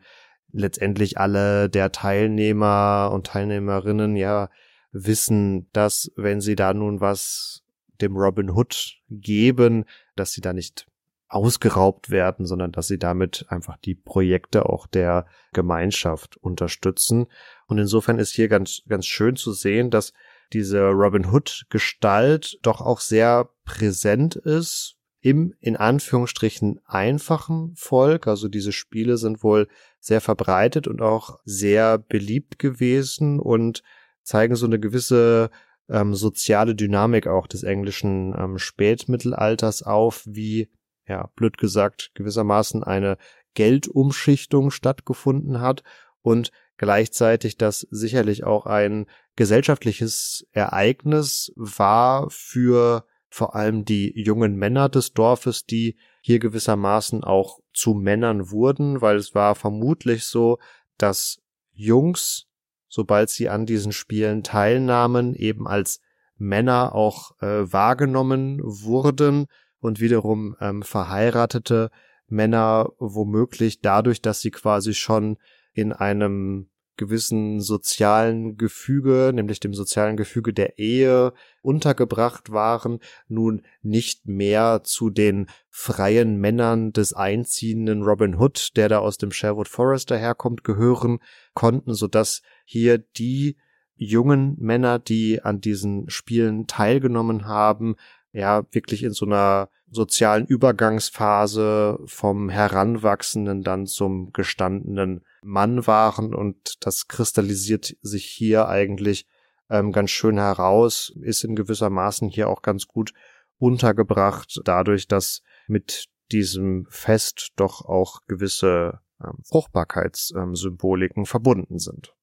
letztendlich 0.52 1.18
alle 1.18 1.70
der 1.70 1.92
Teilnehmer 1.92 3.12
und 3.14 3.28
Teilnehmerinnen 3.28 4.16
ja 4.16 4.50
wissen, 4.92 5.70
dass 5.72 6.12
wenn 6.16 6.42
sie 6.42 6.56
da 6.56 6.74
nun 6.74 7.02
was 7.02 7.64
dem 8.02 8.16
Robin 8.16 8.50
Hood 8.50 8.98
geben, 9.10 9.86
dass 10.16 10.32
sie 10.32 10.42
da 10.42 10.54
nicht 10.54 10.88
ausgeraubt 11.28 12.10
werden, 12.10 12.46
sondern 12.46 12.72
dass 12.72 12.88
sie 12.88 12.98
damit 12.98 13.46
einfach 13.50 13.78
die 13.78 13.94
Projekte 13.94 14.66
auch 14.66 14.88
der 14.88 15.28
Gemeinschaft 15.54 16.38
unterstützen. 16.38 17.28
Und 17.68 17.78
insofern 17.78 18.18
ist 18.18 18.32
hier 18.32 18.48
ganz, 18.48 18.82
ganz 18.88 19.06
schön 19.06 19.36
zu 19.36 19.54
sehen, 19.54 19.92
dass 19.92 20.14
diese 20.54 20.88
Robin 20.90 21.32
Hood 21.32 21.68
Gestalt 21.70 22.58
doch 22.64 22.82
auch 22.82 23.00
sehr 23.00 23.50
präsent 23.64 24.36
ist 24.36 24.99
im 25.22 25.54
in 25.60 25.76
Anführungsstrichen 25.76 26.80
einfachen 26.86 27.74
Volk. 27.76 28.28
Also 28.28 28.48
diese 28.48 28.72
Spiele 28.72 29.18
sind 29.18 29.44
wohl 29.44 29.68
sehr 30.00 30.22
verbreitet 30.22 30.88
und 30.88 31.02
auch 31.02 31.40
sehr 31.44 31.98
beliebt 31.98 32.60
gewesen 32.60 33.40
und 33.40 33.84
zeigen 34.24 34.56
so 34.56 34.66
eine 34.66 34.80
gewisse 34.80 35.50
ähm, 35.90 36.14
soziale 36.16 36.76
Dynamik 36.76 37.28
auch 37.28 37.48
des 37.48 37.64
englischen 37.64 38.34
ähm, 38.38 38.58
Spätmittelalters 38.58 39.84
auf, 39.84 40.24
wie, 40.26 40.70
ja, 41.08 41.30
blöd 41.36 41.58
gesagt, 41.58 42.12
gewissermaßen 42.14 42.84
eine 42.84 43.18
Geldumschichtung 43.56 44.72
stattgefunden 44.72 45.60
hat 45.60 45.84
und 46.22 46.52
gleichzeitig 46.78 47.58
das 47.58 47.82
sicherlich 47.90 48.44
auch 48.44 48.66
ein 48.66 49.08
gesellschaftliches 49.36 50.48
Ereignis 50.52 51.52
war 51.56 52.30
für 52.30 53.06
vor 53.30 53.56
allem 53.56 53.86
die 53.86 54.12
jungen 54.20 54.56
Männer 54.56 54.90
des 54.90 55.14
Dorfes, 55.14 55.66
die 55.66 55.98
hier 56.22 56.40
gewissermaßen 56.40 57.24
auch 57.24 57.60
zu 57.74 57.94
Männern 57.94 58.52
wurden, 58.52 59.02
weil 59.02 59.18
es 59.18 59.36
war 59.36 59.56
vermutlich 59.56 60.26
so, 60.26 60.58
dass 60.98 61.42
Jungs 61.72 62.50
sobald 62.90 63.30
sie 63.30 63.48
an 63.48 63.66
diesen 63.66 63.92
Spielen 63.92 64.44
teilnahmen, 64.44 65.36
eben 65.36 65.68
als 65.68 66.02
Männer 66.38 66.96
auch 66.96 67.40
äh, 67.42 67.72
wahrgenommen 67.72 68.60
wurden 68.64 69.46
und 69.80 70.00
wiederum 70.00 70.56
ähm, 70.60 70.82
verheiratete 70.82 71.92
Männer 72.28 72.90
womöglich 72.98 73.82
dadurch, 73.82 74.22
dass 74.22 74.42
sie 74.42 74.52
quasi 74.52 74.94
schon 74.94 75.38
in 75.74 75.94
einem 75.94 76.70
gewissen 77.00 77.62
sozialen 77.62 78.58
Gefüge, 78.58 79.32
nämlich 79.34 79.62
dem 79.62 79.74
sozialen 79.74 80.18
Gefüge 80.18 80.54
der 80.54 80.78
Ehe 80.78 81.34
untergebracht 81.62 82.52
waren, 82.52 83.00
nun 83.30 83.64
nicht 83.82 84.28
mehr 84.28 84.82
zu 84.84 85.10
den 85.10 85.48
freien 85.70 86.36
Männern 86.36 86.92
des 86.92 87.14
einziehenden 87.14 88.04
Robin 88.04 88.36
Hood, 88.36 88.76
der 88.76 88.90
da 88.90 89.00
aus 89.00 89.18
dem 89.18 89.32
Sherwood 89.32 89.70
Forest 89.70 90.12
daherkommt, 90.12 90.66
gehören 90.66 91.20
konnten, 91.54 91.94
so 91.94 92.08
dass 92.08 92.42
hier 92.66 92.98
die 92.98 93.56
jungen 93.96 94.56
Männer, 94.60 95.00
die 95.00 95.42
an 95.42 95.62
diesen 95.62 96.10
Spielen 96.10 96.68
teilgenommen 96.68 97.46
haben, 97.46 97.96
ja, 98.32 98.64
wirklich 98.72 99.04
in 99.04 99.12
so 99.12 99.26
einer 99.26 99.70
sozialen 99.92 100.46
Übergangsphase 100.46 102.00
vom 102.06 102.50
Heranwachsenden 102.50 103.64
dann 103.64 103.88
zum 103.88 104.32
gestandenen 104.34 105.24
Mann 105.42 105.88
waren 105.88 106.36
und 106.36 106.86
das 106.86 107.08
kristallisiert 107.08 107.96
sich 108.02 108.26
hier 108.26 108.68
eigentlich 108.68 109.26
ähm, 109.70 109.92
ganz 109.92 110.12
schön 110.12 110.38
heraus, 110.38 111.14
ist 111.22 111.44
in 111.44 111.56
gewisser 111.56 111.90
Maßen 111.90 112.30
hier 112.30 112.50
auch 112.50 112.62
ganz 112.62 112.88
gut 112.88 113.14
untergebracht, 113.58 114.62
dadurch, 114.64 115.08
dass 115.08 115.42
mit 115.68 116.06
diesem 116.32 116.86
Fest 116.90 117.50
doch 117.56 117.86
auch 117.86 118.22
gewisse 118.28 119.00
ähm, 119.24 119.40
Fruchtbarkeitssymboliken 119.44 121.22
ähm, 121.22 121.26
verbunden 121.26 121.80
sind. 121.80 122.14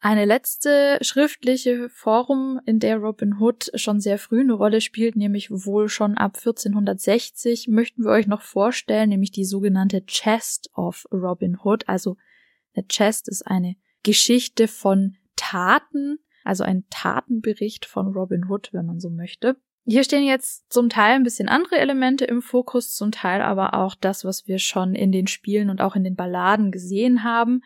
Eine 0.00 0.26
letzte 0.26 0.98
schriftliche 1.00 1.88
Form, 1.88 2.60
in 2.66 2.78
der 2.78 2.98
Robin 2.98 3.40
Hood 3.40 3.70
schon 3.74 4.00
sehr 4.00 4.18
früh 4.18 4.40
eine 4.40 4.52
Rolle 4.52 4.80
spielt, 4.80 5.16
nämlich 5.16 5.50
wohl 5.50 5.88
schon 5.88 6.16
ab 6.16 6.36
1460, 6.36 7.66
möchten 7.66 8.04
wir 8.04 8.12
euch 8.12 8.28
noch 8.28 8.42
vorstellen, 8.42 9.08
nämlich 9.08 9.32
die 9.32 9.44
sogenannte 9.44 10.04
Chest 10.06 10.70
of 10.74 11.04
Robin 11.12 11.58
Hood. 11.64 11.88
Also 11.88 12.16
eine 12.74 12.86
Chest 12.86 13.28
ist 13.28 13.44
eine 13.44 13.74
Geschichte 14.04 14.68
von 14.68 15.16
Taten, 15.34 16.20
also 16.44 16.62
ein 16.62 16.84
Tatenbericht 16.90 17.84
von 17.84 18.06
Robin 18.06 18.48
Hood, 18.48 18.70
wenn 18.72 18.86
man 18.86 19.00
so 19.00 19.10
möchte. 19.10 19.56
Hier 19.84 20.04
stehen 20.04 20.24
jetzt 20.24 20.72
zum 20.72 20.90
Teil 20.90 21.14
ein 21.14 21.24
bisschen 21.24 21.48
andere 21.48 21.76
Elemente 21.78 22.24
im 22.24 22.40
Fokus, 22.40 22.94
zum 22.94 23.10
Teil 23.10 23.42
aber 23.42 23.74
auch 23.74 23.96
das, 23.96 24.24
was 24.24 24.46
wir 24.46 24.60
schon 24.60 24.94
in 24.94 25.10
den 25.10 25.26
Spielen 25.26 25.70
und 25.70 25.80
auch 25.80 25.96
in 25.96 26.04
den 26.04 26.14
Balladen 26.14 26.70
gesehen 26.70 27.24
haben. 27.24 27.62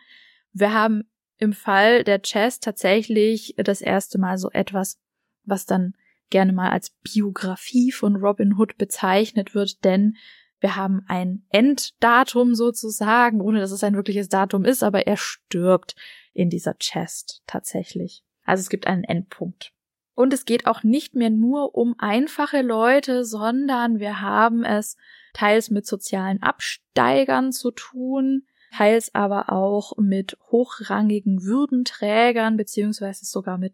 Wir 0.51 0.73
haben 0.73 1.03
im 1.43 1.53
Fall 1.53 2.03
der 2.03 2.21
Chess 2.21 2.59
tatsächlich 2.59 3.55
das 3.57 3.81
erste 3.81 4.17
Mal 4.17 4.37
so 4.37 4.49
etwas, 4.49 4.99
was 5.43 5.65
dann 5.65 5.93
gerne 6.29 6.53
mal 6.53 6.71
als 6.71 6.89
Biografie 7.03 7.91
von 7.91 8.15
Robin 8.15 8.57
Hood 8.57 8.77
bezeichnet 8.77 9.53
wird, 9.53 9.83
denn 9.83 10.17
wir 10.59 10.77
haben 10.77 11.03
ein 11.07 11.45
Enddatum 11.49 12.55
sozusagen, 12.55 13.41
ohne 13.41 13.59
dass 13.59 13.71
es 13.71 13.83
ein 13.83 13.95
wirkliches 13.95 14.29
Datum 14.29 14.63
ist, 14.63 14.81
aber 14.81 15.05
er 15.05 15.17
stirbt 15.17 15.95
in 16.33 16.49
dieser 16.49 16.75
Chest 16.75 17.43
tatsächlich. 17.45 18.23
Also 18.45 18.61
es 18.61 18.69
gibt 18.69 18.87
einen 18.87 19.03
Endpunkt. 19.03 19.73
Und 20.15 20.31
es 20.31 20.45
geht 20.45 20.65
auch 20.65 20.83
nicht 20.83 21.15
mehr 21.15 21.31
nur 21.31 21.75
um 21.75 21.95
einfache 21.97 22.61
Leute, 22.61 23.25
sondern 23.25 23.99
wir 23.99 24.21
haben 24.21 24.63
es 24.63 24.95
teils 25.33 25.69
mit 25.69 25.85
sozialen 25.85 26.41
Absteigern 26.41 27.51
zu 27.51 27.71
tun, 27.71 28.47
teils 28.73 29.13
aber 29.13 29.51
auch 29.51 29.97
mit 29.97 30.37
hochrangigen 30.51 31.43
Würdenträgern 31.43 32.57
beziehungsweise 32.57 33.25
sogar 33.25 33.57
mit 33.57 33.73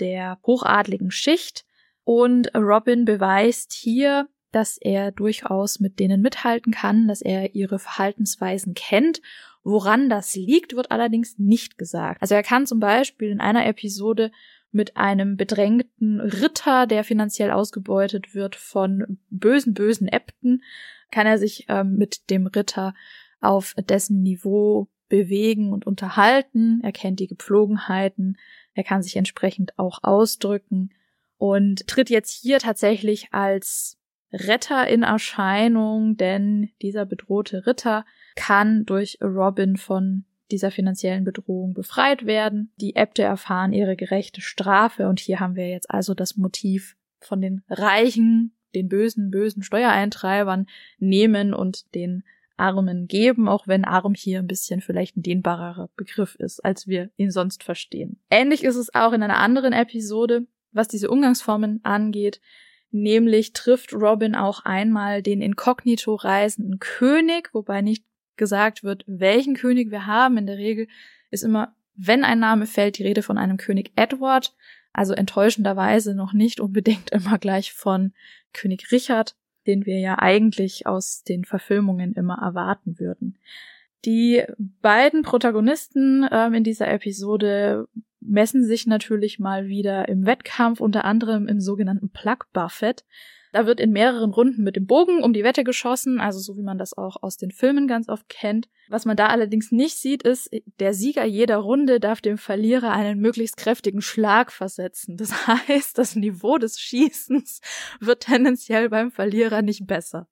der 0.00 0.38
hochadligen 0.44 1.10
Schicht. 1.10 1.64
Und 2.04 2.54
Robin 2.54 3.04
beweist 3.04 3.72
hier, 3.72 4.28
dass 4.52 4.78
er 4.78 5.12
durchaus 5.12 5.78
mit 5.78 6.00
denen 6.00 6.20
mithalten 6.20 6.72
kann, 6.72 7.06
dass 7.06 7.22
er 7.22 7.54
ihre 7.54 7.78
Verhaltensweisen 7.78 8.74
kennt. 8.74 9.20
Woran 9.62 10.08
das 10.08 10.34
liegt, 10.34 10.74
wird 10.74 10.90
allerdings 10.90 11.38
nicht 11.38 11.78
gesagt. 11.78 12.20
Also 12.20 12.34
er 12.34 12.42
kann 12.42 12.66
zum 12.66 12.80
Beispiel 12.80 13.30
in 13.30 13.40
einer 13.40 13.66
Episode 13.66 14.32
mit 14.72 14.96
einem 14.96 15.36
bedrängten 15.36 16.20
Ritter, 16.20 16.86
der 16.86 17.04
finanziell 17.04 17.50
ausgebeutet 17.50 18.34
wird 18.34 18.56
von 18.56 19.18
bösen, 19.28 19.74
bösen 19.74 20.08
Äbten, 20.08 20.62
kann 21.10 21.26
er 21.26 21.38
sich 21.38 21.66
ähm, 21.68 21.96
mit 21.96 22.30
dem 22.30 22.46
Ritter 22.46 22.94
auf 23.40 23.74
dessen 23.88 24.22
Niveau 24.22 24.88
bewegen 25.08 25.72
und 25.72 25.86
unterhalten. 25.86 26.80
Er 26.82 26.92
kennt 26.92 27.20
die 27.20 27.26
Gepflogenheiten. 27.26 28.38
Er 28.74 28.84
kann 28.84 29.02
sich 29.02 29.16
entsprechend 29.16 29.78
auch 29.78 30.00
ausdrücken 30.02 30.90
und 31.36 31.86
tritt 31.86 32.10
jetzt 32.10 32.30
hier 32.30 32.58
tatsächlich 32.58 33.28
als 33.32 33.98
Retter 34.32 34.86
in 34.86 35.02
Erscheinung, 35.02 36.16
denn 36.16 36.70
dieser 36.82 37.04
bedrohte 37.04 37.66
Ritter 37.66 38.04
kann 38.36 38.86
durch 38.86 39.18
Robin 39.20 39.76
von 39.76 40.24
dieser 40.50 40.70
finanziellen 40.70 41.24
Bedrohung 41.24 41.74
befreit 41.74 42.26
werden. 42.26 42.72
Die 42.76 42.96
Äbte 42.96 43.22
erfahren 43.22 43.72
ihre 43.72 43.96
gerechte 43.96 44.40
Strafe 44.40 45.08
und 45.08 45.20
hier 45.20 45.40
haben 45.40 45.56
wir 45.56 45.68
jetzt 45.68 45.90
also 45.90 46.14
das 46.14 46.36
Motiv 46.36 46.96
von 47.20 47.40
den 47.40 47.62
Reichen, 47.68 48.54
den 48.74 48.88
bösen, 48.88 49.30
bösen 49.30 49.62
Steuereintreibern 49.62 50.66
nehmen 50.98 51.54
und 51.54 51.94
den 51.94 52.24
Armen 52.60 53.08
geben, 53.08 53.48
auch 53.48 53.66
wenn 53.66 53.84
arm 53.84 54.14
hier 54.14 54.38
ein 54.38 54.46
bisschen 54.46 54.80
vielleicht 54.80 55.16
ein 55.16 55.22
dehnbarerer 55.22 55.90
Begriff 55.96 56.34
ist, 56.36 56.64
als 56.64 56.86
wir 56.86 57.10
ihn 57.16 57.30
sonst 57.30 57.64
verstehen. 57.64 58.20
Ähnlich 58.30 58.62
ist 58.64 58.76
es 58.76 58.94
auch 58.94 59.12
in 59.12 59.22
einer 59.22 59.38
anderen 59.38 59.72
Episode, 59.72 60.46
was 60.72 60.88
diese 60.88 61.10
Umgangsformen 61.10 61.80
angeht. 61.84 62.40
Nämlich 62.92 63.52
trifft 63.52 63.92
Robin 63.92 64.34
auch 64.34 64.64
einmal 64.64 65.22
den 65.22 65.42
inkognito 65.42 66.14
reisenden 66.14 66.78
König, 66.78 67.50
wobei 67.52 67.82
nicht 67.82 68.04
gesagt 68.36 68.82
wird, 68.82 69.04
welchen 69.06 69.54
König 69.54 69.90
wir 69.90 70.06
haben. 70.06 70.36
In 70.36 70.46
der 70.46 70.56
Regel 70.58 70.88
ist 71.30 71.44
immer, 71.44 71.74
wenn 71.94 72.24
ein 72.24 72.40
Name 72.40 72.66
fällt, 72.66 72.98
die 72.98 73.04
Rede 73.04 73.22
von 73.22 73.38
einem 73.38 73.58
König 73.58 73.92
Edward, 73.96 74.54
also 74.92 75.12
enttäuschenderweise 75.14 76.14
noch 76.14 76.32
nicht 76.32 76.58
unbedingt 76.60 77.10
immer 77.12 77.38
gleich 77.38 77.72
von 77.72 78.12
König 78.52 78.90
Richard 78.90 79.36
den 79.70 79.86
wir 79.86 79.98
ja 80.00 80.18
eigentlich 80.18 80.86
aus 80.86 81.22
den 81.22 81.44
Verfilmungen 81.44 82.12
immer 82.14 82.38
erwarten 82.42 82.98
würden. 82.98 83.38
Die 84.04 84.42
beiden 84.80 85.22
Protagonisten 85.22 86.26
ähm, 86.30 86.54
in 86.54 86.64
dieser 86.64 86.88
Episode 86.88 87.86
messen 88.20 88.64
sich 88.64 88.86
natürlich 88.86 89.38
mal 89.38 89.68
wieder 89.68 90.08
im 90.08 90.26
Wettkampf, 90.26 90.80
unter 90.80 91.04
anderem 91.04 91.46
im 91.48 91.60
sogenannten 91.60 92.10
Plug 92.10 92.38
Buffet. 92.52 93.04
Da 93.52 93.66
wird 93.66 93.80
in 93.80 93.90
mehreren 93.90 94.30
Runden 94.30 94.62
mit 94.62 94.76
dem 94.76 94.86
Bogen 94.86 95.22
um 95.22 95.32
die 95.32 95.42
Wette 95.44 95.64
geschossen, 95.64 96.20
also 96.20 96.38
so 96.38 96.56
wie 96.56 96.62
man 96.62 96.78
das 96.78 96.96
auch 96.96 97.22
aus 97.22 97.36
den 97.36 97.50
Filmen 97.50 97.88
ganz 97.88 98.08
oft 98.08 98.28
kennt. 98.28 98.68
Was 98.88 99.04
man 99.04 99.16
da 99.16 99.26
allerdings 99.26 99.72
nicht 99.72 99.96
sieht, 99.96 100.22
ist, 100.22 100.50
der 100.78 100.94
Sieger 100.94 101.24
jeder 101.24 101.56
Runde 101.56 102.00
darf 102.00 102.20
dem 102.20 102.38
Verlierer 102.38 102.92
einen 102.92 103.20
möglichst 103.20 103.56
kräftigen 103.56 104.02
Schlag 104.02 104.52
versetzen. 104.52 105.16
Das 105.16 105.46
heißt, 105.46 105.98
das 105.98 106.14
Niveau 106.14 106.58
des 106.58 106.78
Schießens 106.80 107.60
wird 108.00 108.22
tendenziell 108.22 108.88
beim 108.88 109.10
Verlierer 109.10 109.62
nicht 109.62 109.86
besser. 109.86 110.28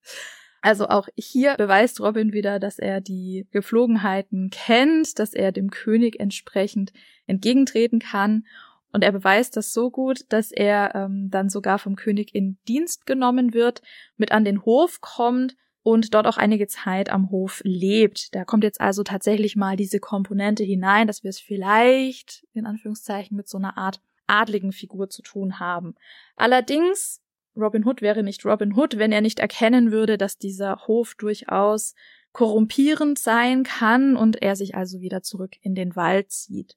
Also 0.61 0.89
auch 0.89 1.09
hier 1.16 1.55
beweist 1.57 2.01
Robin 2.01 2.33
wieder, 2.33 2.59
dass 2.59 2.79
er 2.79 3.01
die 3.01 3.47
Gepflogenheiten 3.53 4.51
kennt, 4.51 5.19
dass 5.19 5.33
er 5.33 5.53
dem 5.53 5.71
König 5.71 6.19
entsprechend 6.19 6.93
entgegentreten 7.27 8.01
kann 8.01 8.45
und 8.93 9.05
er 9.05 9.12
beweist 9.12 9.57
das 9.57 9.72
so 9.72 9.91
gut, 9.91 10.24
dass 10.30 10.51
er 10.51 10.95
ähm, 10.95 11.28
dann 11.30 11.49
sogar 11.49 11.78
vom 11.78 11.97
König 11.97 12.34
in 12.34 12.59
Dienst 12.66 13.07
genommen 13.07 13.53
wird, 13.53 13.82
mit 14.16 14.32
an 14.32 14.45
den 14.45 14.64
Hof 14.64 15.01
kommt 15.01 15.57
und 15.82 16.14
dort 16.14 16.26
auch 16.26 16.36
einige 16.36 16.66
Zeit 16.66 17.11
am 17.11 17.30
Hof 17.30 17.61
lebt. 17.64 18.34
Da 18.34 18.45
kommt 18.45 18.64
jetzt 18.64 18.80
also 18.80 19.03
tatsächlich 19.03 19.57
mal 19.57 19.76
diese 19.76 20.01
Komponente 20.01 20.64
hinein, 20.64 21.07
dass 21.07 21.22
wir 21.22 21.30
es 21.30 21.41
vielleicht 21.41 22.47
in 22.53 22.66
Anführungszeichen 22.66 23.36
mit 23.36 23.49
so 23.49 23.59
einer 23.59 23.76
Art 23.76 24.01
adligen 24.26 24.72
Figur 24.72 25.09
zu 25.09 25.22
tun 25.22 25.59
haben. 25.59 25.95
Allerdings, 26.36 27.22
Robin 27.57 27.84
Hood 27.84 28.03
wäre 28.03 28.22
nicht 28.22 28.45
Robin 28.45 28.76
Hood, 28.76 28.99
wenn 28.99 29.12
er 29.12 29.20
nicht 29.20 29.39
erkennen 29.39 29.91
würde, 29.91 30.18
dass 30.18 30.39
dieser 30.39 30.86
Hof 30.86 31.14
durchaus 31.14 31.95
korrumpierend 32.32 33.18
sein 33.18 33.64
kann 33.64 34.16
und 34.16 34.43
er 34.43 34.55
sich 34.55 34.74
also 34.74 35.01
wieder 35.01 35.22
zurück 35.22 35.57
in 35.62 35.74
den 35.74 35.97
Wald 35.97 36.30
zieht. 36.30 36.76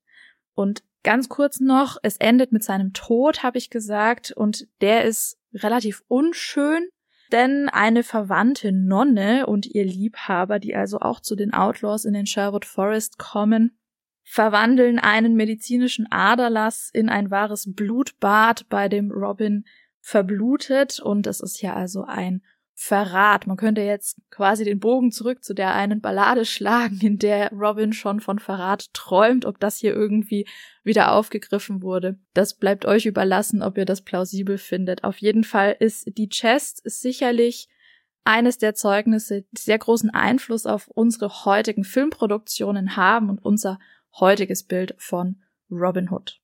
Und 0.61 0.83
Ganz 1.03 1.29
kurz 1.29 1.59
noch, 1.59 1.97
es 2.03 2.17
endet 2.17 2.51
mit 2.51 2.63
seinem 2.63 2.93
Tod, 2.93 3.41
habe 3.41 3.57
ich 3.57 3.71
gesagt, 3.71 4.31
und 4.31 4.67
der 4.81 5.03
ist 5.05 5.39
relativ 5.53 6.03
unschön, 6.07 6.87
denn 7.31 7.69
eine 7.69 8.03
verwandte 8.03 8.71
Nonne 8.71 9.47
und 9.47 9.65
ihr 9.65 9.83
Liebhaber, 9.83 10.59
die 10.59 10.75
also 10.75 10.99
auch 10.99 11.19
zu 11.19 11.35
den 11.35 11.53
Outlaws 11.53 12.05
in 12.05 12.13
den 12.13 12.27
Sherwood 12.27 12.65
Forest 12.65 13.17
kommen, 13.17 13.77
verwandeln 14.23 14.99
einen 14.99 15.35
medizinischen 15.35 16.05
Aderlass 16.11 16.91
in 16.93 17.09
ein 17.09 17.31
wahres 17.31 17.73
Blutbad, 17.73 18.69
bei 18.69 18.87
dem 18.87 19.11
Robin 19.11 19.65
verblutet, 20.01 20.99
und 20.99 21.25
es 21.25 21.39
ist 21.39 21.61
ja 21.63 21.73
also 21.73 22.03
ein 22.03 22.43
Verrat. 22.83 23.45
Man 23.45 23.57
könnte 23.57 23.81
jetzt 23.81 24.17
quasi 24.31 24.65
den 24.65 24.79
Bogen 24.79 25.11
zurück 25.11 25.43
zu 25.43 25.53
der 25.53 25.75
einen 25.75 26.01
Ballade 26.01 26.45
schlagen, 26.45 26.99
in 27.01 27.19
der 27.19 27.51
Robin 27.51 27.93
schon 27.93 28.19
von 28.19 28.39
Verrat 28.39 28.91
träumt, 28.93 29.45
ob 29.45 29.59
das 29.59 29.77
hier 29.77 29.93
irgendwie 29.93 30.47
wieder 30.83 31.11
aufgegriffen 31.11 31.83
wurde. 31.83 32.17
Das 32.33 32.55
bleibt 32.55 32.85
euch 32.85 33.05
überlassen, 33.05 33.61
ob 33.61 33.77
ihr 33.77 33.85
das 33.85 34.01
plausibel 34.01 34.57
findet. 34.57 35.03
Auf 35.03 35.19
jeden 35.19 35.43
Fall 35.43 35.75
ist 35.79 36.17
die 36.17 36.27
Chest 36.29 36.81
sicherlich 36.83 37.69
eines 38.23 38.57
der 38.57 38.73
Zeugnisse, 38.73 39.43
die 39.51 39.61
sehr 39.61 39.77
großen 39.77 40.09
Einfluss 40.09 40.65
auf 40.65 40.87
unsere 40.87 41.45
heutigen 41.45 41.83
Filmproduktionen 41.83 42.95
haben 42.95 43.29
und 43.29 43.45
unser 43.45 43.77
heutiges 44.19 44.63
Bild 44.63 44.95
von 44.97 45.43
Robin 45.69 46.09
Hood. 46.09 46.41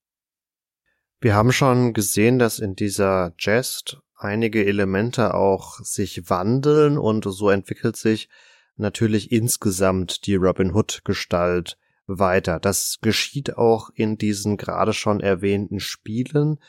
Wir 1.19 1.33
haben 1.33 1.51
schon 1.51 1.93
gesehen, 1.93 2.37
dass 2.37 2.59
in 2.59 2.75
dieser 2.75 3.33
Jest 3.39 3.97
einige 4.17 4.65
Elemente 4.65 5.33
auch 5.33 5.79
sich 5.79 6.29
wandeln 6.29 6.97
und 6.97 7.23
so 7.23 7.49
entwickelt 7.49 7.95
sich 7.95 8.29
natürlich 8.75 9.31
insgesamt 9.31 10.25
die 10.25 10.35
Robin 10.35 10.73
Hood 10.73 11.01
Gestalt 11.05 11.77
weiter. 12.07 12.59
Das 12.59 12.99
geschieht 13.01 13.57
auch 13.57 13.89
in 13.93 14.17
diesen 14.17 14.57
gerade 14.57 14.93
schon 14.93 15.19
erwähnten 15.19 15.79
Spielen, 15.79 16.59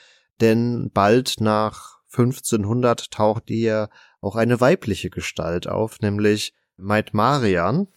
denn 0.40 0.90
bald 0.92 1.40
nach 1.40 1.98
1500 2.10 3.10
taucht 3.10 3.44
hier 3.48 3.88
auch 4.20 4.36
eine 4.36 4.60
weibliche 4.60 5.10
Gestalt 5.10 5.68
auf, 5.68 6.00
nämlich 6.00 6.54
Maid 6.76 7.14
Marian. 7.14 7.88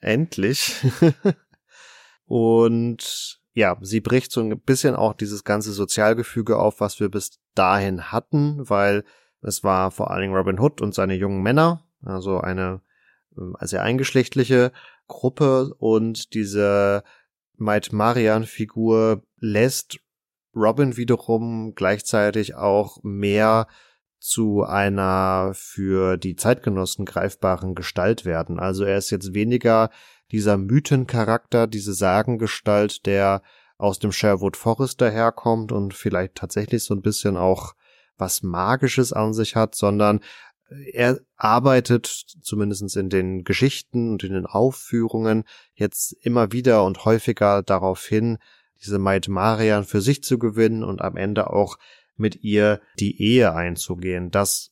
Endlich. 0.00 0.76
und 2.26 3.40
ja, 3.52 3.76
sie 3.80 4.00
bricht 4.00 4.30
so 4.32 4.40
ein 4.40 4.60
bisschen 4.60 4.94
auch 4.94 5.14
dieses 5.14 5.44
ganze 5.44 5.72
Sozialgefüge 5.72 6.58
auf, 6.58 6.80
was 6.80 7.00
wir 7.00 7.08
bis 7.08 7.38
dahin 7.54 8.12
hatten, 8.12 8.68
weil 8.68 9.04
es 9.42 9.64
war 9.64 9.90
vor 9.90 10.10
allen 10.10 10.22
Dingen 10.22 10.34
Robin 10.34 10.60
Hood 10.60 10.80
und 10.80 10.94
seine 10.94 11.14
jungen 11.14 11.42
Männer, 11.42 11.84
also 12.02 12.40
eine 12.40 12.80
ähm, 13.36 13.56
sehr 13.60 13.82
eingeschlechtliche 13.82 14.72
Gruppe 15.06 15.74
und 15.78 16.34
diese 16.34 17.02
Maid 17.56 17.92
Marian 17.92 18.44
Figur 18.44 19.22
lässt 19.38 19.98
Robin 20.54 20.96
wiederum 20.96 21.74
gleichzeitig 21.74 22.54
auch 22.54 22.98
mehr 23.02 23.66
zu 24.18 24.62
einer 24.62 25.52
für 25.54 26.16
die 26.16 26.36
Zeitgenossen 26.36 27.06
greifbaren 27.06 27.74
Gestalt 27.74 28.24
werden. 28.24 28.58
Also 28.58 28.84
er 28.84 28.98
ist 28.98 29.10
jetzt 29.10 29.32
weniger 29.32 29.90
dieser 30.30 30.58
Mythencharakter, 30.58 31.66
diese 31.66 31.94
Sagengestalt, 31.94 33.06
der 33.06 33.42
aus 33.80 33.98
dem 33.98 34.12
Sherwood 34.12 34.56
Forest 34.56 35.00
daherkommt 35.00 35.72
und 35.72 35.94
vielleicht 35.94 36.34
tatsächlich 36.34 36.84
so 36.84 36.94
ein 36.94 37.02
bisschen 37.02 37.36
auch 37.36 37.74
was 38.16 38.42
Magisches 38.42 39.12
an 39.12 39.32
sich 39.32 39.56
hat, 39.56 39.74
sondern 39.74 40.20
er 40.92 41.20
arbeitet 41.36 42.06
zumindest 42.06 42.96
in 42.96 43.08
den 43.08 43.42
Geschichten 43.44 44.12
und 44.12 44.22
in 44.22 44.32
den 44.32 44.46
Aufführungen 44.46 45.44
jetzt 45.74 46.12
immer 46.20 46.52
wieder 46.52 46.84
und 46.84 47.04
häufiger 47.04 47.62
darauf 47.62 48.04
hin, 48.04 48.38
diese 48.80 48.98
Maid 48.98 49.28
Marian 49.28 49.84
für 49.84 50.00
sich 50.00 50.22
zu 50.22 50.38
gewinnen 50.38 50.84
und 50.84 51.02
am 51.02 51.16
Ende 51.16 51.50
auch 51.50 51.76
mit 52.16 52.42
ihr 52.44 52.80
die 52.98 53.20
Ehe 53.20 53.54
einzugehen. 53.54 54.30
Das 54.30 54.70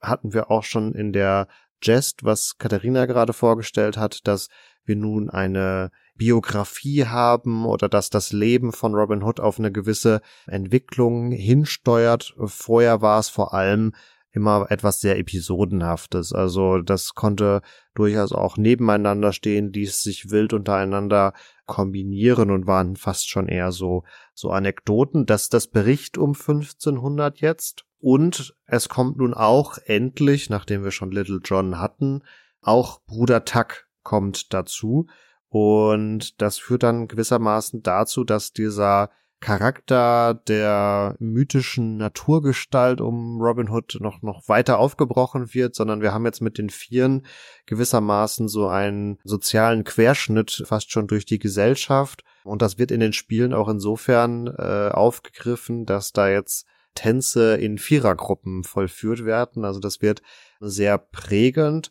hatten 0.00 0.32
wir 0.32 0.50
auch 0.50 0.64
schon 0.64 0.94
in 0.94 1.12
der 1.12 1.46
Jest, 1.82 2.24
was 2.24 2.58
Katharina 2.58 3.06
gerade 3.06 3.32
vorgestellt 3.32 3.96
hat, 3.96 4.26
dass 4.26 4.48
wir 4.84 4.96
nun 4.96 5.30
eine 5.30 5.90
Biografie 6.20 7.06
haben 7.06 7.64
oder 7.64 7.88
dass 7.88 8.10
das 8.10 8.30
Leben 8.30 8.72
von 8.72 8.94
Robin 8.94 9.22
Hood 9.22 9.40
auf 9.40 9.58
eine 9.58 9.72
gewisse 9.72 10.20
Entwicklung 10.46 11.32
hinsteuert. 11.32 12.34
Vorher 12.44 13.00
war 13.00 13.18
es 13.18 13.30
vor 13.30 13.54
allem 13.54 13.94
immer 14.30 14.66
etwas 14.68 15.00
sehr 15.00 15.18
Episodenhaftes. 15.18 16.34
Also 16.34 16.82
das 16.82 17.14
konnte 17.14 17.62
durchaus 17.94 18.32
auch 18.32 18.58
nebeneinander 18.58 19.32
stehen, 19.32 19.72
die 19.72 19.86
sich 19.86 20.30
wild 20.30 20.52
untereinander 20.52 21.32
kombinieren 21.64 22.50
und 22.50 22.66
waren 22.66 22.96
fast 22.96 23.30
schon 23.30 23.48
eher 23.48 23.72
so, 23.72 24.04
so 24.34 24.50
Anekdoten. 24.50 25.24
Das 25.24 25.48
das 25.48 25.68
Bericht 25.68 26.18
um 26.18 26.34
1500 26.34 27.40
jetzt. 27.40 27.86
Und 27.98 28.54
es 28.66 28.90
kommt 28.90 29.16
nun 29.16 29.32
auch 29.32 29.78
endlich, 29.86 30.50
nachdem 30.50 30.84
wir 30.84 30.90
schon 30.90 31.12
Little 31.12 31.40
John 31.42 31.80
hatten, 31.80 32.24
auch 32.60 33.00
Bruder 33.06 33.46
Tuck 33.46 33.86
kommt 34.02 34.52
dazu. 34.52 35.06
Und 35.50 36.40
das 36.40 36.58
führt 36.58 36.84
dann 36.84 37.08
gewissermaßen 37.08 37.82
dazu, 37.82 38.24
dass 38.24 38.52
dieser 38.52 39.10
Charakter 39.40 40.34
der 40.34 41.16
mythischen 41.18 41.96
Naturgestalt 41.96 43.00
um 43.00 43.40
Robin 43.40 43.70
Hood 43.70 43.96
noch, 44.00 44.20
noch 44.20 44.48
weiter 44.48 44.78
aufgebrochen 44.78 45.54
wird, 45.54 45.74
sondern 45.74 46.02
wir 46.02 46.12
haben 46.12 46.26
jetzt 46.26 46.42
mit 46.42 46.58
den 46.58 46.68
Vieren 46.68 47.26
gewissermaßen 47.64 48.48
so 48.48 48.68
einen 48.68 49.18
sozialen 49.24 49.84
Querschnitt 49.84 50.62
fast 50.66 50.92
schon 50.92 51.06
durch 51.06 51.24
die 51.24 51.38
Gesellschaft. 51.38 52.22
Und 52.44 52.60
das 52.60 52.78
wird 52.78 52.90
in 52.90 53.00
den 53.00 53.14
Spielen 53.14 53.54
auch 53.54 53.68
insofern 53.68 54.46
äh, 54.46 54.90
aufgegriffen, 54.92 55.86
dass 55.86 56.12
da 56.12 56.28
jetzt 56.28 56.66
Tänze 56.94 57.56
in 57.56 57.78
Vierergruppen 57.78 58.62
vollführt 58.62 59.24
werden. 59.24 59.64
Also 59.64 59.80
das 59.80 60.02
wird 60.02 60.20
sehr 60.60 60.98
prägend. 60.98 61.90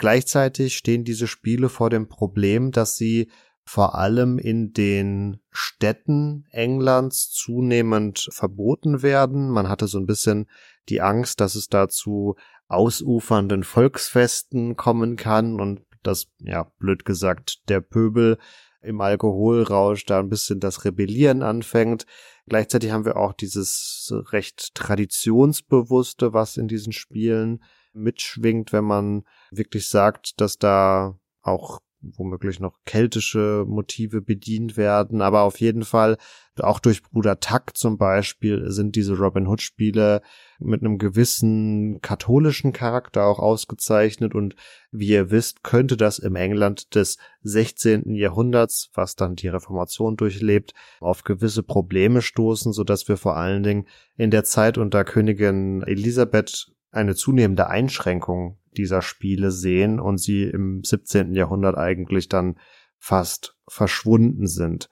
Gleichzeitig 0.00 0.78
stehen 0.78 1.04
diese 1.04 1.26
Spiele 1.26 1.68
vor 1.68 1.90
dem 1.90 2.08
Problem, 2.08 2.72
dass 2.72 2.96
sie 2.96 3.30
vor 3.64 3.96
allem 3.96 4.38
in 4.38 4.72
den 4.72 5.40
Städten 5.50 6.46
Englands 6.52 7.28
zunehmend 7.28 8.26
verboten 8.32 9.02
werden. 9.02 9.50
Man 9.50 9.68
hatte 9.68 9.88
so 9.88 9.98
ein 9.98 10.06
bisschen 10.06 10.46
die 10.88 11.02
Angst, 11.02 11.38
dass 11.42 11.54
es 11.54 11.68
dazu 11.68 12.36
ausufernden 12.66 13.62
Volksfesten 13.62 14.74
kommen 14.74 15.16
kann 15.16 15.60
und 15.60 15.82
dass, 16.02 16.28
ja, 16.38 16.72
blöd 16.78 17.04
gesagt, 17.04 17.68
der 17.68 17.82
Pöbel 17.82 18.38
im 18.80 19.02
Alkoholrausch 19.02 20.06
da 20.06 20.20
ein 20.20 20.30
bisschen 20.30 20.60
das 20.60 20.86
Rebellieren 20.86 21.42
anfängt. 21.42 22.06
Gleichzeitig 22.46 22.90
haben 22.90 23.04
wir 23.04 23.18
auch 23.18 23.34
dieses 23.34 24.10
recht 24.32 24.74
traditionsbewusste, 24.74 26.32
was 26.32 26.56
in 26.56 26.68
diesen 26.68 26.94
Spielen 26.94 27.60
mitschwingt, 27.92 28.72
wenn 28.72 28.84
man 28.84 29.24
wirklich 29.50 29.88
sagt, 29.88 30.40
dass 30.40 30.58
da 30.58 31.18
auch 31.42 31.80
womöglich 32.02 32.60
noch 32.60 32.78
keltische 32.84 33.64
Motive 33.66 34.22
bedient 34.22 34.76
werden, 34.76 35.20
aber 35.20 35.42
auf 35.42 35.60
jeden 35.60 35.84
Fall 35.84 36.16
auch 36.58 36.78
durch 36.78 37.02
Bruder 37.02 37.40
Tuck 37.40 37.76
zum 37.76 37.96
Beispiel 37.96 38.70
sind 38.70 38.96
diese 38.96 39.16
Robin 39.16 39.46
Hood 39.46 39.62
Spiele 39.62 40.20
mit 40.58 40.82
einem 40.82 40.98
gewissen 40.98 42.00
katholischen 42.00 42.72
Charakter 42.72 43.24
auch 43.24 43.38
ausgezeichnet 43.38 44.34
und 44.34 44.56
wie 44.90 45.08
ihr 45.08 45.30
wisst, 45.30 45.62
könnte 45.62 45.96
das 45.96 46.18
im 46.18 46.36
England 46.36 46.94
des 46.94 47.18
16. 47.42 48.14
Jahrhunderts, 48.14 48.90
was 48.94 49.16
dann 49.16 49.36
die 49.36 49.48
Reformation 49.48 50.16
durchlebt, 50.16 50.74
auf 51.00 51.24
gewisse 51.24 51.62
Probleme 51.62 52.22
stoßen, 52.22 52.72
so 52.72 52.84
dass 52.84 53.08
wir 53.08 53.16
vor 53.16 53.36
allen 53.36 53.62
Dingen 53.62 53.86
in 54.16 54.30
der 54.30 54.44
Zeit 54.44 54.76
unter 54.76 55.04
Königin 55.04 55.82
Elisabeth 55.82 56.72
eine 56.90 57.14
zunehmende 57.14 57.68
Einschränkung 57.68 58.58
dieser 58.76 59.02
Spiele 59.02 59.50
sehen 59.50 60.00
und 60.00 60.18
sie 60.18 60.44
im 60.44 60.82
17. 60.84 61.34
Jahrhundert 61.34 61.76
eigentlich 61.76 62.28
dann 62.28 62.58
fast 62.98 63.56
verschwunden 63.68 64.46
sind. 64.46 64.88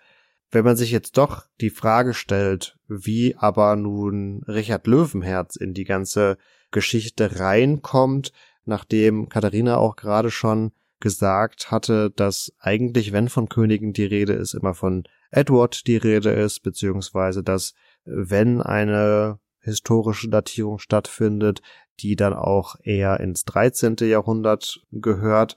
Wenn 0.51 0.65
man 0.65 0.77
sich 0.77 0.91
jetzt 0.91 1.19
doch 1.19 1.45
die 1.61 1.71
Frage 1.71 2.15
stellt, 2.15 2.79
wie 2.89 3.37
aber 3.37 3.77
nun 3.77 4.43
Richard 4.45 4.87
Löwenherz 4.87 5.57
in 5.57 5.75
die 5.75 5.85
ganze 5.85 6.39
Geschichte 6.71 7.39
reinkommt, 7.39 8.33
nachdem 8.65 9.29
Katharina 9.29 9.77
auch 9.77 9.97
gerade 9.97 10.31
schon 10.31 10.73
gesagt 11.01 11.71
hatte, 11.71 12.11
dass 12.11 12.53
eigentlich, 12.59 13.13
wenn 13.13 13.29
von 13.29 13.49
Königen 13.49 13.93
die 13.93 14.05
Rede 14.05 14.33
ist, 14.33 14.55
immer 14.55 14.75
von 14.75 15.05
Edward 15.31 15.87
die 15.87 15.97
Rede 15.97 16.31
ist, 16.31 16.61
beziehungsweise 16.61 17.43
dass 17.43 17.75
wenn 18.05 18.63
eine 18.63 19.39
historische 19.61 20.29
Datierung 20.29 20.79
stattfindet, 20.79 21.61
die 22.01 22.17
dann 22.17 22.35
auch 22.35 22.77
eher 22.83 23.21
ins 23.21 23.45
13. 23.45 23.97
Jahrhundert 24.01 24.81
gehört, 24.91 25.57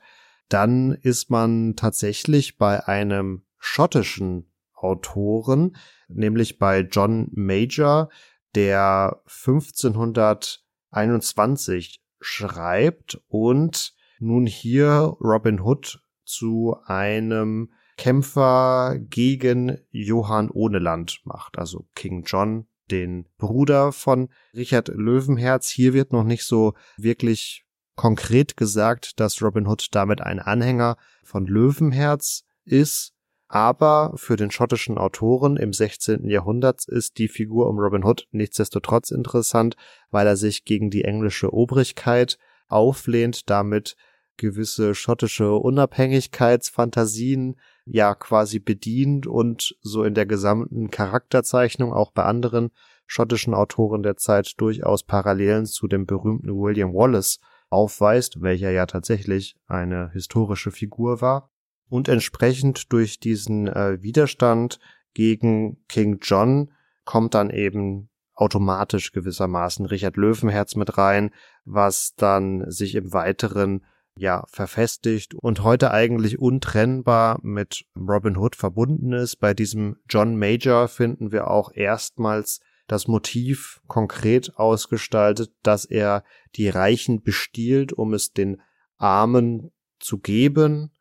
dann 0.49 0.91
ist 0.91 1.29
man 1.29 1.75
tatsächlich 1.75 2.57
bei 2.57 2.87
einem 2.87 3.43
schottischen 3.57 4.51
Autoren, 4.73 5.77
nämlich 6.07 6.59
bei 6.59 6.81
John 6.81 7.29
Major, 7.31 8.09
der 8.55 9.21
1521 9.27 12.01
schreibt 12.19 13.21
und 13.27 13.95
nun 14.19 14.45
hier 14.45 15.15
Robin 15.21 15.61
Hood 15.61 16.03
zu 16.25 16.75
einem 16.85 17.71
Kämpfer 17.97 18.97
gegen 18.99 19.77
Johann 19.91 20.49
Ohneland 20.49 21.21
macht, 21.23 21.59
also 21.59 21.87
King 21.95 22.23
John 22.25 22.67
den 22.91 23.25
Bruder 23.37 23.91
von 23.91 24.29
Richard 24.53 24.89
Löwenherz. 24.89 25.69
Hier 25.69 25.93
wird 25.93 26.13
noch 26.13 26.23
nicht 26.23 26.43
so 26.43 26.73
wirklich 26.97 27.65
konkret 27.95 28.57
gesagt, 28.57 29.19
dass 29.19 29.41
Robin 29.41 29.67
Hood 29.67 29.87
damit 29.91 30.21
ein 30.21 30.39
Anhänger 30.39 30.97
von 31.23 31.45
Löwenherz 31.45 32.43
ist. 32.65 33.13
Aber 33.47 34.13
für 34.15 34.37
den 34.37 34.49
schottischen 34.49 34.97
Autoren 34.97 35.57
im 35.57 35.73
16. 35.73 36.29
Jahrhundert 36.29 36.87
ist 36.87 37.17
die 37.17 37.27
Figur 37.27 37.67
um 37.67 37.79
Robin 37.79 38.05
Hood 38.05 38.27
nichtsdestotrotz 38.31 39.11
interessant, 39.11 39.75
weil 40.09 40.25
er 40.25 40.37
sich 40.37 40.63
gegen 40.63 40.89
die 40.89 41.03
englische 41.03 41.53
Obrigkeit 41.53 42.37
auflehnt, 42.69 43.49
damit 43.49 43.97
gewisse 44.41 44.93
schottische 44.95 45.53
Unabhängigkeitsfantasien 45.53 47.57
ja 47.85 48.15
quasi 48.15 48.59
bedient 48.59 49.27
und 49.27 49.77
so 49.81 50.03
in 50.03 50.15
der 50.15 50.25
gesamten 50.25 50.89
Charakterzeichnung 50.89 51.93
auch 51.93 52.11
bei 52.11 52.23
anderen 52.23 52.71
schottischen 53.05 53.53
Autoren 53.53 54.03
der 54.03 54.17
Zeit 54.17 54.53
durchaus 54.57 55.03
Parallelen 55.03 55.67
zu 55.67 55.87
dem 55.87 56.07
berühmten 56.07 56.49
William 56.49 56.93
Wallace 56.93 57.39
aufweist, 57.69 58.41
welcher 58.41 58.71
ja 58.71 58.87
tatsächlich 58.87 59.55
eine 59.67 60.09
historische 60.11 60.71
Figur 60.71 61.21
war. 61.21 61.51
Und 61.87 62.09
entsprechend 62.09 62.91
durch 62.91 63.19
diesen 63.19 63.67
äh, 63.67 64.01
Widerstand 64.01 64.79
gegen 65.13 65.85
King 65.87 66.17
John 66.21 66.71
kommt 67.05 67.35
dann 67.35 67.51
eben 67.51 68.09
automatisch 68.33 69.11
gewissermaßen 69.11 69.85
Richard 69.85 70.17
Löwenherz 70.17 70.75
mit 70.75 70.97
rein, 70.97 71.29
was 71.63 72.15
dann 72.15 72.71
sich 72.71 72.95
im 72.95 73.13
Weiteren 73.13 73.85
ja 74.17 74.43
verfestigt 74.47 75.33
und 75.33 75.63
heute 75.63 75.91
eigentlich 75.91 76.39
untrennbar 76.39 77.39
mit 77.41 77.85
Robin 77.95 78.37
Hood 78.37 78.55
verbunden 78.55 79.13
ist. 79.13 79.37
Bei 79.37 79.53
diesem 79.53 79.97
John 80.09 80.37
Major 80.37 80.87
finden 80.87 81.31
wir 81.31 81.49
auch 81.49 81.71
erstmals 81.73 82.59
das 82.87 83.07
Motiv 83.07 83.81
konkret 83.87 84.57
ausgestaltet, 84.57 85.53
dass 85.63 85.85
er 85.85 86.23
die 86.55 86.67
Reichen 86.67 87.23
bestiehlt, 87.23 87.93
um 87.93 88.13
es 88.13 88.33
den 88.33 88.61
Armen 88.97 89.71
zu 89.99 90.17
geben. 90.19 90.91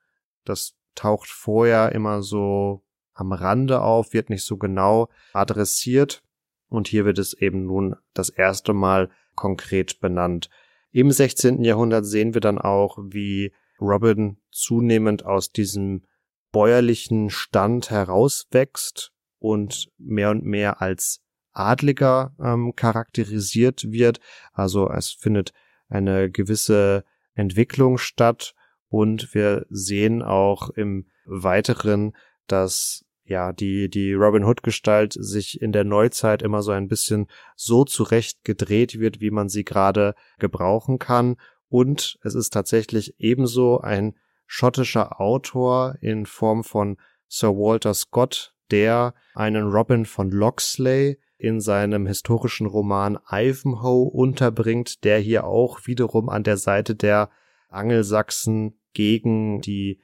Das 0.44 0.76
taucht 0.94 1.28
vorher 1.28 1.92
immer 1.92 2.22
so 2.22 2.84
am 3.12 3.32
Rande 3.32 3.82
auf, 3.82 4.12
wird 4.12 4.30
nicht 4.30 4.44
so 4.44 4.56
genau 4.56 5.08
adressiert. 5.32 6.22
Und 6.68 6.86
hier 6.86 7.04
wird 7.04 7.18
es 7.18 7.34
eben 7.34 7.66
nun 7.66 7.96
das 8.14 8.28
erste 8.28 8.72
Mal 8.72 9.10
konkret 9.34 10.00
benannt. 10.00 10.48
Im 10.92 11.10
16. 11.10 11.62
Jahrhundert 11.62 12.04
sehen 12.04 12.34
wir 12.34 12.40
dann 12.40 12.58
auch, 12.58 12.98
wie 12.98 13.52
Robin 13.80 14.38
zunehmend 14.50 15.24
aus 15.24 15.52
diesem 15.52 16.04
bäuerlichen 16.52 17.30
Stand 17.30 17.90
herauswächst 17.90 19.12
und 19.38 19.88
mehr 19.98 20.30
und 20.30 20.44
mehr 20.44 20.82
als 20.82 21.22
Adliger 21.52 22.34
ähm, 22.42 22.74
charakterisiert 22.76 23.90
wird. 23.90 24.20
Also 24.52 24.88
es 24.90 25.12
findet 25.12 25.52
eine 25.88 26.30
gewisse 26.30 27.04
Entwicklung 27.34 27.98
statt 27.98 28.54
und 28.88 29.34
wir 29.34 29.66
sehen 29.70 30.22
auch 30.22 30.70
im 30.70 31.06
Weiteren, 31.24 32.16
dass 32.46 33.04
ja, 33.30 33.52
die, 33.52 33.88
die 33.88 34.12
Robin 34.12 34.44
Hood 34.44 34.64
Gestalt 34.64 35.12
sich 35.12 35.62
in 35.62 35.70
der 35.70 35.84
Neuzeit 35.84 36.42
immer 36.42 36.62
so 36.62 36.72
ein 36.72 36.88
bisschen 36.88 37.28
so 37.54 37.84
zurecht 37.84 38.42
gedreht 38.42 38.98
wird, 38.98 39.20
wie 39.20 39.30
man 39.30 39.48
sie 39.48 39.62
gerade 39.62 40.16
gebrauchen 40.40 40.98
kann. 40.98 41.36
Und 41.68 42.18
es 42.24 42.34
ist 42.34 42.52
tatsächlich 42.52 43.14
ebenso 43.20 43.80
ein 43.80 44.16
schottischer 44.46 45.20
Autor 45.20 45.94
in 46.00 46.26
Form 46.26 46.64
von 46.64 46.96
Sir 47.28 47.50
Walter 47.50 47.94
Scott, 47.94 48.52
der 48.72 49.14
einen 49.36 49.68
Robin 49.68 50.06
von 50.06 50.32
Locksley 50.32 51.20
in 51.38 51.60
seinem 51.60 52.08
historischen 52.08 52.66
Roman 52.66 53.16
Ivanhoe 53.30 54.10
unterbringt, 54.10 55.04
der 55.04 55.20
hier 55.20 55.44
auch 55.44 55.86
wiederum 55.86 56.28
an 56.28 56.42
der 56.42 56.56
Seite 56.56 56.96
der 56.96 57.30
Angelsachsen 57.68 58.80
gegen 58.92 59.60
die 59.60 60.00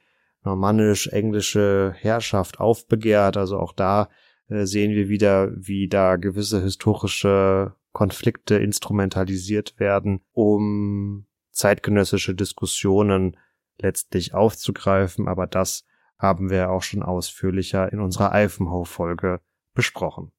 normannisch-englische 0.47 1.93
Herrschaft 1.97 2.59
aufbegehrt. 2.59 3.37
Also 3.37 3.59
auch 3.59 3.73
da 3.73 4.09
äh, 4.49 4.65
sehen 4.65 4.93
wir 4.93 5.09
wieder, 5.09 5.51
wie 5.55 5.87
da 5.87 6.15
gewisse 6.15 6.61
historische 6.61 7.75
Konflikte 7.91 8.55
instrumentalisiert 8.55 9.79
werden, 9.79 10.21
um 10.31 11.25
zeitgenössische 11.51 12.33
Diskussionen 12.35 13.37
letztlich 13.79 14.33
aufzugreifen. 14.33 15.27
Aber 15.27 15.47
das 15.47 15.83
haben 16.17 16.49
wir 16.49 16.71
auch 16.71 16.81
schon 16.81 17.03
ausführlicher 17.03 17.91
in 17.91 17.99
unserer 17.99 18.31
Ivanhoe-Folge 18.33 19.41
besprochen. 19.73 20.31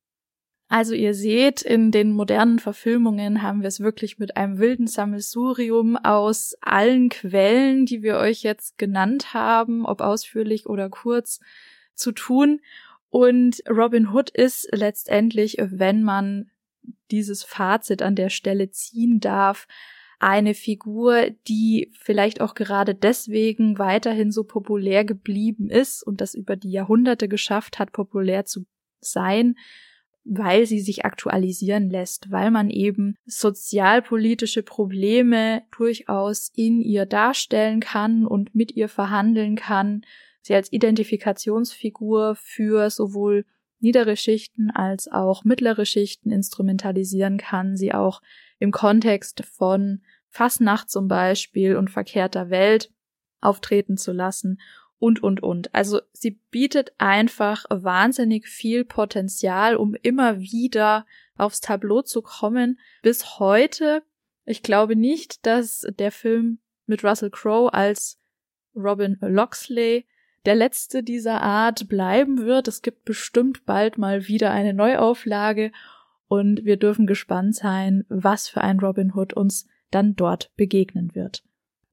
Also 0.69 0.93
ihr 0.93 1.15
seht, 1.15 1.63
in 1.63 1.91
den 1.91 2.13
modernen 2.13 2.59
Verfilmungen 2.59 3.43
haben 3.43 3.63
wir 3.63 3.69
es 3.69 3.81
wirklich 3.81 4.19
mit 4.19 4.37
einem 4.37 4.59
wilden 4.59 4.87
Sammelsurium 4.87 5.97
aus 5.97 6.57
allen 6.61 7.09
Quellen, 7.09 7.87
die 7.87 8.03
wir 8.03 8.19
euch 8.19 8.43
jetzt 8.43 8.77
genannt 8.77 9.33
haben, 9.33 9.87
ob 9.87 10.03
ausführlich 10.03 10.67
oder 10.67 10.91
kurz, 10.91 11.41
zu 11.95 12.13
tun. 12.13 12.61
Und 13.09 13.63
Robin 13.69 14.13
Hood 14.13 14.31
ist 14.31 14.69
letztendlich, 14.73 15.57
wenn 15.59 16.03
man 16.03 16.51
dieses 17.11 17.43
Fazit 17.45 18.03
an 18.03 18.15
der 18.15 18.29
Stelle 18.29 18.71
ziehen 18.71 19.21
darf, 19.21 19.67
eine 20.21 20.53
Figur, 20.53 21.31
die 21.47 21.93
vielleicht 21.99 22.41
auch 22.41 22.55
gerade 22.55 22.95
deswegen 22.95 23.79
weiterhin 23.79 24.33
so 24.33 24.45
populär 24.45 25.05
geblieben 25.05 25.71
ist 25.71 26.03
und 26.03 26.21
das 26.21 26.35
über 26.35 26.57
die 26.57 26.71
Jahrhunderte 26.71 27.29
geschafft 27.29 27.79
hat, 27.79 27.93
populär 27.93 28.45
zu 28.45 28.67
sein, 29.01 29.57
weil 30.29 30.67
sie 30.67 30.81
sich 30.81 31.05
aktualisieren 31.05 31.89
lässt, 31.89 32.31
weil 32.31 32.51
man 32.51 32.71
eben 32.71 33.17
sozialpolitische 33.27 34.63
Probleme 34.63 35.63
durchaus 35.77 36.51
in 36.55 36.81
ihr 36.81 37.07
darstellen 37.07 37.81
kann 37.81 38.27
und 38.27 38.55
mit 38.55 38.77
ihr 38.77 38.89
verhandeln 38.89 39.57
kann, 39.57 40.03
sie 40.43 40.55
als 40.55 40.73
Identifikationsfigur 40.73 42.37
für 42.37 42.91
sowohl 42.91 43.45
niedere 43.81 44.17
Schichten 44.17 44.71
als 44.71 45.09
auch 45.11 45.45
mittlere 45.45 45.87
Schichten 45.87 46.31
instrumentalisieren 46.31 47.39
kann, 47.39 47.77
sie 47.77 47.95
auch 47.95 48.21
im 48.59 48.71
Kontext 48.71 49.45
von 49.47 50.03
Fasnacht 50.29 50.91
zum 50.91 51.09
Beispiel 51.09 51.77
und 51.77 51.91
verkehrter 51.91 52.51
Welt 52.51 52.93
auftreten 53.41 53.97
zu 53.97 54.13
lassen 54.13 54.59
und, 54.99 55.23
und, 55.23 55.43
und. 55.43 55.75
Also 55.75 56.01
sie 56.13 56.41
bietet 56.51 56.93
einfach 56.99 57.65
wahnsinnig 57.71 58.49
viel 58.49 58.85
Potenzial, 58.85 59.77
um 59.77 59.95
immer 59.95 60.41
wieder 60.41 61.07
aufs 61.37 61.61
Tableau 61.61 62.03
zu 62.03 62.23
kommen. 62.23 62.79
Bis 63.03 63.39
heute, 63.39 64.03
ich 64.45 64.63
glaube 64.63 64.97
nicht, 64.97 65.47
dass 65.47 65.87
der 65.99 66.11
Film 66.11 66.59
mit 66.87 67.05
Russell 67.05 67.31
Crowe 67.31 67.73
als 67.73 68.19
Robin 68.75 69.19
Loxley 69.21 70.07
der 70.45 70.55
letzte 70.55 71.03
dieser 71.03 71.43
Art 71.43 71.89
bleiben 71.89 72.39
wird. 72.39 72.69
Es 72.69 72.83
gibt 72.83 73.05
bestimmt 73.05 73.67
bald 73.67 73.99
mal 73.99 74.29
wieder 74.29 74.51
eine 74.51 74.73
Neuauflage 74.73 75.73
und 76.27 76.65
wir 76.65 76.77
dürfen 76.77 77.07
gespannt 77.07 77.55
sein, 77.55 78.05
was 78.09 78.49
für 78.49 78.61
ein 78.61 78.81
Robin 78.81 79.13
Hood 79.15 79.33
uns 79.33 79.67
dann 79.91 80.17
dort 80.17 80.51
begegnen 80.57 81.15
wird. 81.15 81.43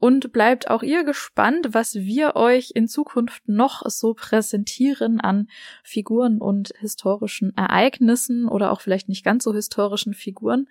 Und 0.06 0.32
bleibt 0.32 0.70
auch 0.70 0.84
ihr 0.84 1.03
gespannt, 1.03 1.70
was 1.72 1.95
wir 1.95 2.36
euch 2.36 2.74
in 2.76 2.88
Zukunft 2.88 3.41
noch 3.47 3.82
so 3.88 4.14
präsentieren 4.14 5.20
an 5.20 5.47
Figuren 5.84 6.38
und 6.39 6.72
historischen 6.78 7.58
Ereignissen 7.58 8.47
oder 8.47 8.72
auch 8.72 8.82
vielleicht 8.82 9.10
nicht 9.10 9.26
ganz 9.26 9.43
so 9.43 9.51
historischen 9.51 10.14
Figuren. 10.14 10.68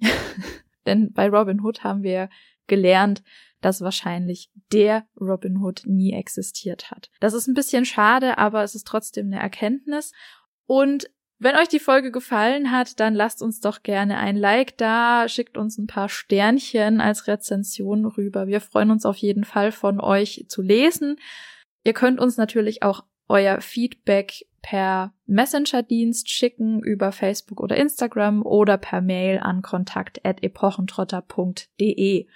Denn 0.86 1.12
bei 1.12 1.28
Robin 1.28 1.60
Hood 1.60 1.84
haben 1.84 2.02
wir 2.02 2.30
gelernt, 2.68 3.22
dass 3.60 3.82
wahrscheinlich 3.82 4.50
der 4.72 5.06
Robin 5.20 5.58
Hood 5.58 5.82
nie 5.84 6.14
existiert 6.14 6.90
hat. 6.90 7.10
Das 7.20 7.34
ist 7.34 7.48
ein 7.48 7.54
bisschen 7.54 7.84
schade, 7.84 8.38
aber 8.38 8.62
es 8.62 8.74
ist 8.74 8.86
trotzdem 8.86 9.26
eine 9.26 9.40
Erkenntnis. 9.40 10.12
Und 10.64 11.10
wenn 11.42 11.56
euch 11.56 11.68
die 11.68 11.80
Folge 11.80 12.10
gefallen 12.10 12.70
hat, 12.70 13.00
dann 13.00 13.14
lasst 13.14 13.40
uns 13.40 13.60
doch 13.60 13.82
gerne 13.82 14.18
ein 14.18 14.36
Like 14.36 14.76
da, 14.76 15.26
schickt 15.26 15.56
uns 15.56 15.78
ein 15.78 15.86
paar 15.86 16.10
Sternchen 16.10 17.00
als 17.00 17.28
Rezension 17.28 18.04
rüber. 18.04 18.46
Wir 18.46 18.60
freuen 18.60 18.90
uns 18.90 19.06
auf 19.06 19.16
jeden 19.16 19.44
Fall 19.44 19.72
von 19.72 20.00
euch 20.00 20.44
zu 20.48 20.60
lesen. 20.60 21.16
Ihr 21.82 21.94
könnt 21.94 22.20
uns 22.20 22.36
natürlich 22.36 22.82
auch 22.82 23.06
euer 23.26 23.62
Feedback 23.62 24.46
per 24.60 25.14
Messenger-Dienst 25.24 26.28
schicken 26.28 26.82
über 26.82 27.10
Facebook 27.10 27.60
oder 27.60 27.76
Instagram 27.76 28.44
oder 28.44 28.76
per 28.76 29.00
Mail 29.00 29.38
an 29.38 29.62
kontakt.epochentrotter.de. 29.62 32.26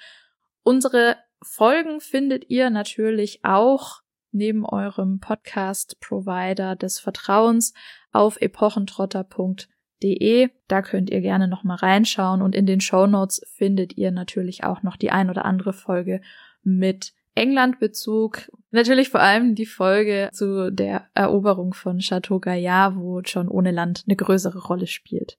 Unsere 0.63 1.19
Folgen 1.43 2.01
findet 2.01 2.49
ihr 2.49 2.71
natürlich 2.71 3.45
auch 3.45 4.01
neben 4.33 4.65
eurem 4.65 5.21
Podcast-Provider 5.21 6.75
des 6.75 7.01
Vertrauens 7.01 7.75
auf 8.15 8.41
epochentrotter.de. 8.41 10.51
Da 10.69 10.83
könnt 10.83 11.11
ihr 11.11 11.21
gerne 11.21 11.49
noch 11.49 11.65
mal 11.65 11.77
reinschauen 11.77 12.43
und 12.43 12.55
in 12.55 12.67
den 12.67 12.81
Show 12.81 13.07
Notes 13.07 13.43
findet 13.57 13.97
ihr 13.97 14.11
natürlich 14.11 14.65
auch 14.65 14.83
noch 14.83 14.97
die 14.97 15.11
ein 15.11 15.31
oder 15.31 15.45
andere 15.45 15.73
Folge 15.73 16.21
mit 16.63 17.13
England-Bezug. 17.35 18.51
Natürlich 18.71 19.11
vor 19.11 19.21
allem 19.21 19.55
die 19.55 19.67
Folge 19.67 20.31
zu 20.33 20.73
der 20.73 21.09
Eroberung 21.15 21.75
von 21.75 21.99
Chateau 21.99 22.39
Gaillard, 22.39 22.97
wo 22.97 23.21
John 23.21 23.49
ohne 23.49 23.71
Land 23.71 24.05
eine 24.07 24.17
größere 24.17 24.59
Rolle 24.59 24.87
spielt. 24.87 25.39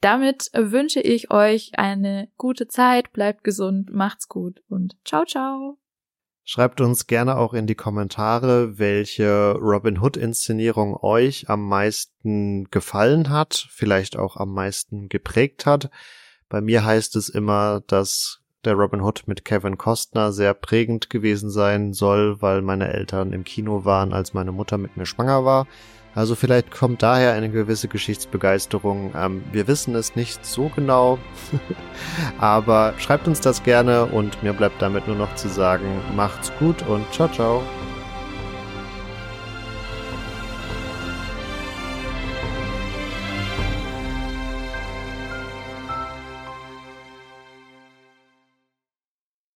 Damit 0.00 0.50
wünsche 0.52 1.00
ich 1.00 1.30
euch 1.30 1.78
eine 1.78 2.28
gute 2.36 2.66
Zeit, 2.66 3.12
bleibt 3.12 3.44
gesund, 3.44 3.92
macht's 3.92 4.28
gut 4.28 4.60
und 4.68 4.96
ciao, 5.04 5.24
ciao. 5.24 5.81
Schreibt 6.44 6.80
uns 6.80 7.06
gerne 7.06 7.36
auch 7.36 7.54
in 7.54 7.68
die 7.68 7.76
Kommentare, 7.76 8.78
welche 8.78 9.52
Robin 9.52 10.00
Hood 10.00 10.16
Inszenierung 10.16 10.96
euch 11.00 11.48
am 11.48 11.68
meisten 11.68 12.68
gefallen 12.70 13.30
hat, 13.30 13.68
vielleicht 13.70 14.16
auch 14.16 14.36
am 14.36 14.52
meisten 14.52 15.08
geprägt 15.08 15.66
hat. 15.66 15.88
Bei 16.48 16.60
mir 16.60 16.84
heißt 16.84 17.14
es 17.14 17.28
immer, 17.28 17.82
dass 17.86 18.40
der 18.64 18.74
Robin 18.74 19.02
Hood 19.02 19.24
mit 19.26 19.44
Kevin 19.44 19.78
Costner 19.78 20.32
sehr 20.32 20.52
prägend 20.54 21.10
gewesen 21.10 21.48
sein 21.48 21.92
soll, 21.92 22.42
weil 22.42 22.60
meine 22.60 22.92
Eltern 22.92 23.32
im 23.32 23.44
Kino 23.44 23.84
waren, 23.84 24.12
als 24.12 24.34
meine 24.34 24.52
Mutter 24.52 24.78
mit 24.78 24.96
mir 24.96 25.06
schwanger 25.06 25.44
war. 25.44 25.66
Also 26.14 26.34
vielleicht 26.34 26.70
kommt 26.70 27.02
daher 27.02 27.32
eine 27.32 27.48
gewisse 27.50 27.88
Geschichtsbegeisterung. 27.88 29.12
Ähm, 29.16 29.44
wir 29.50 29.66
wissen 29.66 29.94
es 29.94 30.14
nicht 30.14 30.44
so 30.44 30.70
genau, 30.74 31.18
aber 32.38 32.94
schreibt 32.98 33.26
uns 33.28 33.40
das 33.40 33.62
gerne 33.62 34.06
und 34.06 34.42
mir 34.42 34.52
bleibt 34.52 34.82
damit 34.82 35.06
nur 35.06 35.16
noch 35.16 35.34
zu 35.36 35.48
sagen, 35.48 35.86
macht's 36.14 36.52
gut 36.58 36.82
und 36.86 37.10
ciao 37.12 37.28
ciao. 37.28 37.62